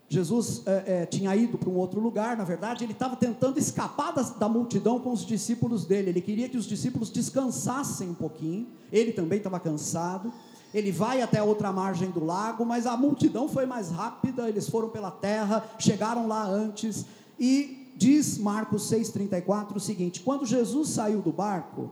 Jesus 0.09 0.62
é, 0.67 1.03
é, 1.03 1.07
tinha 1.07 1.35
ido 1.35 1.59
para 1.59 1.69
um 1.69 1.77
outro 1.77 2.01
lugar, 2.01 2.37
na 2.37 2.45
verdade, 2.45 2.85
ele 2.85 2.93
estava 2.93 3.17
tentando 3.17 3.59
escapar 3.59 4.12
da, 4.12 4.23
da, 4.23 4.49
multidão 4.49 5.01
com 5.01 5.12
os 5.12 5.27
discípulos 5.27 5.85
dele. 5.85 6.11
Ele 6.11 6.21
queria 6.21 6.49
que 6.49 6.57
os 6.57 6.67
discípulos 6.67 7.11
descansassem 7.11 8.11
um 8.11 8.14
pouquinho, 8.14 8.69
ele 8.93 9.12
também 9.12 9.38
estava 9.38 9.59
cansado. 9.59 10.33
Ele 10.73 10.90
vai 10.90 11.23
até 11.23 11.38
a 11.38 11.45
outra 11.45 11.73
margem 11.73 12.11
do 12.11 12.25
lago, 12.25 12.64
mas 12.64 12.87
a 12.87 12.97
multidão 12.97 13.49
foi 13.49 13.64
mais 13.64 13.90
rápida, 13.90 14.49
eles 14.49 14.69
foram 14.69 14.88
pela 14.88 15.11
terra, 15.11 15.64
chegaram 15.79 16.27
lá 16.27 16.45
antes, 16.45 17.07
e 17.38 17.84
diz 17.96 18.38
Marcos 18.38 18.90
6,34 18.90 19.76
o 19.76 19.80
seguinte: 19.80 20.20
quando 20.20 20.46
Jesus 20.46 20.90
saiu 20.90 21.20
do 21.20 21.33
barco 21.33 21.90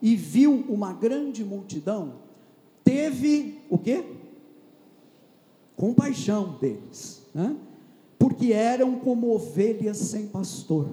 e 0.00 0.16
viu 0.16 0.64
uma 0.68 0.92
grande 0.92 1.44
multidão, 1.44 2.14
teve 2.82 3.62
o 3.70 3.78
quê? 3.78 4.04
Compaixão 5.76 6.58
deles, 6.60 7.26
né? 7.34 7.56
porque 8.18 8.52
eram 8.52 8.98
como 8.98 9.34
ovelhas 9.34 9.98
sem 9.98 10.26
pastor. 10.26 10.88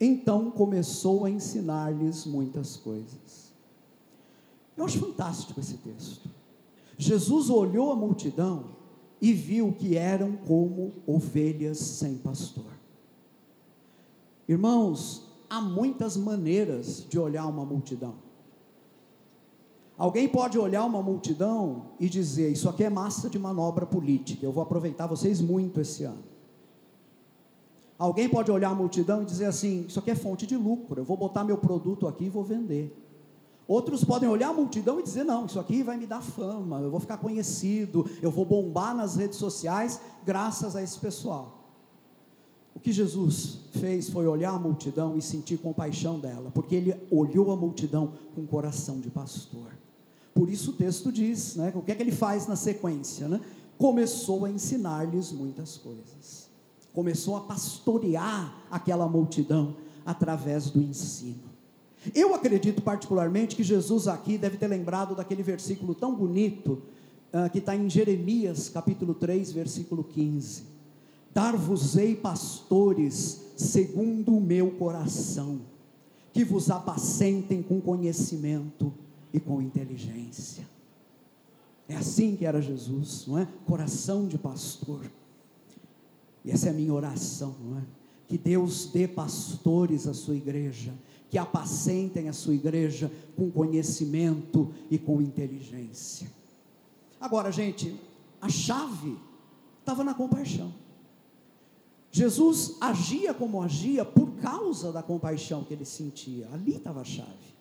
Então 0.00 0.50
começou 0.50 1.24
a 1.24 1.30
ensinar-lhes 1.30 2.26
muitas 2.26 2.76
coisas. 2.76 3.52
Eu 4.76 4.84
acho 4.84 4.98
fantástico 4.98 5.60
esse 5.60 5.76
texto. 5.78 6.28
Jesus 6.98 7.50
olhou 7.50 7.92
a 7.92 7.96
multidão 7.96 8.64
e 9.20 9.32
viu 9.32 9.72
que 9.72 9.96
eram 9.96 10.32
como 10.36 10.92
ovelhas 11.06 11.78
sem 11.78 12.16
pastor. 12.16 12.81
Irmãos, 14.48 15.28
há 15.48 15.60
muitas 15.60 16.16
maneiras 16.16 17.06
de 17.08 17.18
olhar 17.18 17.46
uma 17.46 17.64
multidão. 17.64 18.14
Alguém 19.96 20.26
pode 20.28 20.58
olhar 20.58 20.84
uma 20.84 21.02
multidão 21.02 21.90
e 22.00 22.08
dizer: 22.08 22.50
Isso 22.50 22.68
aqui 22.68 22.82
é 22.84 22.90
massa 22.90 23.30
de 23.30 23.38
manobra 23.38 23.86
política, 23.86 24.44
eu 24.44 24.52
vou 24.52 24.62
aproveitar 24.62 25.06
vocês 25.06 25.40
muito 25.40 25.80
esse 25.80 26.04
ano. 26.04 26.24
Alguém 27.98 28.28
pode 28.28 28.50
olhar 28.50 28.70
a 28.70 28.74
multidão 28.74 29.22
e 29.22 29.24
dizer 29.24 29.44
assim: 29.44 29.84
Isso 29.86 29.98
aqui 29.98 30.10
é 30.10 30.14
fonte 30.14 30.46
de 30.46 30.56
lucro, 30.56 31.00
eu 31.00 31.04
vou 31.04 31.16
botar 31.16 31.44
meu 31.44 31.58
produto 31.58 32.08
aqui 32.08 32.24
e 32.24 32.30
vou 32.30 32.42
vender. 32.42 32.98
Outros 33.68 34.02
podem 34.02 34.28
olhar 34.28 34.48
a 34.48 34.52
multidão 34.52 34.98
e 34.98 35.04
dizer: 35.04 35.22
Não, 35.22 35.46
isso 35.46 35.60
aqui 35.60 35.82
vai 35.84 35.96
me 35.96 36.06
dar 36.06 36.20
fama, 36.20 36.80
eu 36.80 36.90
vou 36.90 36.98
ficar 36.98 37.18
conhecido, 37.18 38.04
eu 38.20 38.30
vou 38.30 38.44
bombar 38.44 38.96
nas 38.96 39.14
redes 39.14 39.38
sociais 39.38 40.00
graças 40.24 40.74
a 40.74 40.82
esse 40.82 40.98
pessoal. 40.98 41.61
O 42.74 42.80
que 42.80 42.92
Jesus 42.92 43.58
fez 43.72 44.08
foi 44.08 44.26
olhar 44.26 44.54
a 44.54 44.58
multidão 44.58 45.16
e 45.16 45.22
sentir 45.22 45.58
compaixão 45.58 46.18
dela, 46.18 46.50
porque 46.54 46.74
ele 46.74 46.94
olhou 47.10 47.52
a 47.52 47.56
multidão 47.56 48.12
com 48.34 48.46
coração 48.46 48.98
de 49.00 49.10
pastor. 49.10 49.72
Por 50.34 50.48
isso 50.48 50.70
o 50.70 50.74
texto 50.74 51.12
diz, 51.12 51.56
né, 51.56 51.72
o 51.74 51.82
que 51.82 51.92
é 51.92 51.94
que 51.94 52.02
ele 52.02 52.12
faz 52.12 52.46
na 52.46 52.56
sequência, 52.56 53.28
né? 53.28 53.40
Começou 53.76 54.44
a 54.44 54.50
ensinar-lhes 54.50 55.32
muitas 55.32 55.76
coisas. 55.76 56.48
Começou 56.92 57.36
a 57.36 57.40
pastorear 57.40 58.64
aquela 58.70 59.06
multidão 59.06 59.76
através 60.06 60.70
do 60.70 60.80
ensino. 60.80 61.52
Eu 62.14 62.34
acredito 62.34 62.80
particularmente 62.82 63.54
que 63.54 63.62
Jesus 63.62 64.08
aqui 64.08 64.38
deve 64.38 64.56
ter 64.56 64.68
lembrado 64.68 65.14
daquele 65.14 65.42
versículo 65.42 65.94
tão 65.94 66.14
bonito 66.14 66.82
uh, 67.32 67.50
que 67.50 67.58
está 67.58 67.76
em 67.76 67.88
Jeremias 67.88 68.68
capítulo 68.68 69.14
3, 69.14 69.52
versículo 69.52 70.02
15 70.02 70.71
Dar-vos-ei 71.34 72.14
pastores 72.14 73.42
segundo 73.56 74.36
o 74.36 74.40
meu 74.40 74.72
coração, 74.72 75.60
que 76.32 76.44
vos 76.44 76.70
apacentem 76.70 77.62
com 77.62 77.80
conhecimento 77.80 78.92
e 79.32 79.40
com 79.40 79.62
inteligência. 79.62 80.66
É 81.88 81.96
assim 81.96 82.36
que 82.36 82.44
era 82.44 82.60
Jesus, 82.60 83.26
não 83.26 83.38
é? 83.38 83.46
Coração 83.66 84.26
de 84.26 84.38
pastor. 84.38 85.10
E 86.44 86.50
essa 86.50 86.68
é 86.68 86.70
a 86.70 86.74
minha 86.74 86.92
oração, 86.92 87.54
não 87.62 87.78
é? 87.78 87.82
Que 88.28 88.38
Deus 88.38 88.86
dê 88.86 89.06
pastores 89.06 90.06
à 90.06 90.14
sua 90.14 90.34
igreja, 90.34 90.92
que 91.30 91.38
apacentem 91.38 92.28
a 92.28 92.32
sua 92.32 92.54
igreja 92.54 93.10
com 93.36 93.50
conhecimento 93.50 94.72
e 94.90 94.98
com 94.98 95.20
inteligência. 95.20 96.30
Agora, 97.20 97.52
gente, 97.52 97.94
a 98.40 98.48
chave 98.48 99.16
estava 99.80 100.02
na 100.02 100.14
compaixão. 100.14 100.72
Jesus 102.14 102.76
agia 102.78 103.32
como 103.32 103.62
agia 103.62 104.04
por 104.04 104.32
causa 104.32 104.92
da 104.92 105.02
compaixão 105.02 105.64
que 105.64 105.72
ele 105.72 105.86
sentia. 105.86 106.46
Ali 106.52 106.76
estava 106.76 107.00
a 107.00 107.04
chave. 107.04 107.56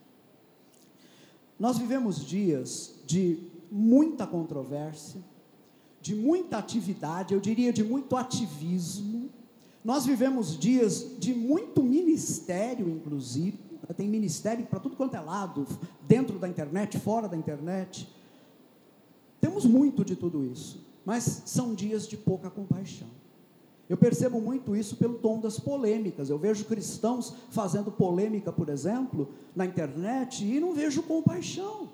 Nós 1.57 1.77
vivemos 1.77 2.25
dias 2.25 2.95
de 3.07 3.39
muita 3.71 4.27
controvérsia, 4.27 5.21
de 6.01 6.13
muita 6.13 6.57
atividade, 6.57 7.33
eu 7.33 7.39
diria 7.39 7.71
de 7.71 7.81
muito 7.81 8.17
ativismo. 8.17 9.29
Nós 9.85 10.05
vivemos 10.05 10.59
dias 10.59 11.17
de 11.17 11.33
muito 11.33 11.81
ministério, 11.81 12.89
inclusive. 12.89 13.57
Tem 13.95 14.07
ministério 14.07 14.65
para 14.65 14.79
tudo 14.79 14.95
quanto 14.95 15.15
é 15.15 15.19
lado, 15.21 15.65
dentro 16.07 16.37
da 16.37 16.47
internet, 16.47 16.99
fora 16.99 17.27
da 17.27 17.37
internet. 17.37 18.07
Temos 19.39 19.65
muito 19.65 20.03
de 20.03 20.15
tudo 20.15 20.45
isso, 20.45 20.85
mas 21.05 21.43
são 21.45 21.73
dias 21.73 22.07
de 22.07 22.17
pouca 22.17 22.49
compaixão. 22.49 23.20
Eu 23.91 23.97
percebo 23.97 24.39
muito 24.39 24.73
isso 24.73 24.95
pelo 24.95 25.15
tom 25.15 25.37
das 25.41 25.59
polêmicas. 25.59 26.29
Eu 26.29 26.37
vejo 26.37 26.63
cristãos 26.63 27.33
fazendo 27.49 27.91
polêmica, 27.91 28.49
por 28.49 28.69
exemplo, 28.69 29.33
na 29.53 29.65
internet 29.65 30.45
e 30.45 30.61
não 30.61 30.73
vejo 30.73 31.03
compaixão. 31.03 31.89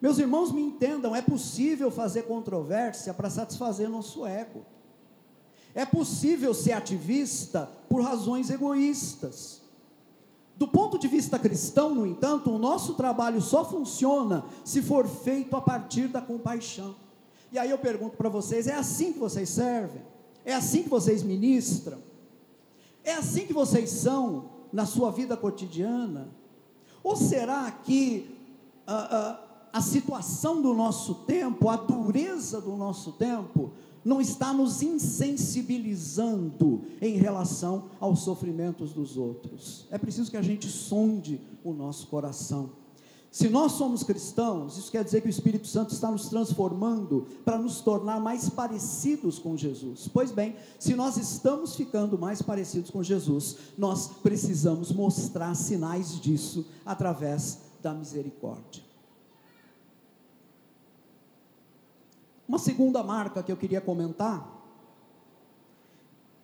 Meus 0.00 0.16
irmãos 0.20 0.52
me 0.52 0.62
entendam, 0.62 1.12
é 1.12 1.20
possível 1.20 1.90
fazer 1.90 2.22
controvérsia 2.22 3.12
para 3.12 3.28
satisfazer 3.28 3.88
nosso 3.90 4.24
ego. 4.24 4.64
É 5.74 5.84
possível 5.84 6.54
ser 6.54 6.70
ativista 6.70 7.68
por 7.88 8.00
razões 8.00 8.48
egoístas. 8.48 9.60
Do 10.54 10.68
ponto 10.68 10.96
de 10.96 11.08
vista 11.08 11.36
cristão, 11.36 11.96
no 11.96 12.06
entanto, 12.06 12.48
o 12.48 12.60
nosso 12.60 12.94
trabalho 12.94 13.42
só 13.42 13.64
funciona 13.64 14.44
se 14.64 14.80
for 14.80 15.04
feito 15.08 15.56
a 15.56 15.60
partir 15.60 16.06
da 16.06 16.20
compaixão. 16.20 16.94
E 17.50 17.58
aí 17.58 17.70
eu 17.70 17.78
pergunto 17.78 18.16
para 18.16 18.28
vocês: 18.28 18.68
é 18.68 18.74
assim 18.74 19.12
que 19.12 19.18
vocês 19.18 19.48
servem? 19.48 20.13
É 20.44 20.54
assim 20.54 20.82
que 20.82 20.88
vocês 20.88 21.22
ministram? 21.22 21.98
É 23.02 23.14
assim 23.14 23.46
que 23.46 23.52
vocês 23.52 23.90
são 23.90 24.50
na 24.72 24.86
sua 24.86 25.10
vida 25.10 25.36
cotidiana? 25.36 26.28
Ou 27.02 27.16
será 27.16 27.70
que 27.70 28.34
a, 28.86 28.94
ah, 28.94 28.98
a, 28.98 29.30
ah, 29.30 29.40
a 29.74 29.80
situação 29.80 30.62
do 30.62 30.72
nosso 30.72 31.16
tempo, 31.26 31.68
a 31.68 31.76
dureza 31.76 32.60
do 32.60 32.76
nosso 32.76 33.12
tempo, 33.12 33.72
não 34.04 34.20
está 34.20 34.52
nos 34.52 34.82
insensibilizando 34.82 36.82
em 37.00 37.16
relação 37.16 37.86
aos 37.98 38.20
sofrimentos 38.20 38.92
dos 38.92 39.16
outros? 39.16 39.88
É 39.90 39.98
preciso 39.98 40.30
que 40.30 40.36
a 40.36 40.42
gente 40.42 40.68
sonde 40.68 41.40
o 41.64 41.72
nosso 41.72 42.06
coração. 42.06 42.70
Se 43.34 43.48
nós 43.48 43.72
somos 43.72 44.04
cristãos, 44.04 44.78
isso 44.78 44.92
quer 44.92 45.02
dizer 45.02 45.20
que 45.20 45.26
o 45.26 45.28
Espírito 45.28 45.66
Santo 45.66 45.92
está 45.92 46.08
nos 46.08 46.28
transformando 46.28 47.26
para 47.44 47.58
nos 47.58 47.80
tornar 47.80 48.20
mais 48.20 48.48
parecidos 48.48 49.40
com 49.40 49.56
Jesus. 49.56 50.06
Pois 50.06 50.30
bem, 50.30 50.54
se 50.78 50.94
nós 50.94 51.16
estamos 51.16 51.74
ficando 51.74 52.16
mais 52.16 52.40
parecidos 52.40 52.92
com 52.92 53.02
Jesus, 53.02 53.56
nós 53.76 54.06
precisamos 54.22 54.92
mostrar 54.92 55.52
sinais 55.56 56.20
disso 56.20 56.64
através 56.86 57.58
da 57.82 57.92
misericórdia. 57.92 58.84
Uma 62.46 62.60
segunda 62.60 63.02
marca 63.02 63.42
que 63.42 63.50
eu 63.50 63.56
queria 63.56 63.80
comentar 63.80 64.48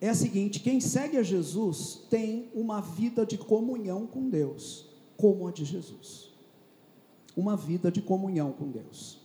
é 0.01 0.09
a 0.09 0.13
seguinte: 0.13 0.59
quem 0.59 0.81
segue 0.81 1.15
a 1.15 1.23
Jesus 1.23 2.01
tem 2.09 2.51
uma 2.53 2.81
vida 2.81 3.25
de 3.25 3.37
comunhão 3.37 4.05
com 4.05 4.29
Deus, 4.29 4.87
como 5.15 5.47
a 5.47 5.53
de 5.53 5.63
Jesus 5.63 6.30
uma 7.35 7.55
vida 7.55 7.91
de 7.91 8.01
comunhão 8.01 8.51
com 8.51 8.69
Deus. 8.69 9.19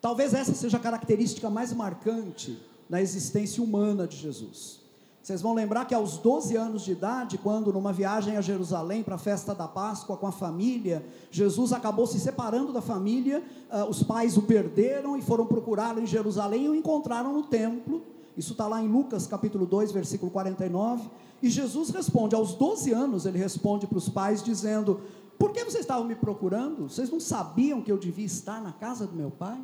Talvez 0.00 0.34
essa 0.34 0.54
seja 0.54 0.76
a 0.76 0.80
característica 0.80 1.50
mais 1.50 1.72
marcante 1.72 2.58
na 2.88 3.00
existência 3.00 3.62
humana 3.62 4.06
de 4.06 4.16
Jesus. 4.16 4.80
Vocês 5.26 5.42
vão 5.42 5.54
lembrar 5.54 5.86
que 5.86 5.94
aos 5.94 6.18
12 6.18 6.54
anos 6.54 6.84
de 6.84 6.92
idade, 6.92 7.36
quando 7.36 7.72
numa 7.72 7.92
viagem 7.92 8.36
a 8.36 8.40
Jerusalém 8.40 9.02
para 9.02 9.16
a 9.16 9.18
festa 9.18 9.52
da 9.52 9.66
Páscoa 9.66 10.16
com 10.16 10.28
a 10.28 10.30
família, 10.30 11.04
Jesus 11.32 11.72
acabou 11.72 12.06
se 12.06 12.20
separando 12.20 12.72
da 12.72 12.80
família, 12.80 13.42
uh, 13.68 13.90
os 13.90 14.04
pais 14.04 14.36
o 14.36 14.42
perderam 14.42 15.16
e 15.16 15.22
foram 15.22 15.44
procurá-lo 15.44 16.00
em 16.00 16.06
Jerusalém 16.06 16.66
e 16.66 16.68
o 16.68 16.76
encontraram 16.76 17.32
no 17.32 17.42
templo. 17.42 18.04
Isso 18.36 18.52
está 18.52 18.68
lá 18.68 18.80
em 18.80 18.86
Lucas 18.86 19.26
capítulo 19.26 19.66
2, 19.66 19.90
versículo 19.90 20.30
49. 20.30 21.10
E 21.42 21.50
Jesus 21.50 21.90
responde, 21.90 22.36
aos 22.36 22.54
12 22.54 22.92
anos, 22.92 23.26
ele 23.26 23.38
responde 23.38 23.88
para 23.88 23.98
os 23.98 24.08
pais, 24.08 24.40
dizendo: 24.40 25.00
por 25.38 25.52
que 25.52 25.64
vocês 25.64 25.82
estavam 25.82 26.04
me 26.04 26.14
procurando? 26.14 26.88
Vocês 26.88 27.10
não 27.10 27.20
sabiam 27.20 27.80
que 27.80 27.90
eu 27.90 27.98
devia 27.98 28.26
estar 28.26 28.60
na 28.62 28.72
casa 28.72 29.06
do 29.06 29.14
meu 29.14 29.30
pai? 29.30 29.58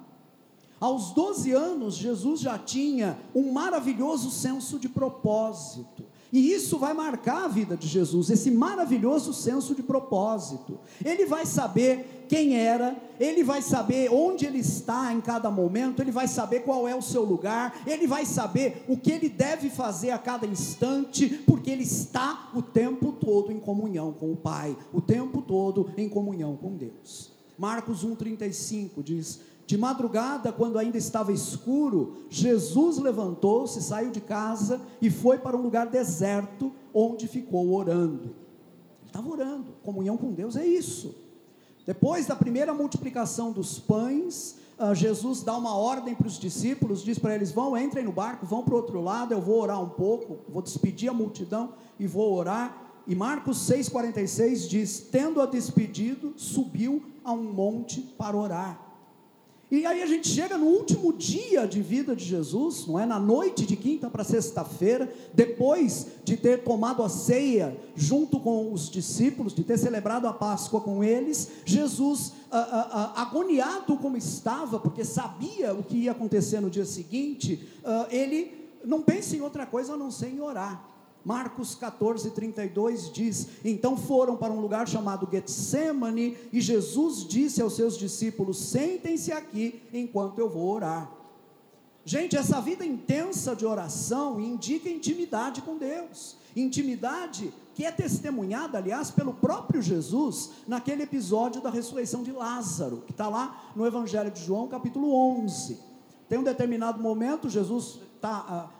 Aos 0.80 1.12
12 1.12 1.52
anos, 1.52 1.94
Jesus 1.94 2.40
já 2.40 2.58
tinha 2.58 3.18
um 3.34 3.52
maravilhoso 3.52 4.30
senso 4.30 4.78
de 4.78 4.88
propósito. 4.88 6.04
E 6.32 6.50
isso 6.50 6.78
vai 6.78 6.94
marcar 6.94 7.44
a 7.44 7.48
vida 7.48 7.76
de 7.76 7.86
Jesus, 7.86 8.30
esse 8.30 8.50
maravilhoso 8.50 9.34
senso 9.34 9.74
de 9.74 9.82
propósito. 9.82 10.80
Ele 11.04 11.26
vai 11.26 11.44
saber 11.44 12.24
quem 12.26 12.56
era, 12.56 12.96
ele 13.20 13.44
vai 13.44 13.60
saber 13.60 14.10
onde 14.10 14.46
ele 14.46 14.60
está 14.60 15.12
em 15.12 15.20
cada 15.20 15.50
momento, 15.50 16.00
ele 16.00 16.10
vai 16.10 16.26
saber 16.26 16.60
qual 16.60 16.88
é 16.88 16.94
o 16.94 17.02
seu 17.02 17.22
lugar, 17.22 17.82
ele 17.86 18.06
vai 18.06 18.24
saber 18.24 18.82
o 18.88 18.96
que 18.96 19.12
ele 19.12 19.28
deve 19.28 19.68
fazer 19.68 20.12
a 20.12 20.18
cada 20.18 20.46
instante, 20.46 21.28
porque 21.46 21.70
ele 21.70 21.82
está 21.82 22.50
o 22.54 22.62
tempo 22.62 23.12
todo 23.12 23.52
em 23.52 23.60
comunhão 23.60 24.10
com 24.12 24.32
o 24.32 24.36
Pai, 24.36 24.74
o 24.90 25.02
tempo 25.02 25.42
todo 25.42 25.90
em 25.98 26.08
comunhão 26.08 26.56
com 26.56 26.74
Deus. 26.74 27.30
Marcos 27.58 28.06
1,35 28.06 29.02
diz: 29.02 29.40
de 29.72 29.78
madrugada, 29.78 30.52
quando 30.52 30.78
ainda 30.78 30.98
estava 30.98 31.32
escuro, 31.32 32.26
Jesus 32.28 32.98
levantou-se, 32.98 33.80
saiu 33.82 34.10
de 34.10 34.20
casa 34.20 34.78
e 35.00 35.08
foi 35.08 35.38
para 35.38 35.56
um 35.56 35.62
lugar 35.62 35.86
deserto, 35.86 36.70
onde 36.92 37.26
ficou 37.26 37.72
orando. 37.72 38.24
Ele 39.00 39.06
estava 39.06 39.30
orando, 39.30 39.72
comunhão 39.82 40.18
com 40.18 40.30
Deus 40.30 40.56
é 40.56 40.66
isso. 40.66 41.14
Depois 41.86 42.26
da 42.26 42.36
primeira 42.36 42.74
multiplicação 42.74 43.50
dos 43.50 43.78
pães, 43.78 44.58
uh, 44.78 44.94
Jesus 44.94 45.42
dá 45.42 45.56
uma 45.56 45.74
ordem 45.74 46.14
para 46.14 46.26
os 46.26 46.38
discípulos, 46.38 47.02
diz 47.02 47.18
para 47.18 47.34
eles: 47.34 47.50
vão, 47.50 47.74
entrem 47.74 48.04
no 48.04 48.12
barco, 48.12 48.44
vão 48.44 48.62
para 48.62 48.74
o 48.74 48.76
outro 48.76 49.00
lado, 49.00 49.32
eu 49.32 49.40
vou 49.40 49.58
orar 49.58 49.82
um 49.82 49.88
pouco, 49.88 50.40
vou 50.50 50.60
despedir 50.60 51.08
a 51.08 51.14
multidão 51.14 51.72
e 51.98 52.06
vou 52.06 52.34
orar. 52.34 52.92
E 53.06 53.14
Marcos 53.14 53.56
6,46 53.70 54.68
diz: 54.68 55.00
tendo-a 55.10 55.46
despedido, 55.46 56.34
subiu 56.36 57.02
a 57.24 57.32
um 57.32 57.50
monte 57.54 58.02
para 58.02 58.36
orar. 58.36 58.91
E 59.72 59.86
aí 59.86 60.02
a 60.02 60.06
gente 60.06 60.28
chega 60.28 60.58
no 60.58 60.66
último 60.66 61.14
dia 61.14 61.66
de 61.66 61.80
vida 61.80 62.14
de 62.14 62.22
Jesus, 62.22 62.86
não 62.86 63.00
é? 63.00 63.06
Na 63.06 63.18
noite 63.18 63.64
de 63.64 63.74
quinta 63.74 64.10
para 64.10 64.22
sexta-feira, 64.22 65.10
depois 65.32 66.08
de 66.22 66.36
ter 66.36 66.62
tomado 66.62 67.02
a 67.02 67.08
ceia 67.08 67.74
junto 67.96 68.38
com 68.38 68.70
os 68.70 68.90
discípulos, 68.90 69.54
de 69.54 69.64
ter 69.64 69.78
celebrado 69.78 70.28
a 70.28 70.32
Páscoa 70.34 70.82
com 70.82 71.02
eles, 71.02 71.48
Jesus, 71.64 72.34
ah, 72.50 72.68
ah, 72.70 72.88
ah, 73.16 73.22
agoniado 73.22 73.96
como 73.96 74.14
estava, 74.14 74.78
porque 74.78 75.06
sabia 75.06 75.72
o 75.72 75.82
que 75.82 75.96
ia 75.96 76.12
acontecer 76.12 76.60
no 76.60 76.68
dia 76.68 76.84
seguinte, 76.84 77.66
ah, 77.82 78.06
ele 78.10 78.52
não 78.84 79.00
pensa 79.00 79.34
em 79.34 79.40
outra 79.40 79.64
coisa 79.64 79.94
a 79.94 79.96
não 79.96 80.10
ser 80.10 80.26
em 80.26 80.40
orar. 80.42 80.91
Marcos 81.24 81.74
14, 81.74 82.30
32 82.30 83.12
diz: 83.12 83.48
Então 83.64 83.96
foram 83.96 84.36
para 84.36 84.52
um 84.52 84.60
lugar 84.60 84.88
chamado 84.88 85.28
Getsemane, 85.30 86.36
e 86.52 86.60
Jesus 86.60 87.26
disse 87.26 87.62
aos 87.62 87.76
seus 87.76 87.96
discípulos: 87.96 88.58
Sentem-se 88.58 89.32
aqui 89.32 89.82
enquanto 89.92 90.38
eu 90.38 90.48
vou 90.48 90.68
orar. 90.68 91.10
Gente, 92.04 92.36
essa 92.36 92.60
vida 92.60 92.84
intensa 92.84 93.54
de 93.54 93.64
oração 93.64 94.40
indica 94.40 94.88
intimidade 94.88 95.62
com 95.62 95.76
Deus, 95.76 96.36
intimidade 96.56 97.52
que 97.74 97.84
é 97.84 97.92
testemunhada, 97.92 98.78
aliás, 98.78 99.10
pelo 99.10 99.32
próprio 99.32 99.80
Jesus, 99.80 100.50
naquele 100.66 101.04
episódio 101.04 101.62
da 101.62 101.70
ressurreição 101.70 102.22
de 102.22 102.32
Lázaro, 102.32 103.02
que 103.06 103.12
está 103.12 103.28
lá 103.28 103.72
no 103.74 103.86
Evangelho 103.86 104.30
de 104.30 104.44
João, 104.44 104.68
capítulo 104.68 105.14
11. 105.14 105.78
Tem 106.28 106.38
um 106.38 106.42
determinado 106.42 107.00
momento, 107.00 107.48
Jesus 107.48 108.00
está. 108.16 108.70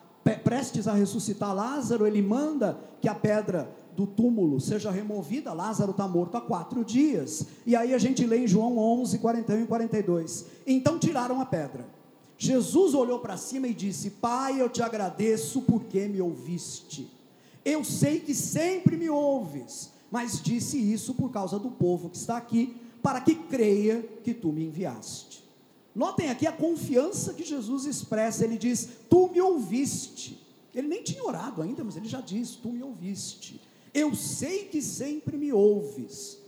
Prestes 0.44 0.86
a 0.86 0.92
ressuscitar 0.92 1.54
Lázaro, 1.54 2.06
ele 2.06 2.22
manda 2.22 2.78
que 3.00 3.08
a 3.08 3.14
pedra 3.14 3.68
do 3.96 4.06
túmulo 4.06 4.60
seja 4.60 4.90
removida. 4.90 5.52
Lázaro 5.52 5.90
está 5.90 6.06
morto 6.06 6.36
há 6.36 6.40
quatro 6.40 6.84
dias. 6.84 7.46
E 7.66 7.74
aí 7.74 7.92
a 7.92 7.98
gente 7.98 8.24
lê 8.26 8.38
em 8.38 8.46
João 8.46 8.78
11, 8.78 9.18
41 9.18 9.62
e 9.62 9.66
42. 9.66 10.46
Então 10.66 10.98
tiraram 10.98 11.40
a 11.40 11.46
pedra. 11.46 11.86
Jesus 12.38 12.94
olhou 12.94 13.18
para 13.18 13.36
cima 13.36 13.68
e 13.68 13.74
disse: 13.74 14.10
Pai, 14.10 14.60
eu 14.60 14.68
te 14.68 14.82
agradeço 14.82 15.62
porque 15.62 16.08
me 16.08 16.20
ouviste. 16.20 17.08
Eu 17.64 17.84
sei 17.84 18.18
que 18.18 18.34
sempre 18.34 18.96
me 18.96 19.08
ouves, 19.08 19.92
mas 20.10 20.40
disse 20.42 20.76
isso 20.76 21.14
por 21.14 21.30
causa 21.30 21.58
do 21.58 21.70
povo 21.70 22.10
que 22.10 22.16
está 22.16 22.36
aqui, 22.36 22.76
para 23.00 23.20
que 23.20 23.34
creia 23.34 24.02
que 24.24 24.34
tu 24.34 24.52
me 24.52 24.64
enviaste. 24.64 25.41
Notem 25.94 26.30
aqui 26.30 26.46
a 26.46 26.52
confiança 26.52 27.34
que 27.34 27.44
Jesus 27.44 27.84
expressa. 27.84 28.44
Ele 28.44 28.56
diz: 28.56 28.88
Tu 29.08 29.28
me 29.28 29.40
ouviste. 29.40 30.40
Ele 30.74 30.88
nem 30.88 31.02
tinha 31.02 31.22
orado 31.22 31.60
ainda, 31.60 31.84
mas 31.84 31.96
ele 31.96 32.08
já 32.08 32.20
diz: 32.20 32.56
Tu 32.56 32.68
me 32.70 32.82
ouviste. 32.82 33.60
Eu 33.92 34.14
sei 34.14 34.64
que 34.64 34.80
sempre 34.80 35.36
me 35.36 35.52
ouves. 35.52 36.38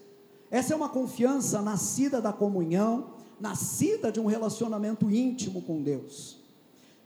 Essa 0.50 0.72
é 0.72 0.76
uma 0.76 0.88
confiança 0.88 1.60
nascida 1.60 2.22
da 2.22 2.32
comunhão, 2.32 3.10
nascida 3.38 4.10
de 4.10 4.20
um 4.20 4.26
relacionamento 4.26 5.10
íntimo 5.10 5.60
com 5.62 5.82
Deus. 5.82 6.38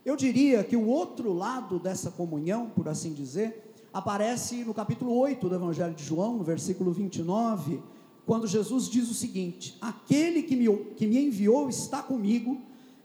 Eu 0.05 0.17
diria 0.17 0.63
que 0.63 0.77
o 0.77 0.87
outro 0.87 1.33
lado 1.33 1.79
dessa 1.79 2.11
comunhão, 2.11 2.71
por 2.71 2.89
assim 2.89 3.13
dizer, 3.13 3.75
aparece 3.93 4.65
no 4.65 4.73
capítulo 4.73 5.17
8 5.17 5.49
do 5.49 5.55
Evangelho 5.55 5.95
de 5.95 6.05
João, 6.05 6.37
no 6.37 6.45
versículo 6.45 6.93
29, 6.93 7.83
quando 8.29 8.47
Jesus 8.47 8.91
diz 8.91 9.11
o 9.11 9.15
seguinte: 9.15 9.79
Aquele 9.81 10.43
que 10.43 10.55
me, 10.55 10.69
que 10.97 11.07
me 11.07 11.19
enviou 11.19 11.71
está 11.71 12.03
comigo, 12.03 12.61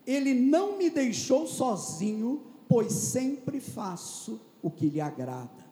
ele 0.05 0.33
não 0.33 0.77
me 0.77 0.89
deixou 0.89 1.47
sozinho, 1.47 2.41
pois 2.67 2.91
sempre 2.91 3.61
faço 3.61 4.37
o 4.61 4.69
que 4.69 4.87
lhe 4.87 4.99
agrada. 4.99 5.63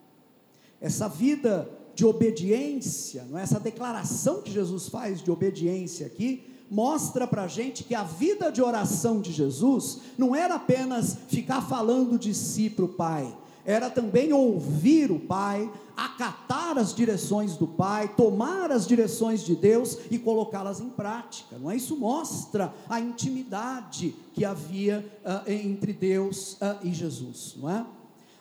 Essa 0.80 1.10
vida 1.10 1.70
de 1.94 2.06
obediência, 2.06 3.28
não 3.30 3.38
é? 3.38 3.44
essa 3.44 3.60
declaração 3.60 4.42
que 4.42 4.50
Jesus 4.50 4.88
faz 4.88 5.22
de 5.22 5.30
obediência 5.30 6.08
aqui, 6.08 6.46
mostra 6.70 7.28
para 7.28 7.44
a 7.44 7.48
gente 7.50 7.84
que 7.84 7.94
a 7.94 8.04
vida 8.04 8.54
de 8.54 8.62
oração 8.62 9.20
de 9.20 9.34
Jesus 9.34 10.00
não 10.18 10.34
era 10.34 10.56
apenas 10.56 11.18
ficar 11.28 11.62
falando 11.62 12.18
de 12.18 12.34
si 12.34 12.70
para 12.70 12.86
o 12.86 12.88
Pai, 12.88 13.38
era 13.66 13.90
também 13.90 14.34
ouvir 14.34 15.12
o 15.12 15.20
Pai, 15.20 15.72
acatar 15.96 16.78
as 16.78 16.94
direções 16.94 17.56
do 17.56 17.68
Pai, 17.68 18.14
tomar 18.16 18.72
as 18.72 18.88
direções 18.88 19.44
de 19.44 19.56
Deus 19.56 19.98
e 20.10 20.18
colocá-las 20.18 20.80
em 20.80 20.90
prática, 20.90 21.58
não 21.58 21.70
é? 21.70 21.76
Isso 21.76 21.96
mostra 21.98 22.74
a 22.90 23.00
intimidade 23.00 24.16
que 24.34 24.44
havia 24.44 25.06
uh, 25.24 25.52
entre 25.52 25.94
Deus 25.94 26.54
uh, 26.54 26.80
e 26.84 26.94
Jesus, 26.94 27.56
não 27.58 27.70
é? 27.70 27.86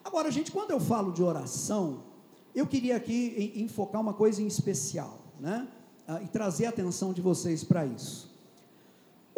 Agora, 0.04 0.30
gente, 0.30 0.50
quando 0.50 0.70
eu 0.70 0.80
falo 0.80 1.12
de 1.12 1.22
oração, 1.22 2.02
eu 2.54 2.66
queria 2.66 2.96
aqui 2.96 3.52
enfocar 3.56 4.00
uma 4.00 4.14
coisa 4.14 4.42
em 4.42 4.46
especial, 4.46 5.18
né? 5.38 5.68
Uh, 6.08 6.24
e 6.24 6.28
trazer 6.28 6.66
a 6.66 6.70
atenção 6.70 7.12
de 7.12 7.20
vocês 7.20 7.62
para 7.62 7.84
isso. 7.84 8.29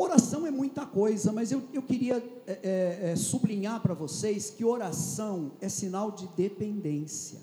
Oração 0.02 0.44
é 0.44 0.50
muita 0.50 0.84
coisa, 0.84 1.30
mas 1.30 1.52
eu, 1.52 1.62
eu 1.72 1.80
queria 1.80 2.16
é, 2.44 2.58
é, 2.60 3.10
é, 3.12 3.16
sublinhar 3.16 3.80
para 3.80 3.94
vocês 3.94 4.50
que 4.50 4.64
oração 4.64 5.52
é 5.60 5.68
sinal 5.68 6.10
de 6.10 6.26
dependência. 6.36 7.38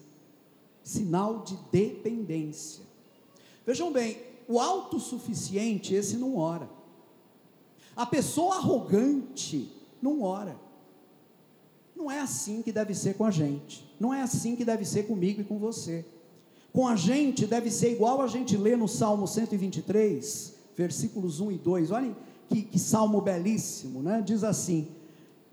Sinal 0.84 1.39
de 1.39 1.57
dependência. 1.72 2.84
Vejam 3.66 3.93
bem, 3.93 4.18
o 4.45 4.60
autossuficiente, 4.60 5.93
esse 5.93 6.18
não 6.18 6.36
ora. 6.36 6.70
A 7.95 8.05
pessoa 8.05 8.57
arrogante 8.57 9.72
não 10.01 10.22
ora. 10.22 10.60
Não 11.95 12.12
é 12.12 12.20
assim 12.20 12.62
que 12.62 12.74
deve 12.74 12.93
ser 12.93 13.14
com 13.14 13.24
a 13.24 13.32
gente. 13.32 13.89
Não 13.97 14.14
é 14.14 14.22
assim 14.22 14.57
que 14.57 14.66
deve 14.66 14.84
ser 14.84 15.07
comigo 15.07 15.39
e 15.39 15.45
com 15.45 15.57
você. 15.57 16.05
Com 16.74 16.86
a 16.89 16.97
gente 16.97 17.45
deve 17.45 17.72
ser 17.72 17.93
igual 17.93 18.22
a 18.22 18.28
gente 18.28 18.57
lê 18.57 18.76
no 18.76 18.88
Salmo 18.89 19.26
123, 19.26 20.55
versículos 20.76 21.39
1 21.39 21.53
e 21.53 21.57
2. 21.57 21.91
Olhem 21.91 22.14
que, 22.50 22.64
que 22.64 22.80
salmo 22.80 23.22
belíssimo, 23.22 24.02
né? 24.02 24.22
Diz 24.22 24.43
assim: 24.43 24.88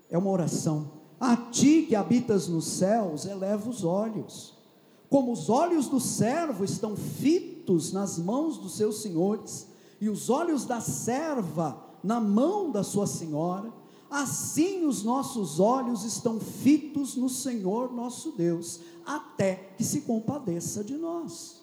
é 0.09 0.17
uma 0.17 0.29
oração. 0.29 0.91
A 1.19 1.35
ti 1.35 1.85
que 1.87 1.95
habitas 1.95 2.47
nos 2.47 2.65
céus, 2.65 3.25
eleva 3.25 3.69
os 3.69 3.83
olhos. 3.83 4.53
Como 5.09 5.31
os 5.31 5.49
olhos 5.49 5.87
do 5.87 5.99
servo 5.99 6.63
estão 6.63 6.95
fitos 6.95 7.93
nas 7.93 8.17
mãos 8.17 8.57
dos 8.57 8.75
seus 8.75 9.01
senhores, 9.01 9.67
e 9.99 10.09
os 10.09 10.29
olhos 10.29 10.65
da 10.65 10.81
serva 10.81 11.81
na 12.03 12.19
mão 12.19 12.71
da 12.71 12.83
sua 12.83 13.07
senhora, 13.07 13.71
assim 14.09 14.85
os 14.85 15.03
nossos 15.03 15.59
olhos 15.59 16.03
estão 16.03 16.39
fitos 16.39 17.15
no 17.15 17.29
Senhor 17.29 17.91
nosso 17.91 18.31
Deus, 18.31 18.79
até 19.05 19.55
que 19.77 19.83
se 19.83 20.01
compadeça 20.01 20.83
de 20.83 20.95
nós. 20.95 21.56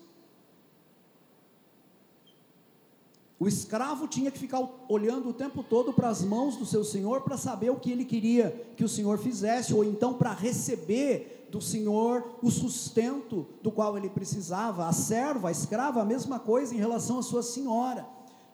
O 3.39 3.49
escravo 3.49 4.07
tinha 4.07 4.31
que 4.31 4.39
ficar 4.39 4.61
olhando 4.89 5.29
o 5.29 5.33
tempo 5.33 5.63
todo 5.63 5.93
para 5.93 6.09
as 6.09 6.23
mãos 6.23 6.57
do 6.57 6.65
seu 6.65 6.85
senhor 6.85 7.23
para 7.23 7.37
saber 7.37 7.71
o 7.71 7.77
que 7.77 7.91
ele 7.91 8.05
queria 8.05 8.73
que 8.77 8.85
o 8.85 8.89
senhor 8.89 9.19
fizesse, 9.19 9.75
ou 9.75 9.85
então 9.85 10.15
para 10.15 10.33
receber 10.33 11.49
do 11.51 11.61
senhor 11.61 12.39
o 12.43 12.51
sustento 12.51 13.47
do 13.63 13.71
qual 13.71 13.97
ele 13.99 14.09
precisava. 14.09 14.87
A 14.87 14.93
serva, 14.93 15.49
a 15.49 15.53
escrava, 15.53 16.01
a 16.01 16.05
mesma 16.05 16.39
coisa 16.39 16.75
em 16.75 16.79
relação 16.79 17.19
à 17.19 17.23
sua 17.23 17.43
senhora. 17.43 18.07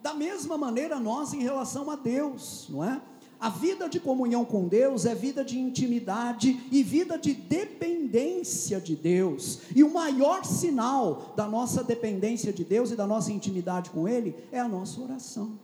Da 0.02 0.14
mesma 0.14 0.56
maneira, 0.56 0.98
nós 0.98 1.34
em 1.34 1.42
relação 1.42 1.90
a 1.90 1.96
Deus, 1.96 2.66
não 2.70 2.82
é? 2.82 3.02
A 3.40 3.48
vida 3.48 3.88
de 3.88 3.98
comunhão 3.98 4.44
com 4.44 4.68
Deus 4.68 5.06
é 5.06 5.14
vida 5.14 5.42
de 5.42 5.58
intimidade 5.58 6.60
e 6.70 6.82
vida 6.82 7.16
de 7.16 7.32
dependência 7.32 8.78
de 8.78 8.94
Deus. 8.94 9.60
E 9.74 9.82
o 9.82 9.90
maior 9.90 10.44
sinal 10.44 11.32
da 11.34 11.48
nossa 11.48 11.82
dependência 11.82 12.52
de 12.52 12.62
Deus 12.64 12.90
e 12.90 12.96
da 12.96 13.06
nossa 13.06 13.32
intimidade 13.32 13.88
com 13.88 14.06
Ele 14.06 14.34
é 14.52 14.60
a 14.60 14.68
nossa 14.68 15.00
oração. 15.00 15.58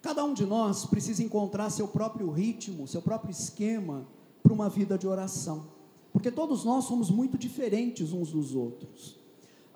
Cada 0.00 0.24
um 0.24 0.32
de 0.32 0.46
nós 0.46 0.86
precisa 0.86 1.22
encontrar 1.22 1.68
seu 1.68 1.86
próprio 1.86 2.30
ritmo, 2.30 2.88
seu 2.88 3.02
próprio 3.02 3.30
esquema 3.30 4.06
para 4.42 4.52
uma 4.52 4.70
vida 4.70 4.96
de 4.96 5.06
oração, 5.06 5.66
porque 6.10 6.30
todos 6.30 6.64
nós 6.64 6.84
somos 6.84 7.10
muito 7.10 7.36
diferentes 7.36 8.14
uns 8.14 8.32
dos 8.32 8.54
outros. 8.54 9.18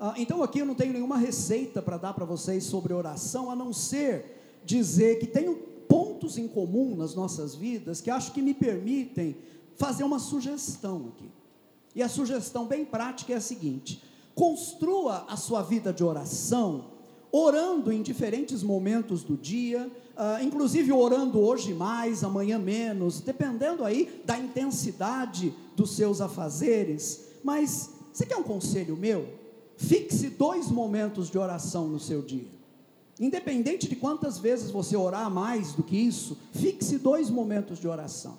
Ah, 0.01 0.15
então 0.17 0.43
aqui 0.43 0.61
eu 0.61 0.67
não 0.67 0.75
tenho 0.75 0.95
nenhuma 0.95 1.19
receita 1.19 1.83
para 1.83 1.99
dar 1.99 2.15
para 2.15 2.25
vocês 2.25 2.65
sobre 2.65 2.95
oração, 2.95 3.51
a 3.51 3.55
não 3.55 3.71
ser 3.71 4.62
dizer 4.65 5.19
que 5.19 5.27
tenho 5.27 5.74
pontos 5.89 6.39
em 6.39 6.49
comum 6.49 6.95
nas 6.97 7.14
nossas 7.14 7.55
vidas 7.55 8.01
que 8.01 8.11
acho 8.11 8.32
que 8.32 8.43
me 8.43 8.55
permitem 8.55 9.37
fazer 9.76 10.05
uma 10.05 10.18
sugestão 10.18 11.12
aqui. 11.14 11.30
E 11.95 12.03
a 12.03 12.09
sugestão 12.09 12.66
bem 12.66 12.85
prática 12.85 13.32
é 13.32 13.37
a 13.37 13.41
seguinte: 13.41 14.03
construa 14.35 15.24
a 15.28 15.37
sua 15.37 15.62
vida 15.62 15.93
de 15.93 16.03
oração 16.03 16.93
orando 17.37 17.93
em 17.93 18.01
diferentes 18.01 18.62
momentos 18.62 19.24
do 19.24 19.37
dia, 19.37 19.91
uh, 20.16 20.41
inclusive 20.41 20.93
orando 20.93 21.41
hoje 21.41 21.74
mais, 21.74 22.22
amanhã 22.22 22.61
menos, 22.61 23.20
dependendo 23.20 23.85
aí 23.85 24.22
da 24.24 24.39
intensidade 24.39 25.53
dos 25.74 25.97
seus 25.97 26.20
afazeres. 26.20 27.24
Mas 27.43 27.91
você 28.12 28.24
quer 28.24 28.37
um 28.37 28.45
conselho 28.45 28.97
meu? 28.97 29.26
Fixe 29.76 30.30
dois 30.30 30.70
momentos 30.70 31.28
de 31.28 31.37
oração 31.37 31.89
no 31.89 31.99
seu 31.99 32.22
dia. 32.22 32.54
Independente 33.19 33.89
de 33.89 33.95
quantas 33.95 34.39
vezes 34.39 34.71
você 34.71 34.97
orar 34.97 35.31
mais 35.31 35.73
do 35.73 35.83
que 35.83 35.97
isso, 35.97 36.37
fixe 36.53 36.99
dois 36.99 37.31
momentos 37.31 37.79
de 37.79 37.87
oração. 37.87 38.39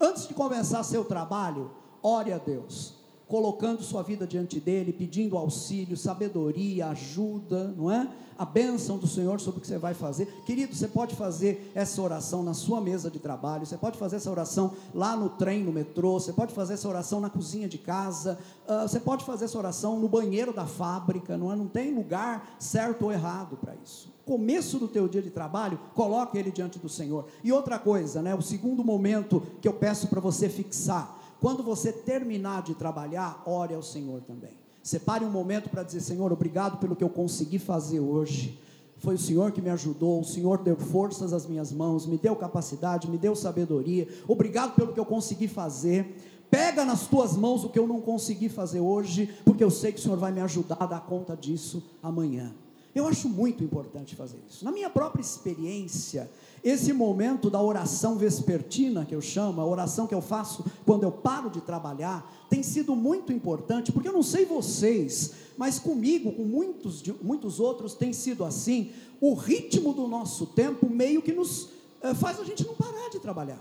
Antes 0.00 0.26
de 0.26 0.34
começar 0.34 0.82
seu 0.82 1.04
trabalho, 1.04 1.70
ore 2.02 2.32
a 2.32 2.38
Deus, 2.38 2.94
colocando 3.28 3.82
sua 3.82 4.02
vida 4.02 4.26
diante 4.26 4.58
dele, 4.58 4.92
pedindo 4.92 5.36
auxílio, 5.36 5.96
sabedoria, 5.96 6.86
ajuda, 6.88 7.74
não 7.76 7.90
é? 7.90 8.08
A 8.38 8.44
bênção 8.44 8.96
do 8.96 9.06
Senhor 9.06 9.38
sobre 9.40 9.58
o 9.58 9.60
que 9.60 9.66
você 9.66 9.78
vai 9.78 9.92
fazer. 9.92 10.26
Querido, 10.46 10.74
você 10.74 10.88
pode 10.88 11.14
fazer 11.14 11.70
essa 11.74 12.00
oração 12.00 12.42
na 12.42 12.54
sua 12.54 12.80
mesa 12.80 13.10
de 13.10 13.18
trabalho, 13.18 13.66
você 13.66 13.76
pode 13.76 13.98
fazer 13.98 14.16
essa 14.16 14.30
oração 14.30 14.72
lá 14.94 15.14
no 15.14 15.28
trem, 15.28 15.62
no 15.62 15.72
metrô, 15.72 16.18
você 16.18 16.32
pode 16.32 16.54
fazer 16.54 16.74
essa 16.74 16.88
oração 16.88 17.20
na 17.20 17.28
cozinha 17.28 17.68
de 17.68 17.78
casa, 17.78 18.38
uh, 18.66 18.88
você 18.88 18.98
pode 18.98 19.24
fazer 19.24 19.44
essa 19.44 19.58
oração 19.58 19.98
no 19.98 20.08
banheiro 20.08 20.52
da 20.52 20.66
fábrica, 20.66 21.36
não 21.36 21.52
é? 21.52 21.56
Não 21.56 21.66
tem 21.66 21.94
lugar 21.94 22.56
certo 22.58 23.06
ou 23.06 23.12
errado 23.12 23.56
para 23.56 23.74
isso 23.84 24.16
começo 24.28 24.78
do 24.78 24.86
teu 24.86 25.08
dia 25.08 25.22
de 25.22 25.30
trabalho, 25.30 25.80
coloque 25.94 26.36
ele 26.36 26.50
diante 26.50 26.78
do 26.78 26.86
Senhor. 26.86 27.24
E 27.42 27.50
outra 27.50 27.78
coisa, 27.78 28.20
né, 28.20 28.34
o 28.34 28.42
segundo 28.42 28.84
momento 28.84 29.42
que 29.62 29.66
eu 29.66 29.72
peço 29.72 30.06
para 30.08 30.20
você 30.20 30.50
fixar, 30.50 31.17
quando 31.40 31.62
você 31.62 31.92
terminar 31.92 32.62
de 32.62 32.74
trabalhar, 32.74 33.42
ore 33.46 33.74
ao 33.74 33.82
Senhor 33.82 34.20
também. 34.22 34.52
Separe 34.82 35.24
um 35.24 35.30
momento 35.30 35.68
para 35.68 35.82
dizer: 35.82 36.00
Senhor, 36.00 36.32
obrigado 36.32 36.78
pelo 36.78 36.96
que 36.96 37.04
eu 37.04 37.10
consegui 37.10 37.58
fazer 37.58 38.00
hoje. 38.00 38.58
Foi 38.98 39.14
o 39.14 39.18
Senhor 39.18 39.52
que 39.52 39.60
me 39.60 39.70
ajudou, 39.70 40.20
o 40.20 40.24
Senhor 40.24 40.58
deu 40.58 40.76
forças 40.76 41.32
às 41.32 41.46
minhas 41.46 41.70
mãos, 41.70 42.04
me 42.04 42.18
deu 42.18 42.34
capacidade, 42.34 43.08
me 43.08 43.16
deu 43.16 43.36
sabedoria. 43.36 44.08
Obrigado 44.26 44.74
pelo 44.74 44.92
que 44.92 44.98
eu 44.98 45.06
consegui 45.06 45.46
fazer. 45.46 46.16
Pega 46.50 46.84
nas 46.84 47.06
tuas 47.06 47.36
mãos 47.36 47.62
o 47.62 47.68
que 47.68 47.78
eu 47.78 47.86
não 47.86 48.00
consegui 48.00 48.48
fazer 48.48 48.80
hoje, 48.80 49.32
porque 49.44 49.62
eu 49.62 49.70
sei 49.70 49.92
que 49.92 50.00
o 50.00 50.02
Senhor 50.02 50.18
vai 50.18 50.32
me 50.32 50.40
ajudar 50.40 50.78
a 50.80 50.86
dar 50.86 51.00
conta 51.00 51.36
disso 51.36 51.82
amanhã. 52.02 52.52
Eu 52.94 53.06
acho 53.06 53.28
muito 53.28 53.62
importante 53.62 54.16
fazer 54.16 54.38
isso. 54.48 54.64
Na 54.64 54.72
minha 54.72 54.90
própria 54.90 55.20
experiência, 55.20 56.28
esse 56.62 56.92
momento 56.92 57.48
da 57.48 57.60
oração 57.60 58.16
vespertina, 58.16 59.04
que 59.04 59.14
eu 59.14 59.20
chamo, 59.20 59.60
a 59.60 59.66
oração 59.66 60.06
que 60.06 60.14
eu 60.14 60.20
faço 60.20 60.64
quando 60.84 61.04
eu 61.04 61.12
paro 61.12 61.50
de 61.50 61.60
trabalhar, 61.60 62.46
tem 62.50 62.62
sido 62.62 62.96
muito 62.96 63.32
importante, 63.32 63.92
porque 63.92 64.08
eu 64.08 64.12
não 64.12 64.22
sei 64.22 64.44
vocês, 64.44 65.32
mas 65.56 65.78
comigo, 65.78 66.32
com 66.32 66.44
muitos, 66.44 67.02
muitos 67.22 67.60
outros, 67.60 67.94
tem 67.94 68.12
sido 68.12 68.44
assim. 68.44 68.90
O 69.20 69.34
ritmo 69.34 69.92
do 69.92 70.06
nosso 70.06 70.46
tempo 70.46 70.88
meio 70.88 71.20
que 71.22 71.32
nos 71.32 71.68
é, 72.00 72.14
faz 72.14 72.38
a 72.38 72.44
gente 72.44 72.66
não 72.66 72.74
parar 72.74 73.10
de 73.10 73.18
trabalhar. 73.18 73.60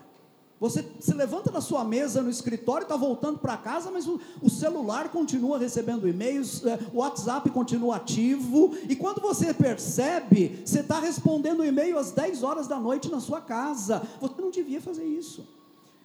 Você 0.59 0.83
se 0.99 1.13
levanta 1.13 1.51
da 1.51 1.61
sua 1.61 1.83
mesa 1.83 2.21
no 2.21 2.29
escritório, 2.29 2.83
está 2.83 2.95
voltando 2.95 3.37
para 3.37 3.55
casa, 3.57 3.91
mas 3.91 4.07
o, 4.07 4.19
o, 4.41 4.49
celular 4.49 5.09
continua 5.09 5.59
recebendo 5.59 6.07
e-mails, 6.07 6.65
é, 6.65 6.79
o 6.91 6.97
WhatsApp 6.97 7.47
continua 7.51 7.97
ativo, 7.97 8.75
e 8.89 8.95
quando 8.95 9.21
você 9.21 9.53
percebe, 9.53 10.63
você 10.65 10.79
está 10.79 10.99
respondendo 10.99 11.63
e-mail 11.63 11.99
às 11.99 12.11
10 12.11 12.41
horas 12.41 12.67
da 12.67 12.79
noite 12.79 13.09
na 13.09 13.19
sua 13.19 13.39
casa. 13.39 14.01
Você 14.19 14.41
não 14.41 14.49
devia 14.49 14.81
fazer 14.81 15.05
isso. 15.05 15.45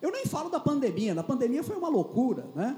Eu 0.03 0.11
nem 0.11 0.27
falo 0.27 0.51
da 0.51 0.59
pandemia, 0.59 1.15
na 1.15 1.23
pandemia 1.23 1.63
foi 1.63 1.77
uma 1.77 1.89
loucura, 1.89 2.45
né? 2.57 2.77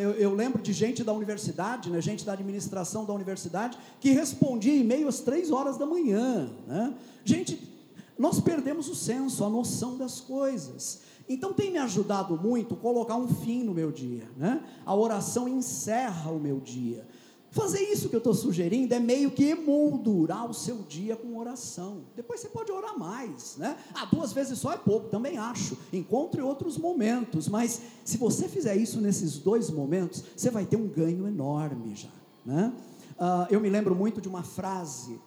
Eu, 0.00 0.10
eu, 0.12 0.34
lembro 0.34 0.60
de 0.60 0.72
gente 0.72 1.04
da 1.04 1.12
universidade, 1.12 1.88
né, 1.88 2.00
gente 2.00 2.24
da 2.24 2.32
administração 2.32 3.04
da 3.04 3.12
universidade, 3.12 3.78
que 4.00 4.10
respondia 4.10 4.74
e-mail 4.74 5.06
às 5.06 5.20
três 5.20 5.52
horas 5.52 5.76
da 5.76 5.86
manhã. 5.86 6.50
Né? 6.66 6.94
Gente, 7.22 7.77
nós 8.18 8.40
perdemos 8.40 8.88
o 8.88 8.94
senso, 8.94 9.44
a 9.44 9.48
noção 9.48 9.96
das 9.96 10.20
coisas. 10.20 11.00
Então 11.28 11.52
tem 11.52 11.70
me 11.70 11.78
ajudado 11.78 12.36
muito 12.36 12.74
colocar 12.74 13.16
um 13.16 13.28
fim 13.28 13.62
no 13.62 13.74
meu 13.74 13.92
dia. 13.92 14.28
Né? 14.36 14.62
A 14.84 14.94
oração 14.94 15.46
encerra 15.46 16.30
o 16.30 16.40
meu 16.40 16.58
dia. 16.58 17.06
Fazer 17.50 17.80
isso 17.80 18.10
que 18.10 18.14
eu 18.14 18.18
estou 18.18 18.34
sugerindo 18.34 18.92
é 18.94 19.00
meio 19.00 19.30
que 19.30 19.44
emoldurar 19.44 20.48
o 20.48 20.52
seu 20.52 20.82
dia 20.82 21.16
com 21.16 21.38
oração. 21.38 22.02
Depois 22.14 22.40
você 22.40 22.48
pode 22.48 22.70
orar 22.70 22.98
mais, 22.98 23.56
né? 23.56 23.76
Ah, 23.94 24.04
duas 24.04 24.34
vezes 24.34 24.58
só 24.58 24.72
é 24.72 24.76
pouco, 24.76 25.08
também 25.08 25.38
acho. 25.38 25.76
Encontre 25.90 26.42
outros 26.42 26.76
momentos, 26.76 27.48
mas 27.48 27.80
se 28.04 28.18
você 28.18 28.48
fizer 28.48 28.76
isso 28.76 29.00
nesses 29.00 29.38
dois 29.38 29.70
momentos, 29.70 30.22
você 30.36 30.50
vai 30.50 30.66
ter 30.66 30.76
um 30.76 30.88
ganho 30.88 31.26
enorme 31.26 31.94
já, 31.94 32.10
né? 32.44 32.70
Ah, 33.18 33.48
eu 33.50 33.60
me 33.60 33.70
lembro 33.70 33.94
muito 33.94 34.20
de 34.20 34.28
uma 34.28 34.42
frase 34.42 35.18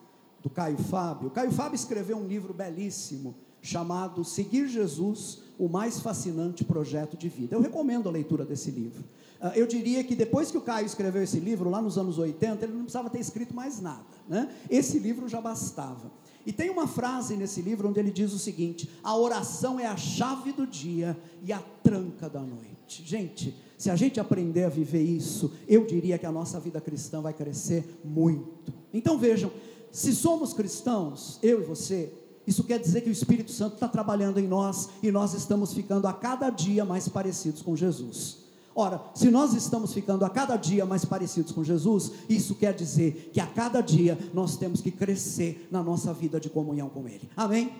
do 0.41 0.49
Caio 0.49 0.77
Fábio. 0.77 1.27
O 1.27 1.31
Caio 1.31 1.51
Fábio 1.51 1.75
escreveu 1.75 2.17
um 2.17 2.27
livro 2.27 2.53
belíssimo 2.53 3.35
chamado 3.61 4.23
Seguir 4.23 4.67
Jesus, 4.67 5.43
o 5.57 5.69
mais 5.69 5.99
fascinante 5.99 6.63
projeto 6.63 7.15
de 7.15 7.29
vida. 7.29 7.55
Eu 7.55 7.61
recomendo 7.61 8.09
a 8.09 8.11
leitura 8.11 8.43
desse 8.43 8.71
livro. 8.71 9.03
Ah, 9.39 9.53
eu 9.55 9.67
diria 9.67 10.03
que 10.03 10.15
depois 10.15 10.49
que 10.49 10.57
o 10.57 10.61
Caio 10.61 10.85
escreveu 10.85 11.21
esse 11.21 11.39
livro, 11.39 11.69
lá 11.69 11.81
nos 11.81 11.97
anos 11.97 12.17
80, 12.17 12.65
ele 12.65 12.73
não 12.73 12.83
precisava 12.83 13.09
ter 13.09 13.19
escrito 13.19 13.55
mais 13.55 13.79
nada. 13.79 14.05
Né? 14.27 14.49
Esse 14.69 14.97
livro 14.97 15.27
já 15.27 15.39
bastava. 15.39 16.11
E 16.45 16.51
tem 16.51 16.71
uma 16.71 16.87
frase 16.87 17.35
nesse 17.37 17.61
livro 17.61 17.87
onde 17.87 17.99
ele 17.99 18.11
diz 18.11 18.33
o 18.33 18.39
seguinte: 18.39 18.89
a 19.03 19.15
oração 19.15 19.79
é 19.79 19.85
a 19.85 19.95
chave 19.95 20.51
do 20.51 20.65
dia 20.65 21.15
e 21.43 21.53
a 21.53 21.59
tranca 21.83 22.27
da 22.27 22.41
noite. 22.41 23.03
Gente, 23.05 23.55
se 23.77 23.89
a 23.89 23.95
gente 23.95 24.19
aprender 24.19 24.63
a 24.63 24.69
viver 24.69 25.03
isso, 25.03 25.51
eu 25.67 25.85
diria 25.85 26.17
que 26.17 26.25
a 26.25 26.31
nossa 26.31 26.59
vida 26.59 26.81
cristã 26.81 27.21
vai 27.21 27.33
crescer 27.33 27.99
muito. 28.03 28.73
Então 28.93 29.17
vejam, 29.17 29.51
se 29.91 30.15
somos 30.15 30.53
cristãos, 30.53 31.37
eu 31.43 31.61
e 31.61 31.65
você, 31.65 32.11
isso 32.47 32.63
quer 32.63 32.79
dizer 32.79 33.01
que 33.01 33.09
o 33.09 33.11
Espírito 33.11 33.51
Santo 33.51 33.75
está 33.75 33.87
trabalhando 33.87 34.39
em 34.39 34.47
nós 34.47 34.89
e 35.03 35.11
nós 35.11 35.33
estamos 35.33 35.73
ficando 35.73 36.07
a 36.07 36.13
cada 36.13 36.49
dia 36.49 36.83
mais 36.85 37.07
parecidos 37.07 37.61
com 37.61 37.75
Jesus. 37.75 38.37
Ora, 38.73 39.01
se 39.13 39.29
nós 39.29 39.53
estamos 39.53 39.93
ficando 39.93 40.23
a 40.23 40.29
cada 40.29 40.55
dia 40.55 40.85
mais 40.85 41.03
parecidos 41.03 41.51
com 41.51 41.63
Jesus, 41.63 42.11
isso 42.29 42.55
quer 42.55 42.73
dizer 42.73 43.29
que 43.33 43.39
a 43.39 43.45
cada 43.45 43.81
dia 43.81 44.17
nós 44.33 44.55
temos 44.55 44.79
que 44.79 44.91
crescer 44.91 45.67
na 45.69 45.83
nossa 45.83 46.13
vida 46.13 46.39
de 46.39 46.49
comunhão 46.49 46.87
com 46.87 47.07
Ele. 47.07 47.29
Amém? 47.35 47.71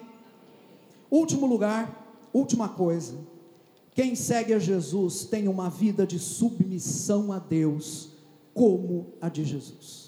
Último 1.10 1.46
lugar, 1.48 2.30
última 2.34 2.68
coisa. 2.68 3.16
Quem 3.94 4.16
segue 4.16 4.54
a 4.54 4.60
Jesus 4.60 5.26
tem 5.26 5.48
uma 5.48 5.70
vida 5.70 6.06
de 6.06 6.20
submissão 6.20 7.32
a 7.32 7.40
Deus, 7.40 8.10
como 8.54 9.14
a 9.22 9.30
de 9.30 9.44
Jesus. 9.46 10.01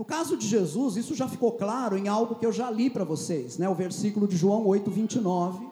No 0.00 0.04
caso 0.06 0.34
de 0.34 0.46
Jesus, 0.48 0.96
isso 0.96 1.14
já 1.14 1.28
ficou 1.28 1.52
claro 1.52 1.94
em 1.94 2.08
algo 2.08 2.36
que 2.36 2.46
eu 2.46 2.50
já 2.50 2.70
li 2.70 2.88
para 2.88 3.04
vocês, 3.04 3.58
né? 3.58 3.68
O 3.68 3.74
versículo 3.74 4.26
de 4.26 4.34
João 4.34 4.66
8, 4.66 4.90
29 4.90 5.68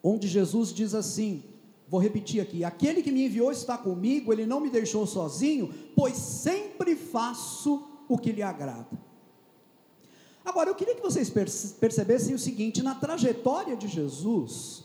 onde 0.00 0.28
Jesus 0.28 0.72
diz 0.72 0.94
assim: 0.94 1.42
vou 1.88 2.00
repetir 2.00 2.40
aqui: 2.40 2.62
aquele 2.62 3.02
que 3.02 3.10
me 3.10 3.26
enviou 3.26 3.50
está 3.50 3.76
comigo, 3.76 4.32
ele 4.32 4.46
não 4.46 4.60
me 4.60 4.70
deixou 4.70 5.04
sozinho, 5.04 5.74
pois 5.96 6.14
sempre 6.16 6.94
faço 6.94 7.88
o 8.08 8.16
que 8.16 8.30
lhe 8.30 8.42
agrada. 8.42 8.96
Agora, 10.44 10.70
eu 10.70 10.76
queria 10.76 10.94
que 10.94 11.02
vocês 11.02 11.28
percebessem 11.28 12.36
o 12.36 12.38
seguinte: 12.38 12.84
na 12.84 12.94
trajetória 12.94 13.76
de 13.76 13.88
Jesus, 13.88 14.84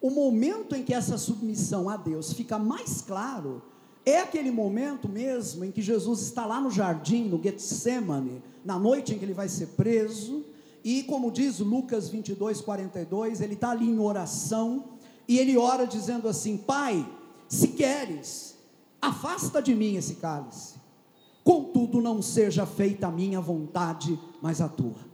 o 0.00 0.08
momento 0.08 0.74
em 0.74 0.82
que 0.82 0.94
essa 0.94 1.18
submissão 1.18 1.86
a 1.90 1.98
Deus 1.98 2.32
fica 2.32 2.58
mais 2.58 3.02
claro 3.02 3.62
é 4.10 4.20
aquele 4.20 4.50
momento 4.50 5.08
mesmo 5.08 5.64
em 5.64 5.70
que 5.70 5.82
Jesus 5.82 6.22
está 6.22 6.46
lá 6.46 6.60
no 6.60 6.70
jardim, 6.70 7.24
no 7.24 7.42
Getsemane, 7.42 8.42
na 8.64 8.78
noite 8.78 9.14
em 9.14 9.18
que 9.18 9.24
ele 9.24 9.34
vai 9.34 9.48
ser 9.48 9.68
preso, 9.68 10.44
e 10.84 11.02
como 11.02 11.30
diz 11.30 11.58
Lucas 11.58 12.08
22, 12.08 12.60
42, 12.60 13.40
ele 13.40 13.54
está 13.54 13.70
ali 13.70 13.88
em 13.88 13.98
oração, 13.98 14.84
e 15.26 15.38
ele 15.38 15.56
ora 15.56 15.86
dizendo 15.86 16.28
assim: 16.28 16.56
Pai, 16.56 17.06
se 17.48 17.68
queres, 17.68 18.56
afasta 19.00 19.60
de 19.60 19.74
mim 19.74 19.96
esse 19.96 20.14
cálice, 20.14 20.74
contudo 21.42 22.00
não 22.00 22.22
seja 22.22 22.64
feita 22.66 23.08
a 23.08 23.10
minha 23.10 23.40
vontade, 23.40 24.18
mas 24.40 24.60
a 24.60 24.68
tua. 24.68 25.08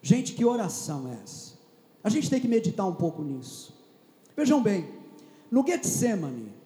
Gente, 0.00 0.32
que 0.32 0.44
oração 0.44 1.08
é 1.08 1.18
essa? 1.22 1.58
A 2.02 2.08
gente 2.08 2.30
tem 2.30 2.40
que 2.40 2.48
meditar 2.48 2.86
um 2.86 2.94
pouco 2.94 3.22
nisso. 3.22 3.74
Vejam 4.36 4.62
bem, 4.62 4.88
no 5.50 5.66
Getsemane, 5.66 6.57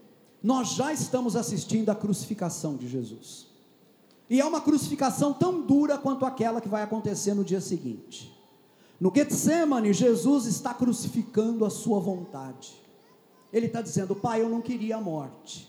nós 0.43 0.71
já 0.71 0.93
estamos 0.93 1.37
assistindo 1.37 1.91
à 1.91 1.95
crucificação 1.95 2.77
de 2.77 2.89
Jesus. 2.89 3.47
E 4.29 4.41
é 4.41 4.45
uma 4.45 4.61
crucificação 4.61 5.33
tão 5.33 5.61
dura 5.61 5.99
quanto 5.99 6.25
aquela 6.25 6.61
que 6.61 6.69
vai 6.69 6.83
acontecer 6.83 7.35
no 7.35 7.45
dia 7.45 7.61
seguinte. 7.61 8.33
No 8.99 9.13
Getsemane, 9.15 9.93
Jesus 9.93 10.47
está 10.47 10.73
crucificando 10.73 11.65
a 11.65 11.71
sua 11.71 12.01
vontade. 12.01 12.73
Ele 13.53 13.67
está 13.67 13.83
dizendo, 13.83 14.17
Pai, 14.17 14.41
eu 14.41 14.49
não 14.49 14.63
queria 14.63 14.97
a 14.97 15.01
morte. 15.01 15.69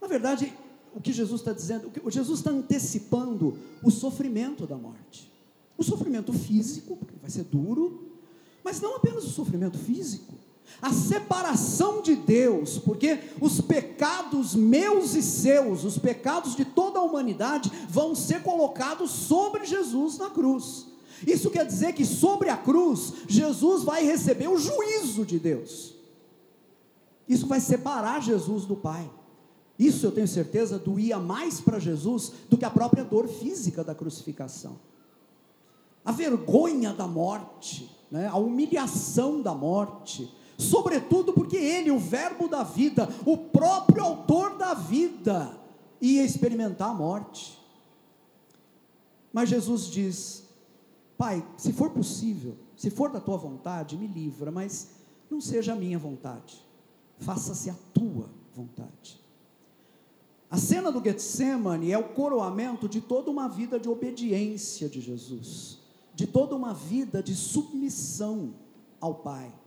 Na 0.00 0.06
verdade, 0.06 0.56
o 0.94 1.00
que 1.00 1.12
Jesus 1.12 1.40
está 1.40 1.52
dizendo, 1.52 1.90
o 2.02 2.10
Jesus 2.10 2.38
está 2.38 2.50
antecipando 2.50 3.58
o 3.82 3.90
sofrimento 3.90 4.66
da 4.66 4.76
morte. 4.76 5.30
O 5.76 5.82
sofrimento 5.82 6.32
físico, 6.32 6.96
porque 6.96 7.14
vai 7.20 7.30
ser 7.30 7.44
duro, 7.44 8.12
mas 8.62 8.80
não 8.80 8.96
apenas 8.96 9.24
o 9.24 9.30
sofrimento 9.30 9.78
físico 9.78 10.39
a 10.80 10.92
separação 10.92 12.00
de 12.00 12.14
Deus, 12.14 12.78
porque 12.78 13.18
os 13.40 13.60
pecados 13.60 14.54
meus 14.54 15.14
e 15.14 15.22
seus, 15.22 15.84
os 15.84 15.98
pecados 15.98 16.56
de 16.56 16.64
toda 16.64 16.98
a 16.98 17.02
humanidade, 17.02 17.70
vão 17.88 18.14
ser 18.14 18.42
colocados 18.42 19.10
sobre 19.10 19.64
Jesus 19.64 20.18
na 20.18 20.30
cruz. 20.30 20.86
Isso 21.26 21.50
quer 21.50 21.66
dizer 21.66 21.92
que 21.92 22.04
sobre 22.04 22.48
a 22.48 22.56
cruz, 22.56 23.12
Jesus 23.28 23.84
vai 23.84 24.04
receber 24.04 24.48
o 24.48 24.58
juízo 24.58 25.24
de 25.24 25.38
Deus. 25.38 25.94
Isso 27.28 27.46
vai 27.46 27.60
separar 27.60 28.22
Jesus 28.22 28.64
do 28.64 28.74
Pai. 28.74 29.08
Isso 29.78 30.04
eu 30.04 30.12
tenho 30.12 30.28
certeza 30.28 30.78
doía 30.78 31.18
mais 31.18 31.60
para 31.60 31.78
Jesus 31.78 32.32
do 32.48 32.58
que 32.58 32.64
a 32.64 32.70
própria 32.70 33.04
dor 33.04 33.28
física 33.28 33.84
da 33.84 33.94
crucificação. 33.94 34.78
A 36.04 36.12
vergonha 36.12 36.92
da 36.92 37.06
morte, 37.06 37.90
né? 38.10 38.26
a 38.26 38.36
humilhação 38.36 39.40
da 39.40 39.54
morte, 39.54 40.30
sobretudo 40.60 41.32
porque 41.32 41.56
ele, 41.56 41.90
o 41.90 41.98
Verbo 41.98 42.46
da 42.46 42.62
vida, 42.62 43.08
o 43.24 43.36
próprio 43.36 44.02
autor 44.02 44.56
da 44.56 44.74
vida, 44.74 45.58
ia 46.00 46.24
experimentar 46.24 46.90
a 46.90 46.94
morte. 46.94 47.58
Mas 49.32 49.48
Jesus 49.48 49.86
diz: 49.86 50.44
Pai, 51.16 51.46
se 51.56 51.72
for 51.72 51.90
possível, 51.90 52.56
se 52.76 52.90
for 52.90 53.10
da 53.10 53.20
tua 53.20 53.36
vontade, 53.36 53.96
me 53.96 54.06
livra, 54.06 54.50
mas 54.50 54.90
não 55.30 55.40
seja 55.40 55.72
a 55.72 55.76
minha 55.76 55.98
vontade, 55.98 56.64
faça-se 57.18 57.70
a 57.70 57.74
tua 57.94 58.28
vontade. 58.54 59.20
A 60.50 60.56
cena 60.56 60.90
do 60.90 61.02
Getsemane 61.02 61.92
é 61.92 61.98
o 61.98 62.08
coroamento 62.08 62.88
de 62.88 63.00
toda 63.00 63.30
uma 63.30 63.48
vida 63.48 63.78
de 63.78 63.88
obediência 63.88 64.88
de 64.88 65.00
Jesus, 65.00 65.78
de 66.12 66.26
toda 66.26 66.56
uma 66.56 66.74
vida 66.74 67.22
de 67.22 67.36
submissão 67.36 68.54
ao 69.00 69.14
Pai. 69.14 69.59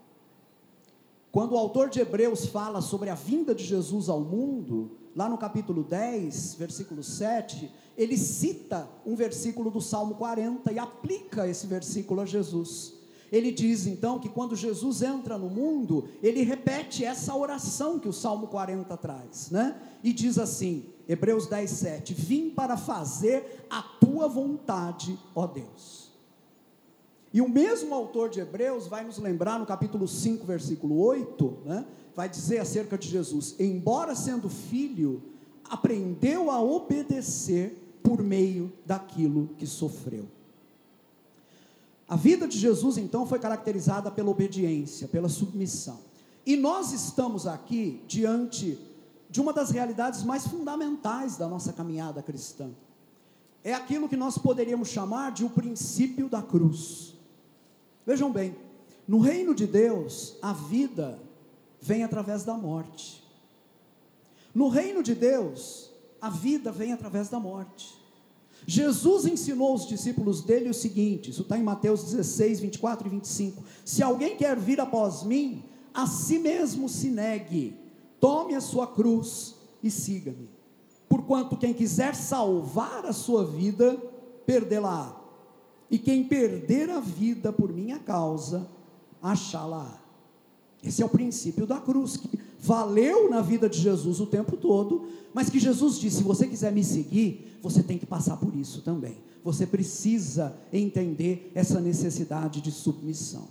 Quando 1.34 1.54
o 1.54 1.58
autor 1.58 1.90
de 1.90 2.00
Hebreus 2.00 2.46
fala 2.46 2.80
sobre 2.80 3.10
a 3.10 3.16
vinda 3.16 3.56
de 3.56 3.64
Jesus 3.64 4.08
ao 4.08 4.22
mundo, 4.22 4.92
lá 5.16 5.28
no 5.28 5.36
capítulo 5.36 5.84
10, 5.84 6.54
versículo 6.60 7.02
7, 7.02 7.72
ele 7.98 8.16
cita 8.16 8.88
um 9.04 9.16
versículo 9.16 9.72
do 9.72 9.82
Salmo 9.82 10.14
40 10.14 10.72
e 10.72 10.78
aplica 10.78 11.48
esse 11.48 11.66
versículo 11.66 12.22
a 12.22 12.26
Jesus. 12.28 12.94
Ele 13.32 13.52
diz 13.52 13.88
então 13.88 14.20
que 14.20 14.30
quando 14.30 14.56
Jesus 14.56 15.02
entra 15.02 15.36
no 15.36 15.50
mundo, 15.50 16.08
ele 16.22 16.44
repete 16.44 17.04
essa 17.04 17.36
oração 17.36 17.98
que 17.98 18.08
o 18.08 18.14
Salmo 18.14 18.46
40 18.46 18.96
traz, 18.96 19.50
né? 19.50 19.76
E 20.04 20.14
diz 20.14 20.38
assim, 20.38 20.86
Hebreus 21.10 21.48
10, 21.48 21.68
7: 21.68 22.14
Vim 22.14 22.52
para 22.52 22.78
fazer 22.78 23.66
a 23.72 23.82
tua 23.82 24.28
vontade, 24.28 25.18
ó 25.34 25.48
Deus. 25.48 26.03
E 27.34 27.42
o 27.42 27.50
mesmo 27.50 27.96
autor 27.96 28.30
de 28.30 28.40
Hebreus 28.40 28.86
vai 28.86 29.04
nos 29.04 29.18
lembrar 29.18 29.58
no 29.60 29.66
capítulo 29.66 30.08
5, 30.08 30.46
versículo 30.46 31.00
8, 31.00 31.58
né, 31.66 31.86
vai 32.16 32.30
dizer 32.30 32.60
acerca 32.60 32.96
de 32.96 33.10
Jesus: 33.10 33.56
embora 33.60 34.14
sendo 34.14 34.48
filho, 34.48 35.24
aprendeu 35.68 36.52
a 36.52 36.62
obedecer 36.62 37.98
por 38.04 38.22
meio 38.22 38.72
daquilo 38.86 39.50
que 39.58 39.66
sofreu. 39.66 40.28
A 42.08 42.16
vida 42.16 42.48
de 42.48 42.60
Jesus, 42.60 42.98
então, 42.98 43.26
foi 43.26 43.40
caracterizada 43.40 44.12
pela 44.12 44.30
obediência, 44.30 45.08
pela 45.08 45.28
submissão. 45.28 45.98
E 46.46 46.56
nós 46.56 46.92
estamos 46.92 47.48
aqui 47.48 48.04
diante 48.08 48.78
de 49.30 49.42
uma 49.42 49.52
das 49.52 49.72
realidades 49.72 50.24
mais 50.24 50.46
fundamentais 50.46 51.38
da 51.38 51.48
nossa 51.48 51.74
caminhada 51.74 52.22
cristã. 52.22 52.70
É 53.64 53.74
aquilo 53.74 54.08
que 54.08 54.18
nós 54.18 54.38
poderíamos 54.38 54.90
chamar 54.90 55.32
de 55.32 55.44
o 55.44 55.50
princípio 55.50 56.30
da 56.30 56.42
cruz. 56.42 57.13
Vejam 58.06 58.32
bem, 58.32 58.56
no 59.08 59.20
reino 59.20 59.54
de 59.54 59.66
Deus, 59.68 60.38
a 60.42 60.54
vida 60.54 61.20
vem 61.82 62.04
através 62.04 62.44
da 62.44 62.56
morte. 62.56 63.24
No 64.54 64.68
reino 64.68 65.02
de 65.02 65.16
Deus, 65.16 65.92
a 66.22 66.30
vida 66.30 66.72
vem 66.72 66.94
através 66.94 67.30
da 67.30 67.40
morte. 67.40 68.02
Jesus 68.66 69.26
ensinou 69.26 69.72
aos 69.72 69.88
discípulos 69.88 70.42
dele 70.42 70.70
o 70.70 70.74
seguinte: 70.74 71.32
isso 71.32 71.42
está 71.42 71.58
em 71.58 71.64
Mateus 71.64 72.04
16, 72.04 72.60
24 72.62 73.08
e 73.08 73.12
25. 73.12 73.64
Se 73.84 74.02
alguém 74.02 74.38
quer 74.38 74.58
vir 74.58 74.80
após 74.80 75.24
mim, 75.24 75.64
a 75.94 76.08
si 76.08 76.40
mesmo 76.40 76.88
se 76.88 77.10
negue, 77.10 77.78
tome 78.20 78.56
a 78.56 78.62
sua 78.62 78.88
cruz 78.88 79.56
e 79.82 79.92
siga-me. 79.92 80.50
Porquanto 81.10 81.58
quem 81.58 81.74
quiser 81.74 82.16
salvar 82.16 83.06
a 83.06 83.14
sua 83.14 83.46
vida, 83.46 83.98
perdê-la. 84.46 85.23
E 85.90 85.98
quem 85.98 86.24
perder 86.24 86.90
a 86.90 87.00
vida 87.00 87.52
por 87.54 87.72
minha 87.72 88.00
causa, 88.00 88.68
achá-la. 89.22 90.02
Esse 90.84 91.02
é 91.02 91.06
o 91.06 91.10
princípio 91.10 91.66
da 91.66 91.80
cruz, 91.80 92.18
que 92.18 92.40
valeu 92.60 93.30
na 93.30 93.42
vida 93.42 93.70
de 93.70 93.80
Jesus 93.80 94.20
o 94.20 94.26
tempo 94.26 94.58
todo, 94.58 95.08
mas 95.34 95.50
que 95.50 95.60
Jesus 95.60 95.98
disse: 95.98 96.18
se 96.18 96.24
você 96.24 96.48
quiser 96.48 96.72
me 96.72 96.84
seguir, 96.84 97.58
você 97.62 97.82
tem 97.82 97.98
que 97.98 98.06
passar 98.06 98.38
por 98.38 98.56
isso 98.56 98.82
também. 98.82 99.18
Você 99.44 99.66
precisa 99.66 100.56
entender 100.72 101.52
essa 101.56 101.80
necessidade 101.80 102.62
de 102.62 102.72
submissão. 102.72 103.48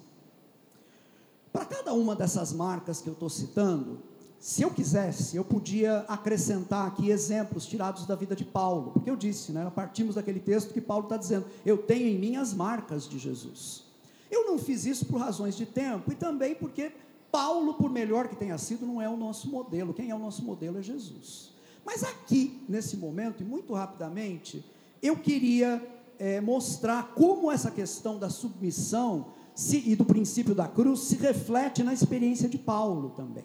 Para 1.53 1.67
cada 1.67 1.93
uma 1.93 2.17
dessas 2.17 2.53
marcas 2.53 3.01
que 3.01 3.09
eu 3.09 3.13
estou 3.13 3.29
citando, 3.29 3.99
se 4.43 4.61
eu 4.61 4.73
quisesse, 4.73 5.37
eu 5.37 5.45
podia 5.45 5.99
acrescentar 6.09 6.89
aqui 6.89 7.11
exemplos 7.11 7.65
tirados 7.65 8.07
da 8.07 8.17
vida 8.17 8.35
de 8.35 8.45
Paulo, 8.45 8.91
porque 8.91 9.09
eu 9.09 9.15
disse, 9.15 9.53
né, 9.53 9.71
partimos 9.73 10.17
daquele 10.17 10.41
texto 10.41 10.75
que 10.75 10.81
Paulo 10.81 11.05
está 11.05 11.17
dizendo: 11.17 11.47
eu 11.65 11.79
tenho 11.79 12.09
em 12.09 12.19
mim 12.19 12.35
as 12.35 12.53
marcas 12.53 13.09
de 13.09 13.21
Jesus. 13.21 13.85
Eu 14.29 14.45
não 14.45 14.59
fiz 14.59 14.85
isso 14.85 15.07
por 15.07 15.21
razões 15.21 15.57
de 15.57 15.65
tempo 15.65 16.11
e 16.11 16.17
também 16.17 16.57
porque 16.57 16.91
Paulo, 17.31 17.75
por 17.75 17.89
melhor 17.89 18.27
que 18.27 18.35
tenha 18.35 18.59
sido, 18.59 18.85
não 18.85 19.01
é 19.01 19.09
o 19.09 19.17
nosso 19.17 19.49
modelo. 19.49 19.95
Quem 19.95 20.11
é 20.11 20.15
o 20.15 20.19
nosso 20.19 20.43
modelo 20.43 20.81
é 20.81 20.83
Jesus. 20.83 21.53
Mas 21.85 22.03
aqui, 22.03 22.65
nesse 22.69 22.97
momento, 22.97 23.45
e 23.45 23.47
muito 23.47 23.73
rapidamente, 23.75 24.65
eu 25.01 25.15
queria 25.15 25.81
é, 26.19 26.41
mostrar 26.41 27.13
como 27.15 27.49
essa 27.49 27.71
questão 27.71 28.19
da 28.19 28.29
submissão 28.29 29.27
se, 29.55 29.89
e 29.89 29.95
do 29.95 30.05
princípio 30.05 30.53
da 30.53 30.67
cruz 30.67 30.99
se 31.03 31.15
reflete 31.15 31.85
na 31.85 31.95
experiência 31.95 32.49
de 32.49 32.59
Paulo 32.59 33.11
também. 33.11 33.45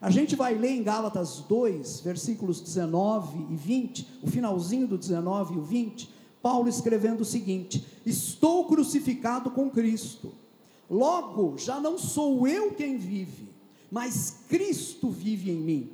A 0.00 0.08
gente 0.10 0.34
vai 0.34 0.54
ler 0.54 0.70
em 0.70 0.82
Gálatas 0.82 1.44
2, 1.46 2.00
versículos 2.00 2.60
19 2.60 3.52
e 3.52 3.56
20, 3.56 4.08
o 4.22 4.26
finalzinho 4.26 4.86
do 4.86 4.96
19 4.96 5.54
e 5.54 5.58
o 5.58 5.62
20, 5.62 6.08
Paulo 6.42 6.68
escrevendo 6.68 7.20
o 7.20 7.24
seguinte: 7.24 7.84
Estou 8.06 8.66
crucificado 8.66 9.50
com 9.50 9.68
Cristo, 9.70 10.32
logo 10.88 11.58
já 11.58 11.78
não 11.78 11.98
sou 11.98 12.48
eu 12.48 12.72
quem 12.72 12.96
vive, 12.96 13.50
mas 13.90 14.38
Cristo 14.48 15.10
vive 15.10 15.50
em 15.50 15.60
mim. 15.60 15.90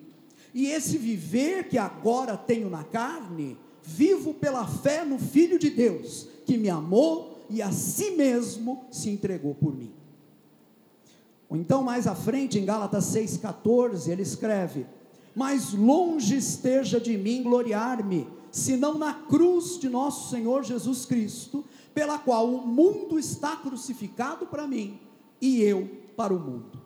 E 0.55 0.67
esse 0.67 0.97
viver 0.97 1.69
que 1.69 1.77
agora 1.77 2.37
tenho 2.37 2.71
na 2.71 2.85
carne, 2.85 3.57
vivo 3.83 4.33
pela 4.33 4.67
fé 4.67 5.05
no 5.05 5.19
Filho 5.19 5.59
de 5.59 5.69
Deus, 5.69 6.29
que 6.47 6.57
me 6.57 6.71
amou 6.71 7.45
e 7.51 7.61
a 7.61 7.73
si 7.73 8.13
mesmo 8.13 8.85
se 8.91 9.11
entregou 9.11 9.55
por 9.55 9.77
mim. 9.77 9.96
Então, 11.51 11.83
mais 11.83 12.07
à 12.07 12.15
frente, 12.15 12.59
em 12.59 12.65
Gálatas 12.65 13.05
6,14, 13.07 14.09
ele 14.09 14.23
escreve: 14.23 14.87
Mas 15.35 15.73
longe 15.73 16.37
esteja 16.37 17.01
de 17.01 17.17
mim 17.17 17.43
gloriar-me, 17.43 18.27
senão 18.51 18.99
na 18.99 19.15
cruz 19.15 19.79
de 19.79 19.89
nosso 19.89 20.31
Senhor 20.31 20.65
Jesus 20.65 21.05
Cristo, 21.05 21.65
pela 21.95 22.19
qual 22.19 22.49
o 22.49 22.67
mundo 22.67 23.19
está 23.19 23.57
crucificado 23.57 24.47
para 24.47 24.67
mim 24.67 24.99
e 25.41 25.63
eu 25.63 25.89
para 26.17 26.35
o 26.35 26.39
mundo. 26.39 26.83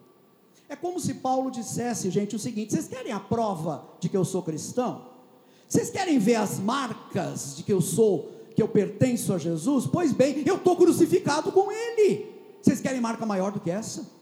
É 0.69 0.77
como 0.77 1.01
se 1.01 1.15
Paulo 1.15 1.51
dissesse, 1.51 2.11
gente, 2.11 2.37
o 2.37 2.39
seguinte: 2.39 2.73
vocês 2.73 2.87
querem 2.87 3.13
a 3.13 3.21
prova 3.21 3.89
de 3.99 4.09
que 4.09 4.17
eu 4.17 4.25
sou 4.25 4.43
cristão? 4.43 5.09
Vocês 5.67 5.89
querem 5.89 6.19
ver 6.19 6.35
as 6.35 6.59
marcas 6.59 7.57
de 7.57 7.63
que 7.63 7.73
eu 7.73 7.81
sou, 7.81 8.31
que 8.55 8.63
eu 8.63 8.69
pertenço 8.69 9.33
a 9.33 9.39
Jesus? 9.39 9.87
Pois 9.87 10.13
bem, 10.13 10.43
eu 10.45 10.57
estou 10.57 10.77
crucificado 10.77 11.51
com 11.51 11.73
Ele. 11.73 12.27
Vocês 12.61 12.81
querem 12.81 13.01
marca 13.01 13.25
maior 13.25 13.53
do 13.53 13.61
que 13.61 13.71
essa? 13.71 14.20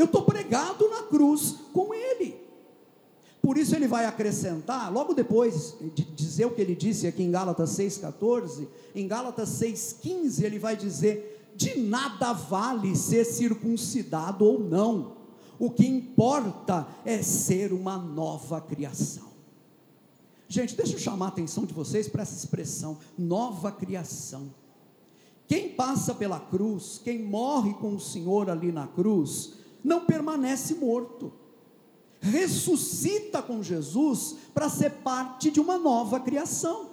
Eu 0.00 0.06
estou 0.06 0.22
pregado 0.22 0.88
na 0.88 1.02
cruz 1.02 1.56
com 1.74 1.92
Ele. 1.92 2.40
Por 3.42 3.58
isso 3.58 3.74
ele 3.74 3.86
vai 3.86 4.06
acrescentar, 4.06 4.90
logo 4.92 5.12
depois 5.12 5.74
de 5.94 6.04
dizer 6.04 6.46
o 6.46 6.50
que 6.50 6.60
ele 6.60 6.74
disse 6.74 7.06
aqui 7.06 7.22
em 7.22 7.30
Gálatas 7.30 7.70
6,14, 7.70 8.68
em 8.94 9.08
Gálatas 9.08 9.48
6,15 9.60 10.42
ele 10.42 10.58
vai 10.58 10.76
dizer: 10.76 11.50
de 11.56 11.78
nada 11.78 12.32
vale 12.32 12.94
ser 12.96 13.24
circuncidado 13.24 14.44
ou 14.44 14.60
não, 14.60 15.16
o 15.58 15.70
que 15.70 15.86
importa 15.86 16.86
é 17.04 17.22
ser 17.22 17.72
uma 17.72 17.96
nova 17.98 18.60
criação. 18.60 19.28
Gente, 20.48 20.76
deixa 20.76 20.94
eu 20.94 20.98
chamar 20.98 21.26
a 21.26 21.28
atenção 21.28 21.64
de 21.64 21.72
vocês 21.72 22.08
para 22.08 22.22
essa 22.22 22.36
expressão, 22.36 22.98
nova 23.16 23.70
criação. 23.70 24.52
Quem 25.46 25.70
passa 25.70 26.14
pela 26.14 26.40
cruz, 26.40 27.00
quem 27.02 27.22
morre 27.22 27.74
com 27.74 27.94
o 27.94 28.00
Senhor 28.00 28.48
ali 28.48 28.70
na 28.70 28.86
cruz, 28.86 29.59
não 29.84 30.04
permanece 30.04 30.74
morto 30.74 31.32
ressuscita 32.20 33.40
com 33.42 33.62
Jesus 33.62 34.36
para 34.52 34.68
ser 34.68 34.90
parte 34.90 35.50
de 35.50 35.58
uma 35.58 35.78
nova 35.78 36.20
criação. 36.20 36.90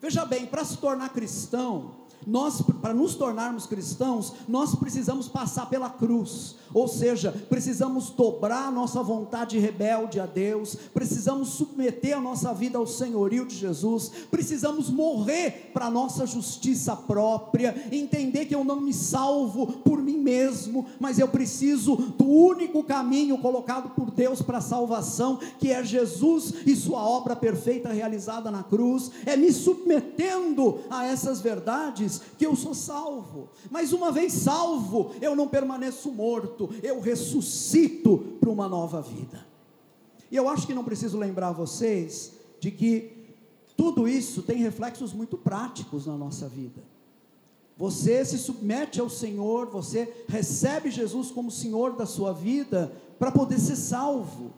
Veja 0.00 0.24
bem, 0.24 0.46
para 0.46 0.64
se 0.64 0.76
tornar 0.76 1.08
cristão, 1.08 2.02
nós, 2.26 2.60
para 2.82 2.92
nos 2.92 3.14
tornarmos 3.14 3.66
cristãos, 3.66 4.34
nós 4.46 4.74
precisamos 4.74 5.28
passar 5.28 5.66
pela 5.68 5.88
cruz, 5.88 6.56
ou 6.74 6.86
seja, 6.86 7.32
precisamos 7.48 8.10
dobrar 8.10 8.68
a 8.68 8.70
nossa 8.70 9.02
vontade 9.02 9.58
rebelde 9.58 10.20
a 10.20 10.26
Deus, 10.26 10.76
precisamos 10.92 11.50
submeter 11.50 12.16
a 12.16 12.20
nossa 12.20 12.52
vida 12.52 12.78
ao 12.78 12.86
senhorio 12.86 13.46
de 13.46 13.54
Jesus, 13.54 14.10
precisamos 14.30 14.90
morrer 14.90 15.70
para 15.72 15.86
a 15.86 15.90
nossa 15.90 16.26
justiça 16.26 16.94
própria, 16.94 17.88
entender 17.90 18.46
que 18.46 18.54
eu 18.54 18.64
não 18.64 18.80
me 18.80 18.92
salvo 18.92 19.66
por 19.66 20.02
mim 20.02 20.18
mesmo, 20.18 20.86
mas 21.00 21.18
eu 21.18 21.28
preciso 21.28 21.96
do 21.96 22.26
único 22.26 22.82
caminho 22.82 23.38
colocado 23.38 23.90
por 23.90 24.10
Deus 24.10 24.42
para 24.42 24.58
a 24.58 24.62
salvação, 24.62 25.38
que 25.58 25.72
é 25.72 25.82
Jesus 25.82 26.52
e 26.66 26.76
Sua 26.76 27.02
obra 27.02 27.34
perfeita 27.34 27.90
realizada 27.90 28.50
na 28.50 28.62
cruz, 28.62 29.10
é 29.24 29.36
me 29.36 29.52
submetendo 29.52 30.80
a 30.90 31.06
essas 31.06 31.40
verdades 31.40 32.07
que 32.38 32.46
eu 32.46 32.56
sou 32.56 32.74
salvo, 32.74 33.50
mas 33.70 33.92
uma 33.92 34.10
vez 34.10 34.32
salvo, 34.32 35.12
eu 35.20 35.36
não 35.36 35.48
permaneço 35.48 36.10
morto, 36.10 36.70
eu 36.82 37.00
ressuscito 37.00 38.18
para 38.40 38.50
uma 38.50 38.68
nova 38.68 39.02
vida. 39.02 39.46
E 40.30 40.36
eu 40.36 40.48
acho 40.48 40.66
que 40.66 40.74
não 40.74 40.84
preciso 40.84 41.18
lembrar 41.18 41.52
vocês 41.52 42.32
de 42.60 42.70
que 42.70 43.18
tudo 43.76 44.08
isso 44.08 44.42
tem 44.42 44.58
reflexos 44.58 45.12
muito 45.12 45.36
práticos 45.36 46.06
na 46.06 46.16
nossa 46.16 46.48
vida. 46.48 46.82
Você 47.76 48.24
se 48.24 48.36
submete 48.36 49.00
ao 49.00 49.08
Senhor, 49.08 49.66
você 49.66 50.24
recebe 50.26 50.90
Jesus 50.90 51.30
como 51.30 51.50
Senhor 51.50 51.94
da 51.94 52.04
sua 52.04 52.32
vida 52.32 52.92
para 53.18 53.30
poder 53.30 53.60
ser 53.60 53.76
salvo. 53.76 54.52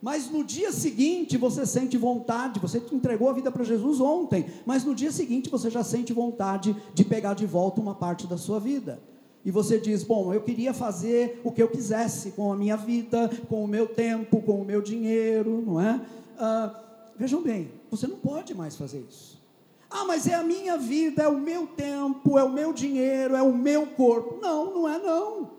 Mas 0.00 0.30
no 0.30 0.44
dia 0.44 0.70
seguinte 0.72 1.36
você 1.36 1.64
sente 1.64 1.96
vontade, 1.96 2.60
você 2.60 2.82
entregou 2.92 3.28
a 3.28 3.32
vida 3.32 3.50
para 3.50 3.64
Jesus 3.64 4.00
ontem, 4.00 4.46
mas 4.64 4.84
no 4.84 4.94
dia 4.94 5.10
seguinte 5.10 5.48
você 5.48 5.70
já 5.70 5.82
sente 5.82 6.12
vontade 6.12 6.76
de 6.94 7.04
pegar 7.04 7.34
de 7.34 7.46
volta 7.46 7.80
uma 7.80 7.94
parte 7.94 8.26
da 8.26 8.36
sua 8.36 8.60
vida. 8.60 9.00
E 9.44 9.50
você 9.50 9.78
diz: 9.78 10.02
Bom, 10.02 10.34
eu 10.34 10.42
queria 10.42 10.74
fazer 10.74 11.40
o 11.44 11.52
que 11.52 11.62
eu 11.62 11.68
quisesse 11.68 12.32
com 12.32 12.52
a 12.52 12.56
minha 12.56 12.76
vida, 12.76 13.30
com 13.48 13.64
o 13.64 13.68
meu 13.68 13.86
tempo, 13.86 14.42
com 14.42 14.60
o 14.60 14.64
meu 14.64 14.82
dinheiro, 14.82 15.62
não 15.64 15.80
é? 15.80 16.00
Ah, 16.38 16.82
vejam 17.16 17.40
bem, 17.42 17.70
você 17.90 18.06
não 18.06 18.16
pode 18.16 18.54
mais 18.54 18.76
fazer 18.76 19.04
isso. 19.08 19.40
Ah, 19.88 20.04
mas 20.04 20.26
é 20.26 20.34
a 20.34 20.42
minha 20.42 20.76
vida, 20.76 21.22
é 21.22 21.28
o 21.28 21.38
meu 21.38 21.66
tempo, 21.66 22.36
é 22.36 22.42
o 22.42 22.52
meu 22.52 22.72
dinheiro, 22.72 23.36
é 23.36 23.42
o 23.42 23.54
meu 23.54 23.86
corpo. 23.86 24.40
Não, 24.42 24.74
não 24.74 24.88
é 24.88 24.98
não. 24.98 25.50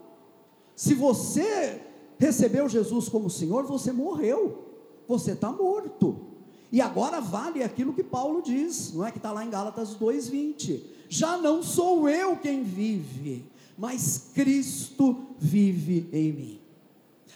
Se 0.76 0.94
você 0.94 1.80
recebeu 2.18 2.68
Jesus 2.68 3.08
como 3.08 3.30
Senhor, 3.30 3.64
você 3.64 3.92
morreu, 3.92 4.64
você 5.06 5.32
está 5.32 5.50
morto. 5.50 6.26
E 6.70 6.80
agora 6.80 7.20
vale 7.20 7.62
aquilo 7.62 7.94
que 7.94 8.04
Paulo 8.04 8.42
diz, 8.42 8.92
não 8.92 9.06
é 9.06 9.10
que 9.10 9.16
está 9.16 9.32
lá 9.32 9.44
em 9.44 9.50
Gálatas 9.50 9.96
2,20: 9.96 10.82
já 11.08 11.38
não 11.38 11.62
sou 11.62 12.08
eu 12.08 12.36
quem 12.36 12.62
vive, 12.62 13.44
mas 13.76 14.30
Cristo 14.34 15.16
vive 15.38 16.08
em 16.12 16.32
mim. 16.32 16.60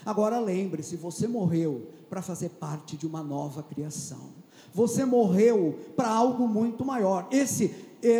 Agora 0.04 0.38
lembre-se, 0.38 0.96
você 0.96 1.26
morreu 1.26 1.86
para 2.10 2.20
fazer 2.20 2.50
parte 2.50 2.96
de 2.96 3.06
uma 3.06 3.22
nova 3.22 3.62
criação. 3.62 4.42
Você 4.74 5.04
morreu 5.04 5.78
para 5.96 6.08
algo 6.08 6.48
muito 6.48 6.84
maior. 6.84 7.28
Esse 7.30 7.74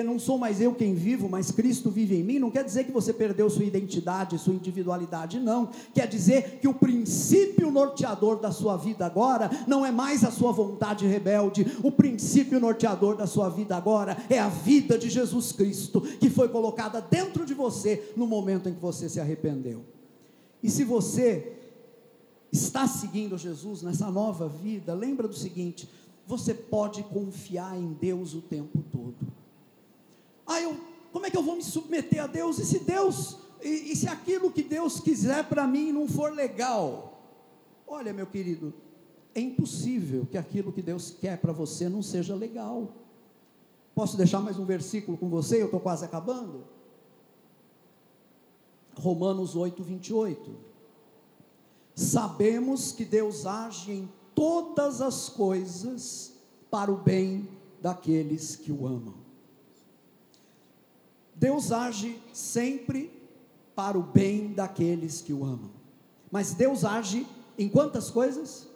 não 0.05 0.19
sou 0.19 0.39
mais 0.39 0.61
eu 0.61 0.75
quem 0.75 0.95
vivo, 0.95 1.29
mas 1.29 1.51
Cristo 1.51 1.91
vive 1.91 2.15
em 2.15 2.23
mim, 2.23 2.39
não 2.39 2.51
quer 2.51 2.65
dizer 2.65 2.85
que 2.85 2.93
você 2.93 3.13
perdeu 3.13 3.51
sua 3.51 3.65
identidade, 3.65 4.39
sua 4.39 4.55
individualidade, 4.55 5.41
não. 5.41 5.71
Quer 5.93 6.07
dizer 6.07 6.61
que 6.61 6.69
o 6.69 6.75
princípio 6.75 7.71
norteador 7.71 8.39
da 8.39 8.53
sua 8.53 8.77
vida 8.77 9.05
agora 9.05 9.51
não 9.67 9.85
é 9.85 9.91
mais 9.91 10.23
a 10.23 10.31
sua 10.31 10.53
vontade 10.53 11.07
rebelde, 11.07 11.67
o 11.83 11.91
princípio 11.91 12.61
norteador 12.61 13.17
da 13.17 13.27
sua 13.27 13.49
vida 13.49 13.77
agora 13.77 14.17
é 14.31 14.39
a 14.39 14.49
vida 14.49 14.97
de 14.97 15.11
Jesus 15.11 15.51
Cristo, 15.51 16.01
que 16.01 16.31
foi 16.31 16.49
colocada 16.49 17.01
dentro 17.01 17.45
de 17.45 17.55
você 17.55 18.13
no 18.17 18.27
momento 18.27 18.69
em 18.69 18.75
que 18.75 18.81
você 18.81 19.09
se 19.09 19.19
arrependeu. 19.19 19.85
E 20.63 20.71
se 20.71 20.85
você 20.85 21.57
está 22.53 22.87
seguindo 22.87 23.37
Jesus 23.37 23.83
nessa 23.83 24.11
nova 24.11 24.49
vida, 24.49 24.95
lembra 24.95 25.27
do 25.27 25.35
seguinte: 25.35 25.89
você 26.25 26.55
pode 26.55 27.03
confiar 27.03 27.77
em 27.77 27.93
Deus 27.95 28.35
o 28.35 28.41
tempo 28.41 28.85
todo. 28.93 29.42
Ah, 30.47 30.61
eu, 30.61 30.79
como 31.13 31.27
é 31.27 31.31
que 31.31 31.37
eu 31.37 31.43
vou 31.43 31.57
me 31.57 31.63
submeter 31.63 32.23
a 32.23 32.27
Deus? 32.27 32.59
E 32.59 32.65
se 32.65 32.81
Deus, 32.81 33.39
e, 33.63 33.93
e 33.93 33.97
se 33.97 34.09
aquilo 34.09 34.51
que 34.51 34.63
Deus 34.63 35.01
quiser 35.01 35.49
para 35.49 35.67
mim 35.67 35.93
não 35.93 36.09
for 36.09 36.33
legal? 36.33 37.13
Olha, 37.87 38.13
meu 38.13 38.27
querido, 38.27 38.73
é 39.35 39.41
impossível 39.41 40.27
que 40.27 40.39
aquilo 40.39 40.73
que 40.73 40.83
Deus 40.83 41.11
quer 41.11 41.39
para 41.39 41.53
você 41.53 41.89
não 41.89 42.03
seja 42.03 42.35
legal. 42.35 42.97
Posso 43.95 44.17
deixar 44.17 44.41
mais 44.41 44.59
um 44.59 44.65
versículo 44.65 45.17
com 45.19 45.29
você? 45.29 45.61
Eu 45.61 45.67
estou 45.67 45.81
quase 45.81 46.05
acabando. 46.05 46.65
Romanos 48.97 49.57
8, 49.57 49.83
28. 49.83 50.57
Sabemos 51.95 52.93
que 52.93 53.05
Deus 53.05 53.47
age 53.47 53.93
em 53.93 54.09
todas 54.35 55.01
as 55.01 55.29
coisas 55.29 56.33
para 56.71 56.91
o 56.91 56.97
bem 56.97 57.49
daqueles 57.81 58.57
que 58.57 58.73
o 58.73 58.87
amam. 58.87 59.22
Deus 61.43 61.73
age 61.73 62.23
sempre 62.33 63.11
para 63.75 63.99
o 63.99 64.03
bem 64.05 64.53
daqueles 64.53 65.21
que 65.21 65.33
o 65.33 65.43
amam. 65.43 65.73
Mas 66.31 66.55
Deus 66.55 66.85
age 66.85 67.27
em 67.59 67.69
quantas 67.69 68.11
coisas? 68.11 68.69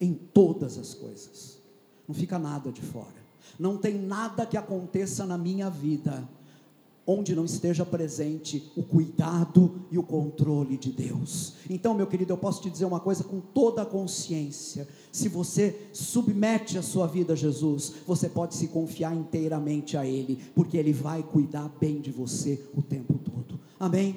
Em 0.00 0.14
todas 0.14 0.76
as 0.76 0.94
coisas. 0.94 1.60
Não 2.08 2.14
fica 2.14 2.40
nada 2.40 2.72
de 2.72 2.82
fora. 2.82 3.22
Não 3.56 3.76
tem 3.76 3.94
nada 3.94 4.44
que 4.44 4.56
aconteça 4.56 5.24
na 5.24 5.38
minha 5.38 5.70
vida 5.70 6.28
onde 7.06 7.34
não 7.34 7.44
esteja 7.44 7.84
presente 7.84 8.72
o 8.76 8.82
cuidado 8.82 9.86
e 9.90 9.98
o 9.98 10.02
controle 10.02 10.76
de 10.76 10.90
Deus. 10.90 11.54
Então, 11.68 11.94
meu 11.94 12.06
querido, 12.06 12.32
eu 12.32 12.38
posso 12.38 12.62
te 12.62 12.70
dizer 12.70 12.84
uma 12.84 13.00
coisa 13.00 13.24
com 13.24 13.40
toda 13.40 13.82
a 13.82 13.86
consciência: 13.86 14.88
se 15.12 15.28
você 15.28 15.88
submete 15.92 16.78
a 16.78 16.82
sua 16.82 17.06
vida 17.06 17.34
a 17.34 17.36
Jesus, 17.36 17.94
você 18.06 18.28
pode 18.28 18.54
se 18.54 18.68
confiar 18.68 19.14
inteiramente 19.14 19.96
a 19.96 20.06
Ele, 20.06 20.38
porque 20.54 20.76
Ele 20.76 20.92
vai 20.92 21.22
cuidar 21.22 21.70
bem 21.80 22.00
de 22.00 22.10
você 22.10 22.60
o 22.74 22.82
tempo 22.82 23.18
todo. 23.18 23.60
Amém? 23.78 24.16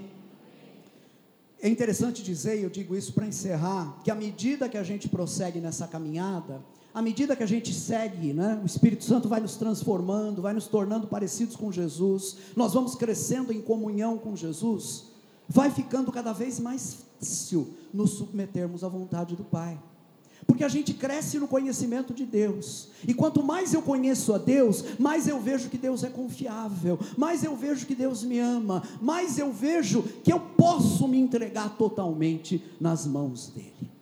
É 1.59 1.67
interessante 1.67 2.21
dizer, 2.21 2.59
e 2.59 2.63
eu 2.63 2.69
digo 2.69 2.95
isso 2.95 3.13
para 3.13 3.25
encerrar, 3.25 3.99
que 4.03 4.11
à 4.11 4.15
medida 4.15 4.69
que 4.69 4.77
a 4.77 4.83
gente 4.83 5.09
prossegue 5.09 5.59
nessa 5.59 5.87
caminhada, 5.87 6.63
à 6.97 7.01
medida 7.03 7.35
que 7.35 7.43
a 7.43 7.47
gente 7.47 7.71
segue, 7.75 8.33
né, 8.33 8.59
o 8.59 8.65
Espírito 8.65 9.03
Santo 9.03 9.29
vai 9.29 9.39
nos 9.39 9.55
transformando, 9.55 10.41
vai 10.41 10.51
nos 10.51 10.65
tornando 10.65 11.05
parecidos 11.05 11.55
com 11.55 11.71
Jesus, 11.71 12.37
nós 12.55 12.73
vamos 12.73 12.95
crescendo 12.95 13.53
em 13.53 13.61
comunhão 13.61 14.17
com 14.17 14.35
Jesus, 14.35 15.03
vai 15.47 15.69
ficando 15.69 16.11
cada 16.11 16.33
vez 16.33 16.59
mais 16.59 16.95
fácil 17.19 17.67
nos 17.93 18.13
submetermos 18.13 18.83
à 18.83 18.87
vontade 18.87 19.35
do 19.35 19.43
Pai. 19.43 19.79
Porque 20.47 20.63
a 20.63 20.67
gente 20.67 20.91
cresce 20.91 21.37
no 21.37 21.47
conhecimento 21.47 22.15
de 22.15 22.25
Deus. 22.25 22.89
E 23.07 23.13
quanto 23.13 23.43
mais 23.43 23.75
eu 23.75 23.83
conheço 23.83 24.33
a 24.33 24.39
Deus, 24.39 24.83
mais 24.97 25.27
eu 25.27 25.39
vejo 25.39 25.69
que 25.69 25.77
Deus 25.77 26.03
é 26.03 26.09
confiável, 26.09 26.97
mais 27.15 27.43
eu 27.43 27.55
vejo 27.55 27.85
que 27.85 27.93
Deus 27.93 28.23
me 28.23 28.39
ama, 28.39 28.81
mais 28.99 29.37
eu 29.37 29.53
vejo 29.53 30.01
que 30.23 30.33
eu 30.33 30.39
posso 30.39 31.07
me 31.07 31.19
entregar 31.19 31.77
totalmente 31.77 32.59
nas 32.79 33.05
mãos 33.05 33.51
dEle. 33.53 33.96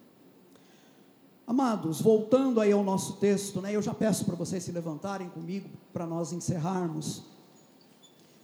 Amados, 1.48 2.02
voltando 2.02 2.60
aí 2.60 2.72
ao 2.72 2.84
nosso 2.84 3.14
texto, 3.14 3.62
né, 3.62 3.76
eu 3.76 3.82
já 3.82 3.94
peço 3.94 4.26
para 4.26 4.36
vocês 4.36 4.64
se 4.64 4.72
levantarem 4.72 5.30
comigo 5.30 5.70
para 5.94 6.08
nós 6.08 6.34
encerrarmos. 6.34 7.24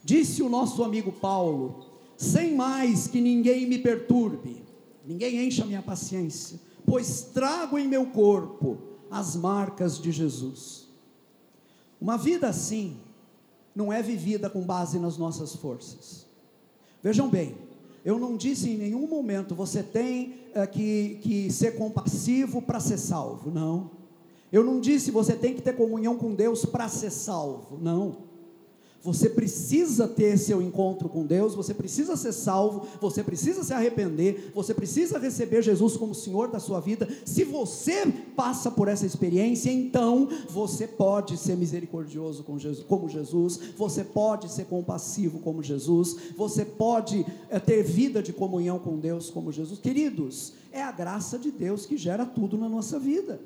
Disse 0.04 0.42
o 0.42 0.48
nosso 0.48 0.84
amigo 0.84 1.10
Paulo: 1.10 1.86
sem 2.16 2.54
mais 2.54 3.08
que 3.08 3.20
ninguém 3.20 3.66
me 3.66 3.78
perturbe, 3.78 4.64
ninguém 5.04 5.44
encha 5.44 5.64
minha 5.64 5.82
paciência, 5.82 6.60
pois 6.86 7.22
trago 7.34 7.76
em 7.76 7.88
meu 7.88 8.06
corpo 8.06 8.78
as 9.10 9.34
marcas 9.34 9.98
de 9.98 10.12
Jesus. 10.12 10.86
Uma 12.00 12.16
vida 12.16 12.48
assim 12.48 12.96
não 13.74 13.92
é 13.92 14.00
vivida 14.00 14.48
com 14.48 14.62
base 14.62 14.98
nas 14.98 15.16
nossas 15.16 15.56
forças. 15.56 16.26
Vejam 17.02 17.28
bem, 17.28 17.56
eu 18.04 18.18
não 18.18 18.36
disse 18.36 18.70
em 18.70 18.76
nenhum 18.76 19.06
momento 19.06 19.54
você 19.54 19.82
tem 19.82 20.34
é, 20.54 20.66
que, 20.66 21.18
que 21.22 21.52
ser 21.52 21.72
compassivo 21.72 22.60
para 22.60 22.80
ser 22.80 22.98
salvo. 22.98 23.50
Não. 23.50 23.90
Eu 24.52 24.64
não 24.64 24.80
disse 24.80 25.10
você 25.10 25.34
tem 25.34 25.54
que 25.54 25.62
ter 25.62 25.74
comunhão 25.74 26.16
com 26.16 26.34
Deus 26.34 26.64
para 26.64 26.88
ser 26.88 27.10
salvo. 27.10 27.78
Não. 27.80 28.31
Você 29.02 29.28
precisa 29.28 30.06
ter 30.06 30.38
seu 30.38 30.62
encontro 30.62 31.08
com 31.08 31.26
Deus, 31.26 31.56
você 31.56 31.74
precisa 31.74 32.16
ser 32.16 32.32
salvo, 32.32 32.86
você 33.00 33.22
precisa 33.22 33.64
se 33.64 33.74
arrepender, 33.74 34.52
você 34.54 34.72
precisa 34.72 35.18
receber 35.18 35.60
Jesus 35.60 35.96
como 35.96 36.14
Senhor 36.14 36.48
da 36.48 36.60
sua 36.60 36.78
vida. 36.78 37.08
Se 37.24 37.42
você 37.42 38.06
passa 38.36 38.70
por 38.70 38.86
essa 38.86 39.04
experiência, 39.04 39.72
então 39.72 40.28
você 40.48 40.86
pode 40.86 41.36
ser 41.36 41.56
misericordioso 41.56 42.44
com 42.44 42.56
Jesus, 42.56 42.86
como 42.86 43.08
Jesus, 43.08 43.58
você 43.76 44.04
pode 44.04 44.48
ser 44.52 44.66
compassivo 44.66 45.40
como 45.40 45.64
Jesus, 45.64 46.16
você 46.36 46.64
pode 46.64 47.26
é, 47.50 47.58
ter 47.58 47.82
vida 47.82 48.22
de 48.22 48.32
comunhão 48.32 48.78
com 48.78 49.00
Deus 49.00 49.30
como 49.30 49.50
Jesus. 49.50 49.80
Queridos, 49.80 50.52
é 50.70 50.80
a 50.80 50.92
graça 50.92 51.36
de 51.36 51.50
Deus 51.50 51.84
que 51.84 51.96
gera 51.96 52.24
tudo 52.24 52.56
na 52.56 52.68
nossa 52.68 53.00
vida. 53.00 53.40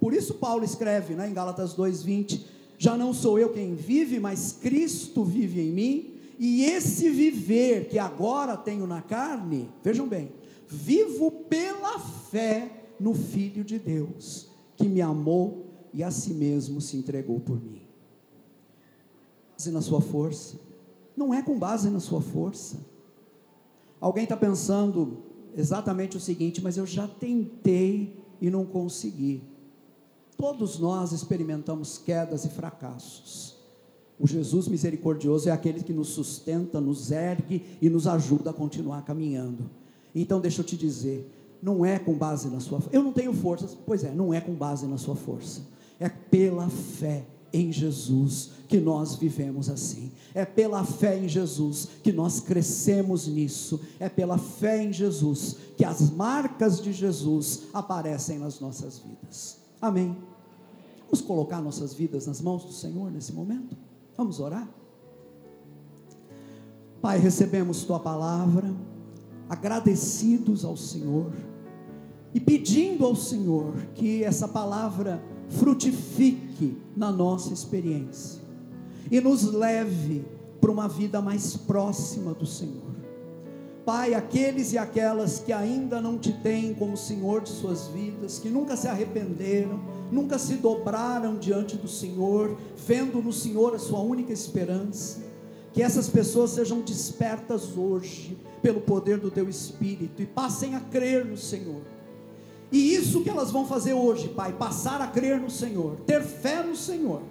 Por 0.00 0.12
isso 0.12 0.34
Paulo 0.34 0.64
escreve 0.64 1.14
né, 1.14 1.28
em 1.28 1.32
Gálatas 1.32 1.72
2,20 1.74 2.57
já 2.78 2.96
não 2.96 3.12
sou 3.12 3.38
eu 3.38 3.52
quem 3.52 3.74
vive, 3.74 4.20
mas 4.20 4.52
Cristo 4.52 5.24
vive 5.24 5.60
em 5.60 5.72
mim, 5.72 6.14
e 6.38 6.64
esse 6.64 7.10
viver 7.10 7.88
que 7.88 7.98
agora 7.98 8.56
tenho 8.56 8.86
na 8.86 9.02
carne, 9.02 9.68
vejam 9.82 10.06
bem, 10.06 10.30
vivo 10.68 11.30
pela 11.30 11.98
fé 11.98 12.86
no 13.00 13.12
Filho 13.12 13.64
de 13.64 13.78
Deus, 13.78 14.48
que 14.76 14.88
me 14.88 15.02
amou 15.02 15.66
e 15.92 16.04
a 16.04 16.10
si 16.12 16.32
mesmo 16.32 16.80
se 16.80 16.96
entregou 16.96 17.40
por 17.40 17.60
mim. 17.60 17.82
Base 19.52 19.72
na 19.72 19.80
sua 19.80 20.00
força, 20.00 20.60
não 21.16 21.34
é 21.34 21.42
com 21.42 21.58
base 21.58 21.90
na 21.90 21.98
sua 21.98 22.20
força. 22.20 22.78
Alguém 24.00 24.22
está 24.22 24.36
pensando 24.36 25.24
exatamente 25.56 26.16
o 26.16 26.20
seguinte, 26.20 26.62
mas 26.62 26.76
eu 26.76 26.86
já 26.86 27.08
tentei 27.08 28.24
e 28.40 28.48
não 28.48 28.64
consegui. 28.64 29.42
Todos 30.38 30.78
nós 30.78 31.10
experimentamos 31.10 31.98
quedas 31.98 32.44
e 32.44 32.48
fracassos. 32.48 33.56
O 34.20 34.26
Jesus 34.26 34.68
misericordioso 34.68 35.48
é 35.48 35.52
aquele 35.52 35.82
que 35.82 35.92
nos 35.92 36.10
sustenta, 36.10 36.80
nos 36.80 37.10
ergue 37.10 37.64
e 37.82 37.90
nos 37.90 38.06
ajuda 38.06 38.50
a 38.50 38.54
continuar 38.54 39.02
caminhando. 39.02 39.68
Então, 40.14 40.40
deixa 40.40 40.60
eu 40.60 40.64
te 40.64 40.76
dizer, 40.76 41.28
não 41.60 41.84
é 41.84 41.98
com 41.98 42.14
base 42.14 42.48
na 42.48 42.60
sua. 42.60 42.80
Eu 42.92 43.02
não 43.02 43.12
tenho 43.12 43.32
forças, 43.32 43.76
pois 43.84 44.04
é, 44.04 44.12
não 44.12 44.32
é 44.32 44.40
com 44.40 44.54
base 44.54 44.86
na 44.86 44.96
sua 44.96 45.16
força. 45.16 45.62
É 45.98 46.08
pela 46.08 46.68
fé 46.68 47.26
em 47.52 47.72
Jesus 47.72 48.50
que 48.68 48.78
nós 48.78 49.16
vivemos 49.16 49.68
assim. 49.68 50.12
É 50.32 50.44
pela 50.44 50.84
fé 50.84 51.18
em 51.18 51.28
Jesus 51.28 51.88
que 52.00 52.12
nós 52.12 52.38
crescemos 52.38 53.26
nisso. 53.26 53.80
É 53.98 54.08
pela 54.08 54.38
fé 54.38 54.84
em 54.84 54.92
Jesus 54.92 55.56
que 55.76 55.84
as 55.84 56.10
marcas 56.12 56.80
de 56.80 56.92
Jesus 56.92 57.64
aparecem 57.74 58.38
nas 58.38 58.60
nossas 58.60 59.00
vidas. 59.00 59.67
Amém. 59.80 60.16
Vamos 61.02 61.20
colocar 61.20 61.60
nossas 61.60 61.94
vidas 61.94 62.26
nas 62.26 62.40
mãos 62.40 62.64
do 62.64 62.72
Senhor 62.72 63.10
nesse 63.10 63.32
momento? 63.32 63.76
Vamos 64.16 64.40
orar? 64.40 64.68
Pai, 67.00 67.18
recebemos 67.18 67.84
tua 67.84 68.00
palavra, 68.00 68.74
agradecidos 69.48 70.64
ao 70.64 70.76
Senhor 70.76 71.32
e 72.34 72.40
pedindo 72.40 73.06
ao 73.06 73.14
Senhor 73.14 73.74
que 73.94 74.24
essa 74.24 74.48
palavra 74.48 75.22
frutifique 75.48 76.76
na 76.96 77.10
nossa 77.10 77.52
experiência 77.52 78.42
e 79.10 79.20
nos 79.20 79.44
leve 79.44 80.24
para 80.60 80.70
uma 80.70 80.88
vida 80.88 81.22
mais 81.22 81.56
próxima 81.56 82.34
do 82.34 82.44
Senhor. 82.44 82.97
Pai, 83.88 84.12
aqueles 84.12 84.74
e 84.74 84.76
aquelas 84.76 85.38
que 85.38 85.50
ainda 85.50 85.98
não 85.98 86.18
te 86.18 86.30
têm 86.30 86.74
como 86.74 86.94
Senhor 86.94 87.40
de 87.40 87.48
suas 87.48 87.86
vidas, 87.86 88.38
que 88.38 88.50
nunca 88.50 88.76
se 88.76 88.86
arrependeram, 88.86 89.80
nunca 90.12 90.38
se 90.38 90.56
dobraram 90.56 91.38
diante 91.38 91.74
do 91.74 91.88
Senhor, 91.88 92.54
vendo 92.86 93.22
no 93.22 93.32
Senhor 93.32 93.74
a 93.74 93.78
sua 93.78 94.00
única 94.00 94.30
esperança, 94.30 95.22
que 95.72 95.82
essas 95.82 96.06
pessoas 96.06 96.50
sejam 96.50 96.82
despertas 96.82 97.78
hoje 97.78 98.36
pelo 98.60 98.82
poder 98.82 99.16
do 99.16 99.30
teu 99.30 99.48
Espírito 99.48 100.20
e 100.20 100.26
passem 100.26 100.74
a 100.74 100.80
crer 100.80 101.24
no 101.24 101.38
Senhor. 101.38 101.80
E 102.70 102.94
isso 102.94 103.22
que 103.22 103.30
elas 103.30 103.50
vão 103.50 103.66
fazer 103.66 103.94
hoje, 103.94 104.28
Pai, 104.28 104.52
passar 104.52 105.00
a 105.00 105.06
crer 105.06 105.40
no 105.40 105.48
Senhor, 105.48 105.96
ter 106.06 106.22
fé 106.22 106.62
no 106.62 106.76
Senhor, 106.76 107.22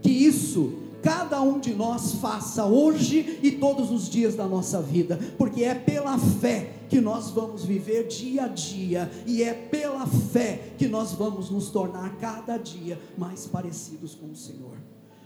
que 0.00 0.08
isso 0.10 0.72
cada 1.02 1.40
um 1.40 1.58
de 1.58 1.74
nós 1.74 2.14
faça 2.14 2.64
hoje 2.64 3.38
e 3.42 3.52
todos 3.52 3.90
os 3.90 4.08
dias 4.08 4.34
da 4.34 4.46
nossa 4.46 4.80
vida, 4.80 5.18
porque 5.36 5.64
é 5.64 5.74
pela 5.74 6.18
fé 6.18 6.74
que 6.88 7.00
nós 7.00 7.30
vamos 7.30 7.64
viver 7.64 8.06
dia 8.06 8.44
a 8.44 8.48
dia, 8.48 9.10
e 9.26 9.42
é 9.42 9.52
pela 9.52 10.06
fé 10.06 10.72
que 10.78 10.88
nós 10.88 11.12
vamos 11.12 11.50
nos 11.50 11.70
tornar 11.70 12.16
cada 12.16 12.56
dia 12.56 12.98
mais 13.16 13.46
parecidos 13.46 14.14
com 14.14 14.26
o 14.30 14.36
Senhor. 14.36 14.76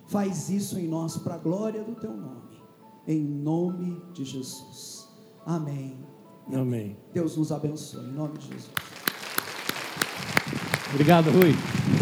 Faz 0.06 0.50
isso 0.50 0.78
em 0.78 0.88
nós 0.88 1.16
para 1.16 1.36
a 1.36 1.38
glória 1.38 1.82
do 1.82 1.94
teu 1.94 2.14
nome, 2.14 2.60
em 3.06 3.22
nome 3.22 4.02
de 4.12 4.24
Jesus. 4.24 5.08
Amém. 5.46 5.96
Amém. 6.52 6.96
Deus 7.14 7.36
nos 7.36 7.52
abençoe, 7.52 8.04
em 8.04 8.12
nome 8.12 8.36
de 8.38 8.48
Jesus. 8.48 8.70
Obrigado, 10.92 11.30
Rui. 11.30 12.01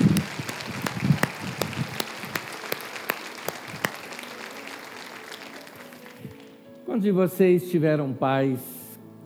Quantos 6.91 7.05
de 7.05 7.13
vocês 7.13 7.71
tiveram 7.71 8.13
pais 8.13 8.59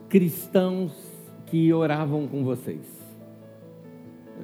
cristãos 0.07 0.93
que 1.47 1.73
oravam 1.73 2.27
com 2.27 2.43
vocês? 2.43 3.03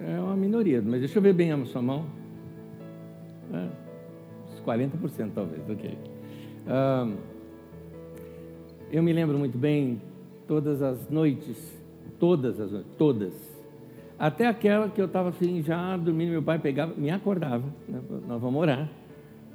É 0.08 0.20
uma 0.20 0.36
minoria, 0.36 0.82
mas 0.84 1.02
deixa 1.02 1.20
eu 1.20 1.22
ver 1.22 1.32
bem 1.32 1.52
a 1.52 1.66
sua 1.66 1.84
mão. 1.84 2.08
É, 3.54 3.68
uns 4.52 4.60
40% 4.62 5.34
talvez, 5.36 5.62
ok. 5.70 5.96
Eu 8.92 9.04
me 9.04 9.14
lembro 9.14 9.38
muito 9.38 9.56
bem, 9.56 10.02
todas 10.48 10.82
as 10.82 11.08
noites, 11.08 11.80
todas 12.18 12.60
as 12.60 12.72
noites, 12.72 12.92
todas, 12.98 13.64
até 14.18 14.48
aquela 14.48 14.90
que 14.90 15.00
eu 15.00 15.06
estava 15.06 15.30
assim, 15.30 15.62
já 15.62 15.96
dormindo, 15.96 16.32
meu 16.32 16.42
pai 16.42 16.58
pegava, 16.58 16.96
me 16.96 17.12
acordava, 17.12 17.68
né, 17.88 18.02
nós 18.28 18.42
vamos 18.42 18.60
orar. 18.60 18.90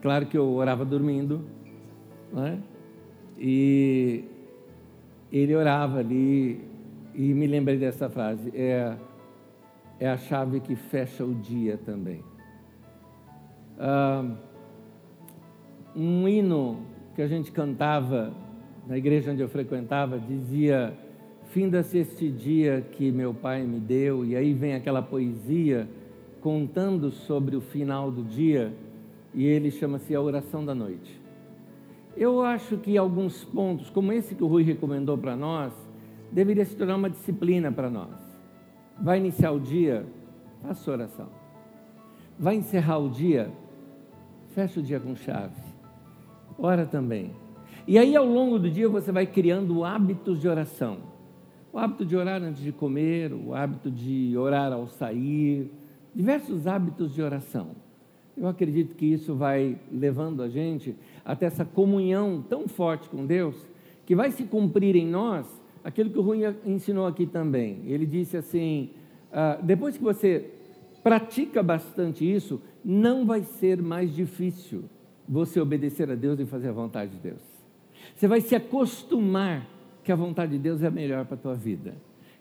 Claro 0.01 0.27
que 0.27 0.39
eu 0.39 0.55
orava 0.55 0.85
dormindo, 0.85 1.41
não 2.33 2.47
é? 2.47 2.59
E 3.39 4.25
ele 5.33 5.55
orava 5.55 5.99
ali 5.99 6.61
e 7.15 7.33
me 7.35 7.47
lembrei 7.47 7.77
dessa 7.77 8.09
frase: 8.09 8.51
é, 8.55 8.97
é 9.99 10.09
a 10.09 10.17
chave 10.17 10.61
que 10.61 10.75
fecha 10.75 11.25
o 11.25 11.35
dia 11.35 11.79
também. 11.85 12.23
Ah, 13.79 14.25
um 15.95 16.29
hino 16.29 16.81
que 17.15 17.23
a 17.23 17.27
gente 17.27 17.51
cantava 17.51 18.33
na 18.87 18.97
igreja 18.97 19.33
onde 19.33 19.43
eu 19.43 19.49
frequentava 19.49 20.19
dizia: 20.19 20.95
Finda-se 21.51 21.99
este 21.99 22.31
dia 22.31 22.85
que 22.93 23.11
meu 23.11 23.33
pai 23.33 23.63
me 23.63 23.81
deu, 23.81 24.25
e 24.25 24.37
aí 24.37 24.53
vem 24.53 24.75
aquela 24.75 25.03
poesia 25.03 25.89
contando 26.41 27.11
sobre 27.11 27.57
o 27.57 27.61
final 27.61 28.11
do 28.11 28.23
dia, 28.23 28.73
e 29.35 29.45
ele 29.45 29.71
chama-se 29.71 30.15
A 30.15 30.21
Oração 30.21 30.65
da 30.65 30.75
Noite. 30.75 31.26
Eu 32.17 32.43
acho 32.43 32.79
que 32.79 32.97
alguns 32.97 33.45
pontos, 33.45 33.91
como 33.91 34.11
esse 34.11 34.35
que 34.35 34.43
o 34.43 34.47
Rui 34.47 34.63
recomendou 34.63 35.19
para 35.19 35.37
nós, 35.37 35.73
deveria 36.33 36.65
se 36.65 36.75
tornar 36.75 36.97
uma 36.97 37.11
disciplina 37.11 37.71
para 37.71 37.91
nós. 37.91 38.15
Vai 38.99 39.19
iniciar 39.19 39.53
o 39.53 39.61
dia, 39.61 40.07
faça 40.63 40.91
oração. 40.91 41.29
Vai 42.39 42.57
encerrar 42.57 42.99
o 42.99 43.11
dia, 43.11 43.53
fecha 44.49 44.81
o 44.81 44.83
dia 44.83 44.99
com 44.99 45.15
chave. 45.15 45.61
Ora 46.59 46.87
também. 46.87 47.33
E 47.87 47.99
aí, 47.99 48.17
ao 48.17 48.27
longo 48.27 48.59
do 48.59 48.71
dia, 48.71 48.89
você 48.89 49.13
vai 49.13 49.27
criando 49.27 49.85
hábitos 49.85 50.41
de 50.41 50.49
oração. 50.49 50.99
O 51.71 51.79
hábito 51.79 52.07
de 52.07 52.17
orar 52.17 52.43
antes 52.43 52.63
de 52.63 52.73
comer, 52.73 53.33
o 53.35 53.55
hábito 53.55 53.91
de 53.91 54.35
orar 54.39 54.73
ao 54.73 54.89
sair, 54.89 55.71
diversos 56.15 56.67
hábitos 56.67 57.15
de 57.15 57.21
oração. 57.21 57.73
Eu 58.37 58.49
acredito 58.49 58.95
que 58.95 59.07
isso 59.07 59.35
vai 59.35 59.79
levando 59.91 60.43
a 60.43 60.49
gente 60.49 60.97
até 61.27 61.47
essa 61.47 61.65
comunhão 61.65 62.43
tão 62.49 62.69
forte 62.69 63.09
com 63.09 63.27
Deus, 63.27 63.57
que 64.07 64.15
vai 64.15 64.31
se 64.31 64.45
cumprir 64.45 64.95
em 64.95 65.07
nós 65.07 65.47
aquilo 65.83 66.09
que 66.09 66.19
o 66.19 66.23
Rui 66.23 66.43
ensinou 66.65 67.07
aqui 67.07 67.27
também. 67.27 67.81
Ele 67.85 68.07
disse 68.07 68.37
assim: 68.37 68.91
ah, 69.33 69.59
depois 69.61 69.99
que 69.99 70.05
você 70.05 70.51
pratica 71.03 71.63
bastante 71.63 72.25
isso, 72.25 72.63
não 72.85 73.27
vai 73.27 73.43
ser 73.43 73.83
mais 73.83 74.15
difícil 74.15 74.85
você 75.29 75.61
obedecer 75.61 76.09
a 76.11 76.15
Deus 76.15 76.39
e 76.39 76.47
fazer 76.47 76.69
a 76.69 76.73
vontade 76.73 77.11
de 77.11 77.19
Deus. 77.19 77.43
Você 78.15 78.29
vai 78.29 78.41
se 78.41 78.55
acostumar 78.55 79.67
que 80.05 80.13
a 80.13 80.17
vontade 80.17 80.53
de 80.53 80.59
Deus 80.59 80.83
é 80.83 80.87
a 80.87 80.91
melhor 80.91 81.25
para 81.25 81.35
a 81.35 81.39
tua 81.39 81.55
vida. 81.55 81.95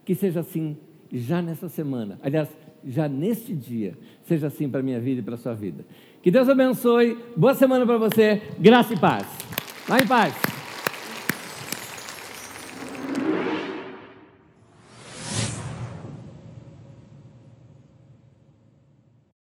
Que 0.03 0.13
seja 0.13 0.41
assim 0.41 0.77
já 1.11 1.41
nessa 1.41 1.67
semana. 1.67 2.19
Aliás, 2.21 2.47
já 2.85 3.09
neste 3.09 3.55
dia, 3.55 3.97
seja 4.23 4.47
assim 4.47 4.69
para 4.69 4.81
a 4.81 4.83
minha 4.83 4.99
vida 4.99 5.21
e 5.21 5.23
para 5.23 5.33
a 5.33 5.37
sua 5.37 5.55
vida. 5.55 5.83
Que 6.25 6.31
Deus 6.31 6.49
abençoe, 6.49 7.19
boa 7.37 7.53
semana 7.53 7.85
para 7.85 7.99
você, 7.99 8.41
graça 8.57 8.95
e 8.95 8.99
paz. 8.99 9.27
Vai 9.87 10.01
em 10.01 10.07
paz. 10.07 10.33